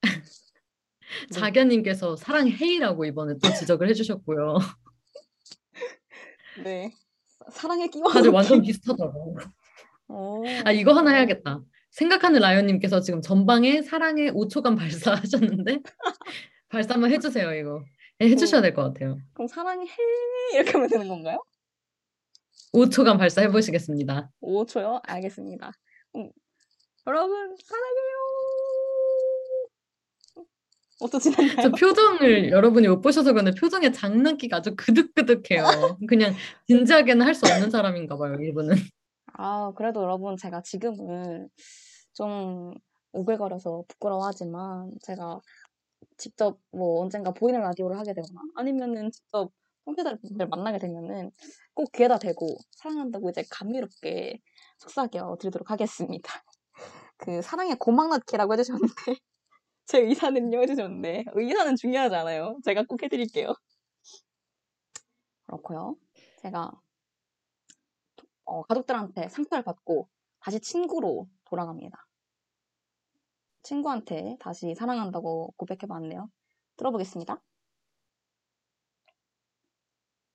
[1.30, 1.40] 네.
[1.40, 4.58] 자기야님께서 사랑해이라고 이번에 또 지적을 해주셨고요.
[6.64, 6.92] 네.
[7.52, 9.38] 사랑에 끼워서 다들 완전 비슷하다고.
[10.10, 10.44] 오.
[10.66, 11.62] 아, 이거 하나 해야겠다.
[11.92, 15.80] 생각하는 라이언님께서 지금 전방에 사랑의 5초간 발사하셨는데
[16.70, 17.84] 발사 한번 해주세요, 이거.
[18.20, 19.18] 네, 해주셔야 될 것 같아요.
[19.34, 19.86] 그럼 사랑해
[20.54, 21.42] 이렇게 하면 되는 건가요?
[22.74, 24.30] 5초간 발사 해 보시겠습니다.
[24.42, 25.00] 5초요?
[25.04, 25.72] 알겠습니다.
[26.16, 26.30] 음,
[27.08, 28.18] 여러분 사랑해요.
[31.00, 31.50] 어떠시나요?
[31.62, 35.98] 저 표정을 여러분이 못 보셔서 그런데 표정에 장난기가 아주 그득그득해요.
[36.08, 36.34] 그냥
[36.68, 38.76] 진지하게는 할 수 없는 사람인가 봐요, 이분은.
[39.34, 41.50] 아, 그래도 여러분 제가 지금은
[42.14, 42.74] 좀
[43.12, 45.40] 오글거려서 부끄러워하지만 제가
[46.18, 49.52] 직접 뭐 언젠가 보이는 라디오를 하게 되거나 아니면은 직접
[49.88, 51.32] 청취자분들 만나게 되면은
[51.74, 54.40] 꼭 귀에다 대고 사랑한다고 이제 감미롭게
[54.80, 56.32] 속삭여 드리도록 하겠습니다.
[57.18, 58.94] 그 사랑의 고막 넣기라고 해주셨는데
[59.86, 62.58] 제 의사는요 해주셨는데 의사는 중요하지 않아요.
[62.66, 63.54] 제가 꼭 해드릴게요.
[65.46, 65.96] 그렇고요.
[66.42, 66.72] 제가
[68.44, 70.10] 어, 가족들한테 상처를 받고
[70.40, 72.06] 다시 친구로 돌아갑니다.
[73.64, 76.30] 친구한테 다시 사랑한다고 고백해봤는데요.
[76.78, 77.42] 들어보겠습니다.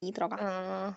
[0.03, 0.97] 이 들어가.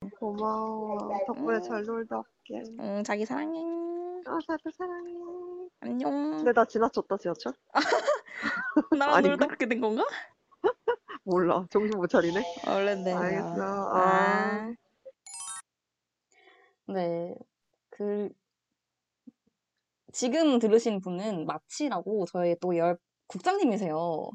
[0.00, 0.96] 어, 고마워.
[1.26, 2.62] 덕분에 잘 놀다 올게.
[2.78, 3.58] 응, 자기 사랑해.
[4.26, 5.12] 아, 다들 사랑해.
[5.80, 6.36] 안녕.
[6.36, 7.52] 근데 나 지나쳤다, 지하철?
[8.98, 9.28] 나랑 아닌가?
[9.30, 10.04] 놀다 그렇게 된 건가?
[11.24, 11.66] 몰라.
[11.70, 12.40] 정신 못 차리네.
[12.68, 13.12] 원래 네.
[13.12, 13.90] 알겠어.
[13.92, 13.98] 아.
[13.98, 14.74] 아.
[16.88, 17.34] 네,
[17.90, 18.28] 그
[20.12, 22.96] 지금 들으신 분은 마치라고 저희 또 열
[23.26, 24.30] 국장님이세요.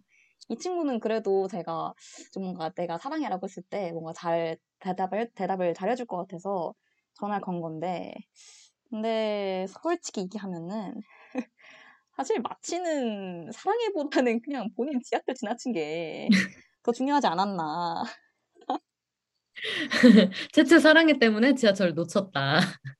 [0.51, 1.93] 이 친구는 그래도 제가
[2.33, 6.73] 좀 뭔가 내가 사랑해라고 했을 때 뭔가 잘 대답을 대답을 잘해줄 것 같아서
[7.15, 8.13] 전화를 건 건데,
[8.89, 10.95] 근데 솔직히 얘기하면은
[12.17, 16.29] 사실 마치는 사랑해보다는 그냥 본인 지하철 지나친 게
[16.83, 18.03] 더 중요하지 않았나.
[20.51, 22.59] 채채 사랑해 때문에 지하철 놓쳤다.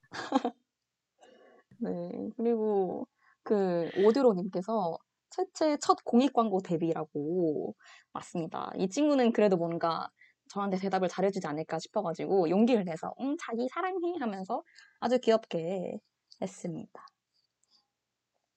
[1.80, 3.08] 네, 그리고
[3.44, 4.98] 그 오드로님께서
[5.32, 7.76] 채채 첫 공익 광고 데뷔라고
[8.14, 8.72] 맞습니다.
[8.78, 10.10] 이 친구는 그래도 뭔가
[10.50, 14.64] 저한테 대답을 잘해주지 않을까 싶어가지고 용기를 내서 응 자기 사랑해 하면서
[15.00, 15.98] 아주 귀엽게
[16.42, 17.06] 했습니다.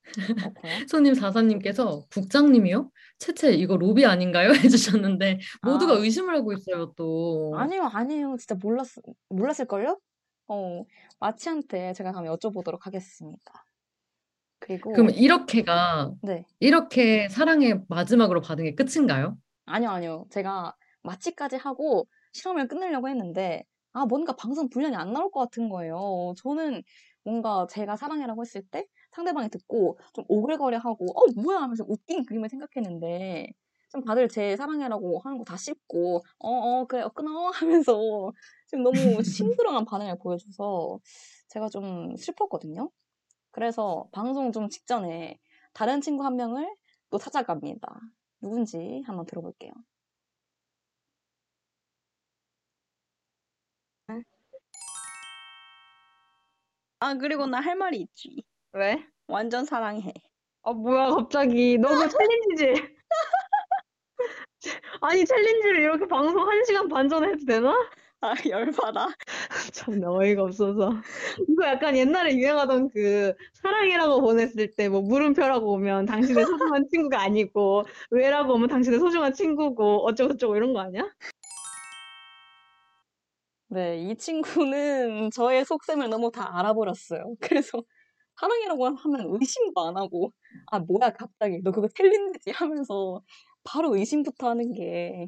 [0.91, 2.91] 손님 사사님께서 국장님이요?
[3.19, 4.51] 채채 이거 로비 아닌가요?
[5.07, 5.97] 해주셨는데 모두가 아.
[5.99, 7.55] 의심을 하고 있어요 또.
[7.57, 8.37] 아니요, 아니에요.
[8.39, 8.87] 진짜 몰랐
[9.29, 9.99] 몰랐을걸요?
[10.49, 10.85] 어,
[11.21, 13.65] 마치한테 제가 한번 여쭤보도록 하겠습니다.
[14.65, 16.45] 그리고 그럼 이렇게가 네.
[16.59, 19.37] 이렇게 사랑의 마지막으로 받은 게 끝인가요?
[19.67, 20.25] 아니요, 아니요.
[20.31, 26.33] 제가 마치까지 하고 실험을 끝내려고 했는데, 아, 뭔가 방송 분량이 안 나올 것 같은 거예요.
[26.39, 26.83] 저는
[27.25, 32.49] 뭔가 제가 사랑해라고 했을 때 상대방이 듣고 좀 오글거려 하고, 어, 뭐야 하면서 웃긴 그림을
[32.49, 33.49] 생각했는데,
[33.91, 38.33] 좀 다들 제 사랑해라고 하는 거 다 씹고, 어, 어, 그래, 어, 끊어 하면서
[38.67, 38.93] 지금 너무
[39.63, 40.99] 심드렁한 반응을 보여줘서
[41.49, 42.91] 제가 좀 슬펐거든요.
[43.55, 45.39] 그래서 방송 좀 직전에
[45.75, 46.69] 다른 친구 한 명을
[47.11, 48.01] 또 찾아갑니다.
[48.43, 49.73] 누군지 한번 들어볼게요.
[57.01, 58.43] 아, 그리고 나 할 말이 있지.
[58.73, 59.05] 왜?
[59.29, 60.13] 완전 사랑해.
[60.63, 61.79] 아, 뭐야, 갑자기.
[61.79, 62.95] 너 그 챌린지지?
[65.01, 67.75] 아니, 챌린지를 이렇게 방송 1시간 반 전에 해도 되나?
[68.25, 69.09] 아, 열받아.
[69.73, 70.91] 참 어이가 없어서.
[71.49, 77.85] 이거 약간 옛날에 유행하던 그 사랑이라고 보냈을 때 뭐 물음표라고 오면 당신의 소중한 친구가 아니고
[78.11, 81.03] 왜라고 오면 당신의 소중한 친구고 어쩌고저쩌고 이런 거 아니야?
[83.69, 87.35] 네, 이 친구는 저의 속셈을 너무 다 알아버렸어요.
[87.41, 87.83] 그래서
[88.41, 90.33] 사랑이라고 하면 의심도 안 하고,
[90.67, 91.61] 아, 뭐야, 갑자기.
[91.63, 92.51] 너 그거 챌린지지?
[92.53, 93.21] 하면서
[93.65, 95.27] 바로 의심부터 하는 게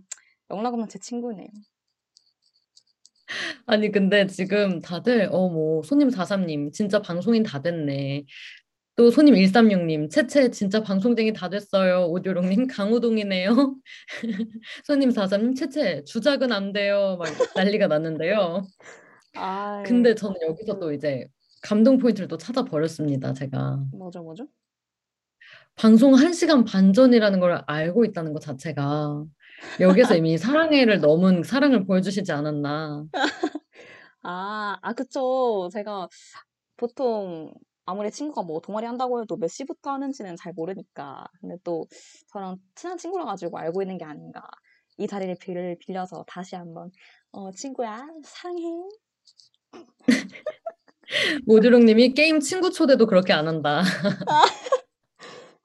[0.50, 1.48] 영락 없는 제 친구네요.
[3.66, 8.24] 아니 근데 지금 다들 어 뭐 손님 43님 진짜 방송인 다 됐네.
[8.96, 12.06] 또 손님 136님 채채 진짜 방송쟁이 다 됐어요.
[12.06, 13.76] 오디오롱님 강호동이네요.
[14.84, 17.16] 손님 43님 채채 주작은 안 돼요.
[17.18, 18.62] 막 난리가 났는데요.
[19.34, 21.26] 아, 근데 저는 여기서 또 이제
[21.62, 23.34] 감동 포인트를 또 찾아버렸습니다.
[23.34, 24.46] 제가 뭐죠, 뭐죠?
[25.74, 29.24] 방송 1시간 반 전이라는 걸 알고 있다는 것 자체가
[29.80, 33.04] 여기서 이미 사랑해를 넘은 사랑을 보여주시지 않았나.
[34.22, 35.68] 아, 아, 그쵸.
[35.72, 36.08] 제가
[36.76, 37.52] 보통
[37.86, 41.24] 아무리 친구가 뭐 동아리 한다고 해도 몇 시부터 하는지는 잘 모르니까.
[41.40, 41.86] 근데 또
[42.32, 44.42] 저랑 친한 친구라 가지고 알고 있는 게 아닌가.
[44.98, 46.90] 이 자리를 빌, 빌려서 다시 한번,
[47.32, 48.62] 어, 친구야, 사랑해.
[51.46, 53.82] 오드롱님이 게임 친구 초대도 그렇게 안 한다.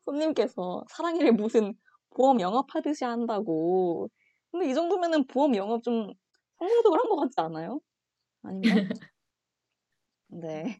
[0.06, 1.74] 손님께서 사랑해를 무슨
[2.12, 4.10] 보험 영업하듯이 한다고.
[4.52, 6.14] 근데 이 정도면은 보험 영업 좀
[6.60, 7.80] 성공적으로 한 것 같지 않아요?
[8.44, 8.84] 아닌가?
[10.28, 10.80] 네.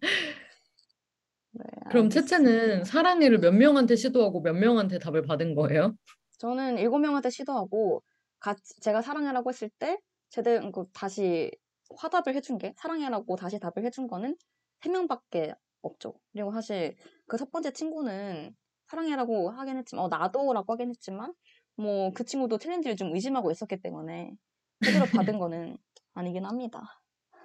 [1.54, 2.10] 네, 그럼.
[2.10, 5.96] 채채는 사랑해를 몇 명한테 시도하고 몇 명한테 답을 받은 거예요?
[6.40, 8.04] 저는 일곱 명한테 시도하고
[8.40, 10.00] 같이 제가 사랑해라고 했을 때
[10.30, 11.52] 제대로 그 다시
[11.98, 14.38] 화답을 해준 게 사랑해라고 다시 답을 해준 거는
[14.82, 16.14] 세 명밖에 없죠.
[16.32, 16.96] 그리고 사실
[17.28, 18.56] 그 첫 번째 친구는
[18.92, 21.34] 사랑해라고 하긴 했지만 어 나도라고 하긴 했지만
[21.78, 24.36] 뭐 그 친구도 챌린지를 좀 의심하고 있었기 때문에
[24.84, 25.78] 제대로 받은 거는
[26.14, 26.82] 아니긴 합니다.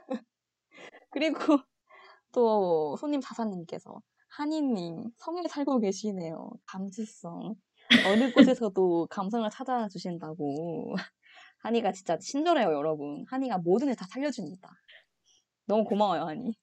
[1.10, 1.58] 그리고
[2.32, 4.00] 또 손님 사사님께서
[4.30, 6.50] 한이님 성에 살고 계시네요.
[6.66, 7.54] 감수성.
[8.08, 10.96] 어느 곳에서도 감성을 찾아주신다고.
[11.60, 13.24] 한이가 진짜 친절해요, 여러분.
[13.28, 14.68] 한이가 모든 일다 살려줍니다.
[15.66, 16.54] 너무 고마워요, 한이.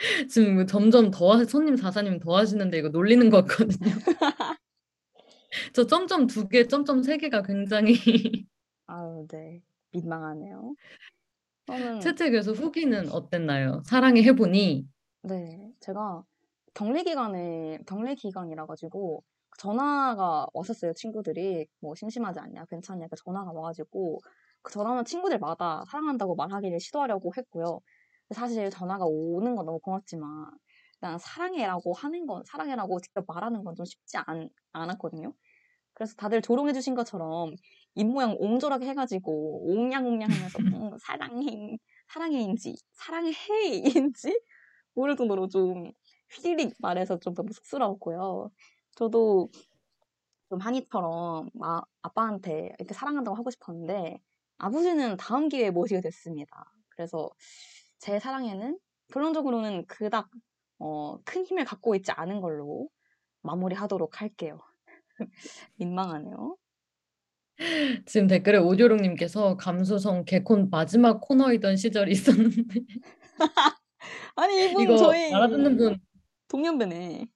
[0.30, 3.90] 지금 뭐 점점 더 하- 손님 사사님 더 하시는데 이거 놀리는 것 같거든요.
[5.74, 7.94] 저 점점 두 개, 점점 세 개가 굉장히
[8.86, 9.60] 아유, 네.
[9.92, 10.74] 민망하네요.
[11.66, 12.00] 저는
[12.30, 13.82] 교수 후기는 어땠나요?
[13.84, 14.86] 사랑해 해보니
[15.22, 16.22] 네, 제가
[16.74, 19.22] 격리 기간에 격리 기간이라 가지고
[19.58, 21.66] 전화가 왔었어요, 친구들이.
[21.80, 24.20] 뭐 심심하지 않냐, 괜찮냐, 그 전화가 와가지고
[24.62, 27.80] 그 전화는 친구들마다 사랑한다고 말하기를 시도하려고 했고요.
[28.34, 30.50] 사실 전화가 오는 건 너무 고맙지만
[30.94, 35.32] 일단 사랑해라고 하는 건 사랑해라고 직접 말하는 건 좀 쉽지 않, 않았거든요.
[35.94, 37.54] 그래서 다들 조롱해 주신 것처럼
[37.94, 41.78] 입모양 옹졸하게 해가지고 옹냥옹냥 하면서 음, 사랑해
[42.08, 44.40] 사랑해인지 사랑해인지
[44.94, 45.92] 모를 정도로 좀
[46.30, 48.50] 휘리릭 말해서 좀 너무 쑥스러웠고요.
[48.96, 49.50] 저도
[50.48, 54.18] 좀 한이처럼 마- 아빠한테 이렇게 사랑한다고 하고 싶었는데
[54.58, 56.72] 아버지는 다음 기회에 모시게 됐습니다.
[56.90, 57.30] 그래서
[58.00, 58.78] 제 사랑에는
[59.12, 60.30] 결론적으로는 그닥
[60.78, 62.88] 어, 큰 힘을 갖고 있지 않은 걸로
[63.42, 64.60] 마무리하도록 할게요.
[65.76, 66.56] 민망하네요.
[68.06, 72.62] 지금 댓글에 오조롱님께서 감수성 개콘 마지막 코너이던 시절이 있었는데
[74.34, 76.00] 아니 이분 저희 알아듣는 분
[76.48, 77.26] 동년배네.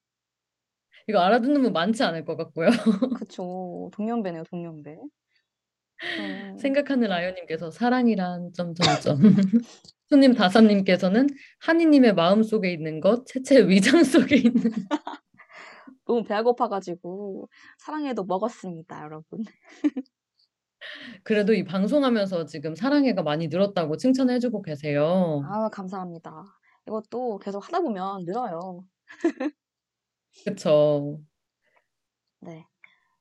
[1.09, 2.69] 이거 알아듣는 분 많지 않을 것 같고요.
[3.19, 3.91] 그쵸.
[3.93, 4.97] 동년배네요, 동년배.
[6.17, 9.19] 저는 생각하는 라이언님께서 사랑이란 점점점
[10.07, 11.29] 손님 다사님께서는
[11.61, 14.53] 한이님의 마음 속에 있는 것 채채 위장 속에 있는
[16.07, 17.49] 너무 배가 고파가지고
[17.79, 19.43] 사랑해도 먹었습니다, 여러분.
[21.23, 25.43] 그래도 이 방송하면서 지금 사랑해가 많이 늘었다고 칭찬해주고 계세요.
[25.51, 26.45] 아, 감사합니다.
[26.87, 28.85] 이것도 계속 하다 보면 늘어요.
[30.45, 31.21] 그쵸.
[32.41, 32.67] 네.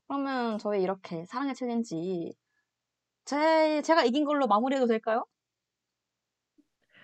[0.08, 2.34] 그러면 저희 이렇게 사랑의 챌린지
[3.24, 5.26] 제, 제가 이긴 걸로 마무리해도 될까요?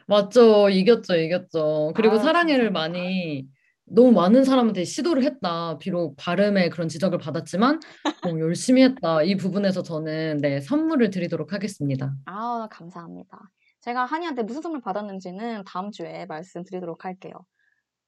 [0.09, 0.69] 맞죠.
[0.69, 1.93] 이겼죠, 이겼죠.
[1.95, 2.71] 그리고 아, 사랑해를.
[2.71, 3.47] 많이
[3.85, 5.77] 너무 많은 사람한테 시도를 했다.
[5.77, 7.79] 비록 발음에 그런 지적을 받았지만
[8.27, 9.21] 어, 열심히 했다.
[9.21, 12.15] 이 부분에서 저는 네, 선물을 드리도록 하겠습니다.
[12.25, 13.39] 아, 감사합니다.
[13.81, 17.33] 제가 한이한테 무슨 선물 받았는지는 다음 주에 말씀드리도록 할게요.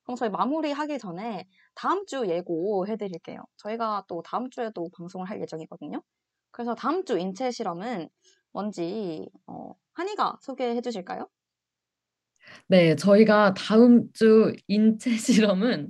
[0.03, 1.45] 그럼 저희 마무리하기 전에
[1.75, 3.43] 다음 주 예고 해드릴게요.
[3.57, 6.01] 저희가 또 다음 주에도 방송을 할 예정이거든요.
[6.49, 8.09] 그래서 다음 주 인체 실험은
[8.51, 11.27] 뭔지 어, 한이가 소개해 주실까요?
[12.67, 15.89] 네, 저희가 다음 주 인체 실험은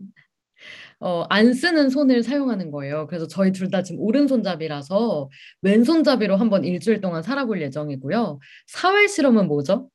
[1.00, 3.08] 어, 안 쓰는 손을 사용하는 거예요.
[3.08, 5.30] 그래서 저희 둘 다 지금 오른손잡이라서
[5.64, 8.40] 왼손잡이로 한번 일주일 동안 살아볼 예정이고요.
[8.68, 9.90] 사회 실험은 뭐죠?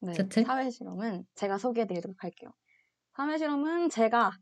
[0.00, 0.44] 네, 채채?
[0.44, 2.50] 사회 실험은 제가 소개해 드리도록 할게요.
[3.16, 4.32] 사회 실험은 제가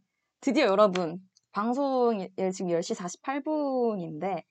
[0.41, 1.19] 드디어 여러분
[1.53, 4.43] 방송이 지금 10시 48분인데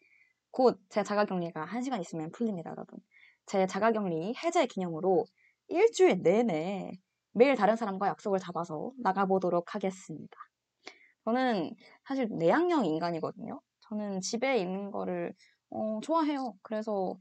[0.51, 2.99] 곧 제 자가격리가 1시간 있으면 풀립니다, 여러분.
[3.45, 5.25] 제 자가격리 해제 기념으로
[5.67, 6.91] 일주일 내내
[7.37, 10.37] 매일 다른 사람과 약속을 잡아서 나가보도록 하겠습니다.
[11.23, 13.61] 저는 사실 내향형 인간이거든요.
[13.81, 15.33] 저는 집에 있는 거를
[15.69, 16.55] 어, 좋아해요.
[16.63, 17.15] 그래서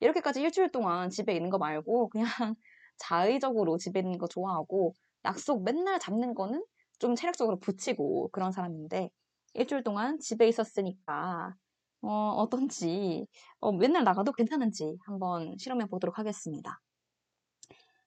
[0.00, 2.26] 이렇게까지 일주일 동안 집에 있는 거 말고 그냥
[2.98, 4.94] 자의적으로 집에 있는 거 좋아하고
[5.24, 6.62] 약속 맨날 잡는 거는
[6.98, 9.10] 좀 체력적으로 붙이고 그런 사람인데
[9.54, 11.54] 일주일 동안 집에 있었으니까
[12.02, 13.26] 어, 어떤지
[13.60, 16.80] 어, 맨날 나가도 괜찮은지 한번 실험해 보도록 하겠습니다.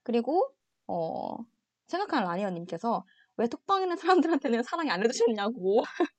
[0.04, 0.52] 그리고
[0.92, 1.38] 어,
[1.88, 3.06] 생각하는 라니어님께서
[3.38, 5.84] 왜 톡방 있는 사람들한테는 사랑이 안 해주셨냐고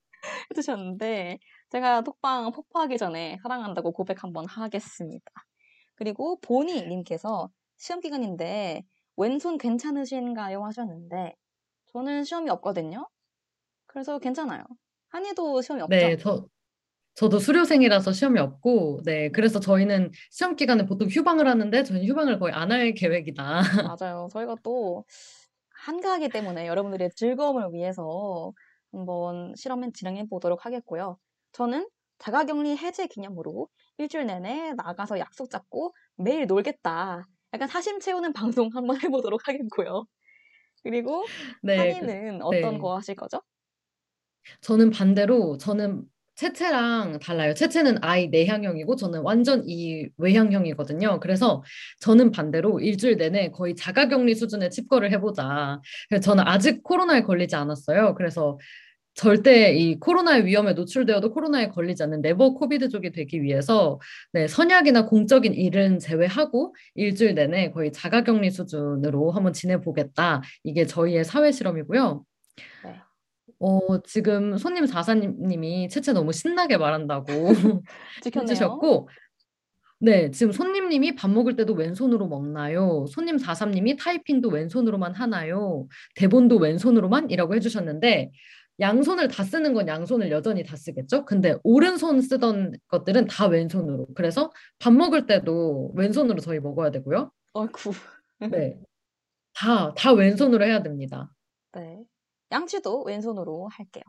[0.50, 1.38] 해주셨는데
[1.70, 5.30] 제가 톡방 폭파하기 전에 사랑한다고 고백 한번 하겠습니다.
[5.94, 8.82] 그리고 보니님께서 시험 기간인데
[9.16, 11.34] 왼손 괜찮으신가요 하셨는데
[11.92, 13.08] 저는 시험이 없거든요.
[13.86, 14.64] 그래서 괜찮아요.
[15.10, 15.94] 한이도 시험이 없죠?
[15.94, 16.46] 네, 저,
[17.14, 22.54] 저도 수료생이라서 시험이 없고, 네, 그래서 저희는 시험 기간에 보통 휴방을 하는데 저희는 휴방을 거의
[22.54, 23.62] 안 할 계획이다.
[23.98, 24.28] 맞아요.
[24.32, 25.04] 저희가 또
[25.84, 28.52] 한가하기 때문에 여러분들의 즐거움을 위해서
[28.92, 31.18] 한번 실험을 진행해 보도록 하겠고요.
[31.52, 31.86] 저는
[32.18, 33.68] 자가격리 해제 기념으로
[33.98, 37.26] 일주일 내내 나가서 약속 잡고 매일 놀겠다.
[37.52, 40.06] 약간 사심 채우는 방송 한번 해보도록 하겠고요.
[40.82, 41.24] 그리고
[41.62, 42.78] 네, 그- 한이는 어떤 네.
[42.78, 43.42] 거 하실 거죠?
[44.62, 47.54] 저는 반대로 저는 채채랑 달라요.
[47.54, 51.20] 채채는 I 내향형이고 저는 완전 이 외향형이거든요.
[51.20, 51.62] 그래서
[52.00, 55.80] 저는 반대로 일주일 내내 거의 자가격리 수준의 칩거를 해보자.
[56.08, 58.14] 그래서 저는 아직 코로나에 걸리지 않았어요.
[58.14, 58.58] 그래서
[59.14, 64.00] 절대 이 코로나의 위험에 노출되어도 코로나에 걸리지 않는 네버 코비드족이 되기 위해서
[64.32, 70.40] 네, 선약이나 공적인 일은 제외하고 일주일 내내 거의 자가격리 수준으로 한번 지내보겠다.
[70.64, 72.24] 이게 저희의 사회 실험이고요.
[72.84, 73.00] 네.
[73.62, 77.24] 어, 지금 손님 사사님이 채채 너무 신나게 말한다고.
[78.36, 79.08] 해주셨고,
[80.00, 83.06] 네, 지금 손님님이 밥 먹을 때도 왼손으로 먹나요?
[83.08, 85.86] 손님 사삼님이 타이핑도 왼손으로만 하나요?
[86.16, 87.30] 대본도 왼손으로만?
[87.30, 88.32] 이라고 해주셨는데,
[88.80, 91.24] 양손을 다 쓰는 건 양손을 여전히 다 쓰겠죠?
[91.24, 94.08] 근데 오른손 쓰던 것들은 다 왼손으로.
[94.16, 97.30] 그래서 밥 먹을 때도 왼손으로 저희 먹어야 되고요.
[97.52, 97.92] 어이구.
[98.50, 98.76] 네.
[99.54, 101.30] 다, 다 왼손으로 해야 됩니다.
[101.74, 102.02] 네.
[102.52, 104.04] 양치도 왼손으로 할게요.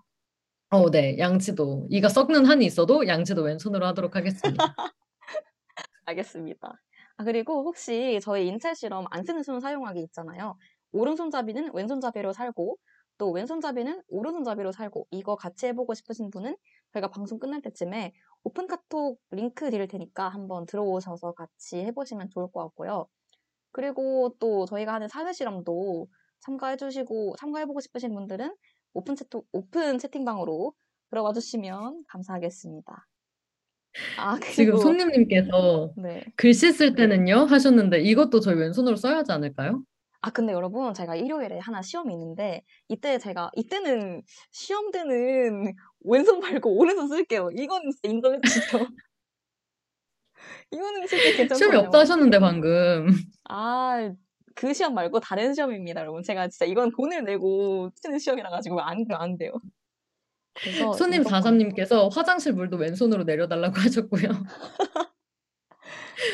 [0.70, 1.88] 어, 네, 양치도.
[1.90, 4.76] 이가 썩는 한이 있어도 양치도 왼손으로 하도록 하겠습니다.
[6.06, 6.82] 알겠습니다.
[7.18, 10.58] 아, 그리고 혹시 저희 인체 실험 안 쓰는 손 사용하기 있잖아요.
[10.92, 12.78] 오른손잡이는 왼손잡이로 살고,
[13.18, 16.58] 또 왼손잡이는 오른손잡이로 살고, 이거 같이 해보고 싶으신 분은
[16.92, 18.12] 저희가 방송 끝날 때쯤에
[18.44, 23.08] 오픈 카톡 링크 드릴 테니까 한번 들어오셔서 같이 해보시면 좋을 것 같고요.
[23.72, 26.08] 그리고 또 저희가 하는 사회 실험도
[26.44, 28.54] 참가해주시고, 참가해보고 싶으신 분들은
[28.94, 30.74] 오픈 채팅, 오픈 채팅방으로
[31.10, 33.08] 들어와 주시면 감사하겠습니다.
[34.18, 36.24] 아, 지금 그리고, 손님님께서 네.
[36.36, 39.84] 글씨 쓸 때는요 하셨는데 이것도 저희 왼손으로 써야 하지 않을까요?
[40.22, 44.22] 아, 근데 여러분, 제가 일요일에 하나 시험이 있는데, 이때 제가, 이때는
[44.52, 45.74] 시험 때는
[46.06, 47.50] 왼손 말고 오른손 쓸게요.
[47.58, 48.88] 이건 진짜 인정해 주시죠.
[50.72, 52.00] 이거는 진짜 시험이 없다.
[52.00, 53.08] 하셨는데 방금.
[53.50, 54.12] 아,
[54.56, 56.24] 그 시험 말고 다른 시험입니다, 여러분.
[56.24, 59.52] 제가 진짜 이건 돈을 내고 치는 시험이라 가지고 안 안 돼요.
[60.56, 64.30] 그래서 손님 사삼님께서 화장실 물도 왼손으로 내려달라고 하셨고요.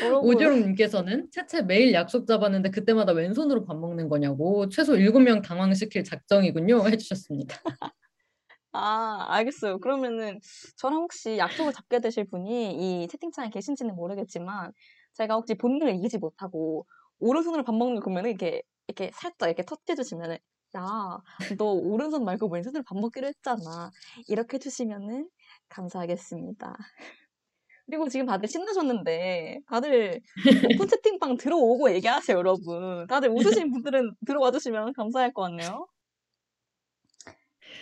[0.04, 6.86] 여러분, 오디롱님께서는 채채 매일 약속 잡았는데 그때마다 왼손으로 밥 먹는 거냐고 최소 7명 당황시킬 작정이군요
[6.88, 7.56] 해주셨습니다.
[8.72, 9.80] 아, 알겠어요.
[9.80, 10.38] 그러면은
[10.76, 14.72] 저랑 혹시 약속을 잡게 되실 분이 이 채팅창에 계신지는 모르겠지만
[15.14, 16.86] 제가 혹시 본능을 이기지 못하고
[17.20, 20.38] 오른손으로 밥 먹는 거 보면은 이렇게 이렇게 살짝 이렇게 터치해 주시면은
[20.76, 21.18] 야,
[21.58, 23.90] 너 오른손 말고 왼손으로 밥 먹기로 했잖아.
[24.28, 25.28] 이렇게 해주시면은
[25.68, 26.76] 감사하겠습니다.
[27.86, 30.20] 그리고 지금 다들 신나셨는데 다들
[30.74, 33.06] 오픈 채팅방 들어오고 얘기하세요, 여러분.
[33.08, 35.88] 다들 웃으신 분들은 들어와 주시면 감사할 것 같네요.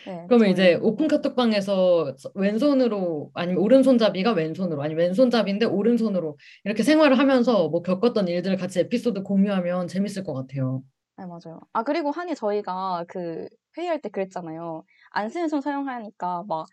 [0.09, 7.19] 네, 그러면 이제 저희 오픈 카톡방에서 왼손으로 아니면 오른손잡이가 왼손으로 아니면 왼손잡이인데 오른손으로 이렇게 생활을
[7.19, 10.83] 하면서 뭐 겪었던 일들을 같이 에피소드 공유하면 재밌을 것 같아요.
[11.17, 11.61] 네, 맞아요.
[11.73, 14.85] 아, 그리고 한이 저희가 그 회의할 때 그랬잖아요.
[15.11, 16.67] 안 쓰는 손 사용하니까 막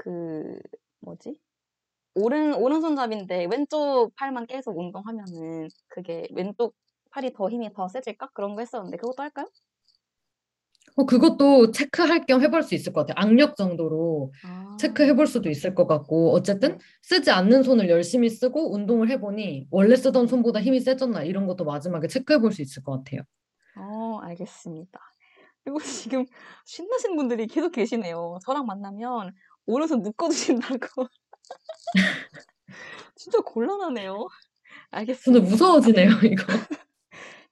[0.00, 0.60] 그
[1.00, 1.36] 뭐지?
[2.14, 6.76] 오른 오른손잡이인데 왼쪽 팔만 계속 운동하면은 그게 왼쪽
[7.12, 8.30] 팔이 더 힘이 더 세질까?
[8.34, 9.46] 그런 거 했었는데 그것도 할까요?
[10.98, 13.24] 어, 그것도 체크할 겸 해볼 수 있을 것 같아요.
[13.24, 19.08] 악력 정도로 아, 체크해볼 수도 있을 것 같고 어쨌든 쓰지 않는 손을 열심히 쓰고 운동을
[19.10, 23.20] 해보니 원래 쓰던 손보다 힘이 세졌나 이런 것도 마지막에 체크해볼 수 있을 것 같아요.
[23.76, 24.98] 어, 알겠습니다.
[25.62, 25.78] 그리고
[26.18, 26.26] 지금
[26.64, 28.40] 신나신 분들이 계속 계시네요.
[28.44, 29.32] 저랑 만나면
[29.66, 31.06] 오른손 묶어주신다고.
[33.14, 34.26] 진짜 곤란하네요.
[34.90, 35.48] 알겠습니다.
[35.48, 36.44] 무서워지네요, 이거.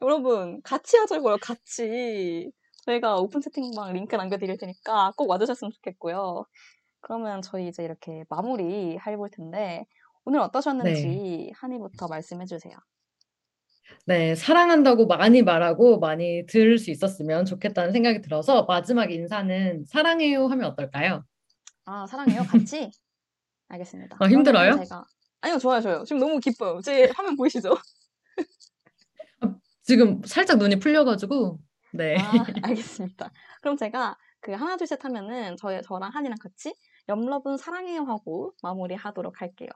[0.02, 2.50] 여러분, 같이 하자고요, 같이.
[2.86, 6.46] 저희가 오픈 채팅방 링크 남겨드릴 테니까 꼭 와주셨으면 좋겠고요.
[7.00, 9.84] 그러면 저희 이제 이렇게 마무리 해볼 텐데,
[10.24, 10.44] 오늘 네.
[10.44, 12.76] 어떠셨는지 한이부터 말씀해 주세요.
[14.04, 20.66] 네, 사랑한다고 많이 말하고 많이 들을 수 있었으면 좋겠다는 생각이 들어서 마지막 인사는 사랑해요 하면
[20.70, 21.24] 어떨까요?
[21.84, 22.90] 아, 사랑해요, 같이?
[23.68, 24.16] 알겠습니다.
[24.20, 24.76] 아, 힘들어요?
[24.76, 25.04] 제가,
[25.40, 26.04] 아니요, 좋아요, 좋아요.
[26.04, 26.80] 지금 너무 기뻐요.
[26.82, 27.76] 제 화면 보이시죠?
[29.82, 31.58] 지금 살짝 눈이 풀려가지고,
[31.96, 32.16] 네.
[32.18, 32.32] 아,
[32.62, 33.30] 알겠습니다.
[33.60, 36.74] 그럼 제가 그 하나, 둘, 셋 하면은 저희, 저랑 한이랑 같이
[37.08, 39.68] 염러분 사랑해요 하고 마무리 하도록 할게요.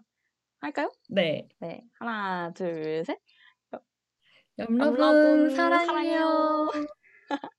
[0.60, 0.92] 할까요?
[1.08, 1.48] 네.
[1.60, 1.82] 네.
[1.98, 3.18] 하나, 둘, 셋.
[4.58, 6.68] 염러분 염러분 사랑해요.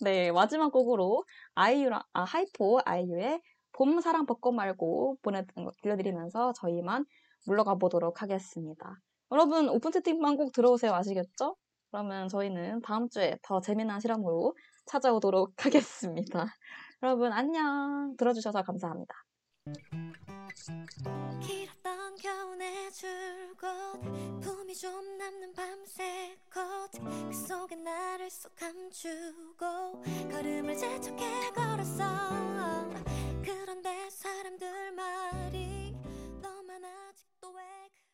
[0.00, 1.24] 네, 마지막 곡으로
[1.54, 3.40] 아이유랑, 아, 하이포 아이유의
[3.72, 5.44] 봄 사랑 벚꽃 말고 보내,
[5.82, 7.06] 들려드리면서 저희만
[7.46, 9.00] 물러가 보도록 하겠습니다.
[9.32, 10.92] 여러분, 오픈 채팅방 꼭 들어오세요.
[10.94, 11.56] 아시겠죠?
[11.90, 14.54] 그러면 저희는 다음 주에 더 재미난 실험으로
[14.86, 16.46] 찾아오도록 하겠습니다.
[17.02, 19.14] 여러분 안녕 들어주셔서 감사합니다.
[21.40, 24.00] 길었던 겨운의 줄곧
[24.40, 32.04] 품이 좀 남는 밤새 컷그 속에 나를 쏙 감추고 걸음을 재촉해 걸었어
[33.44, 35.94] 그런데 사람들 말이
[36.42, 37.62] 너만 아직도 왜
[37.92, 37.98] 그-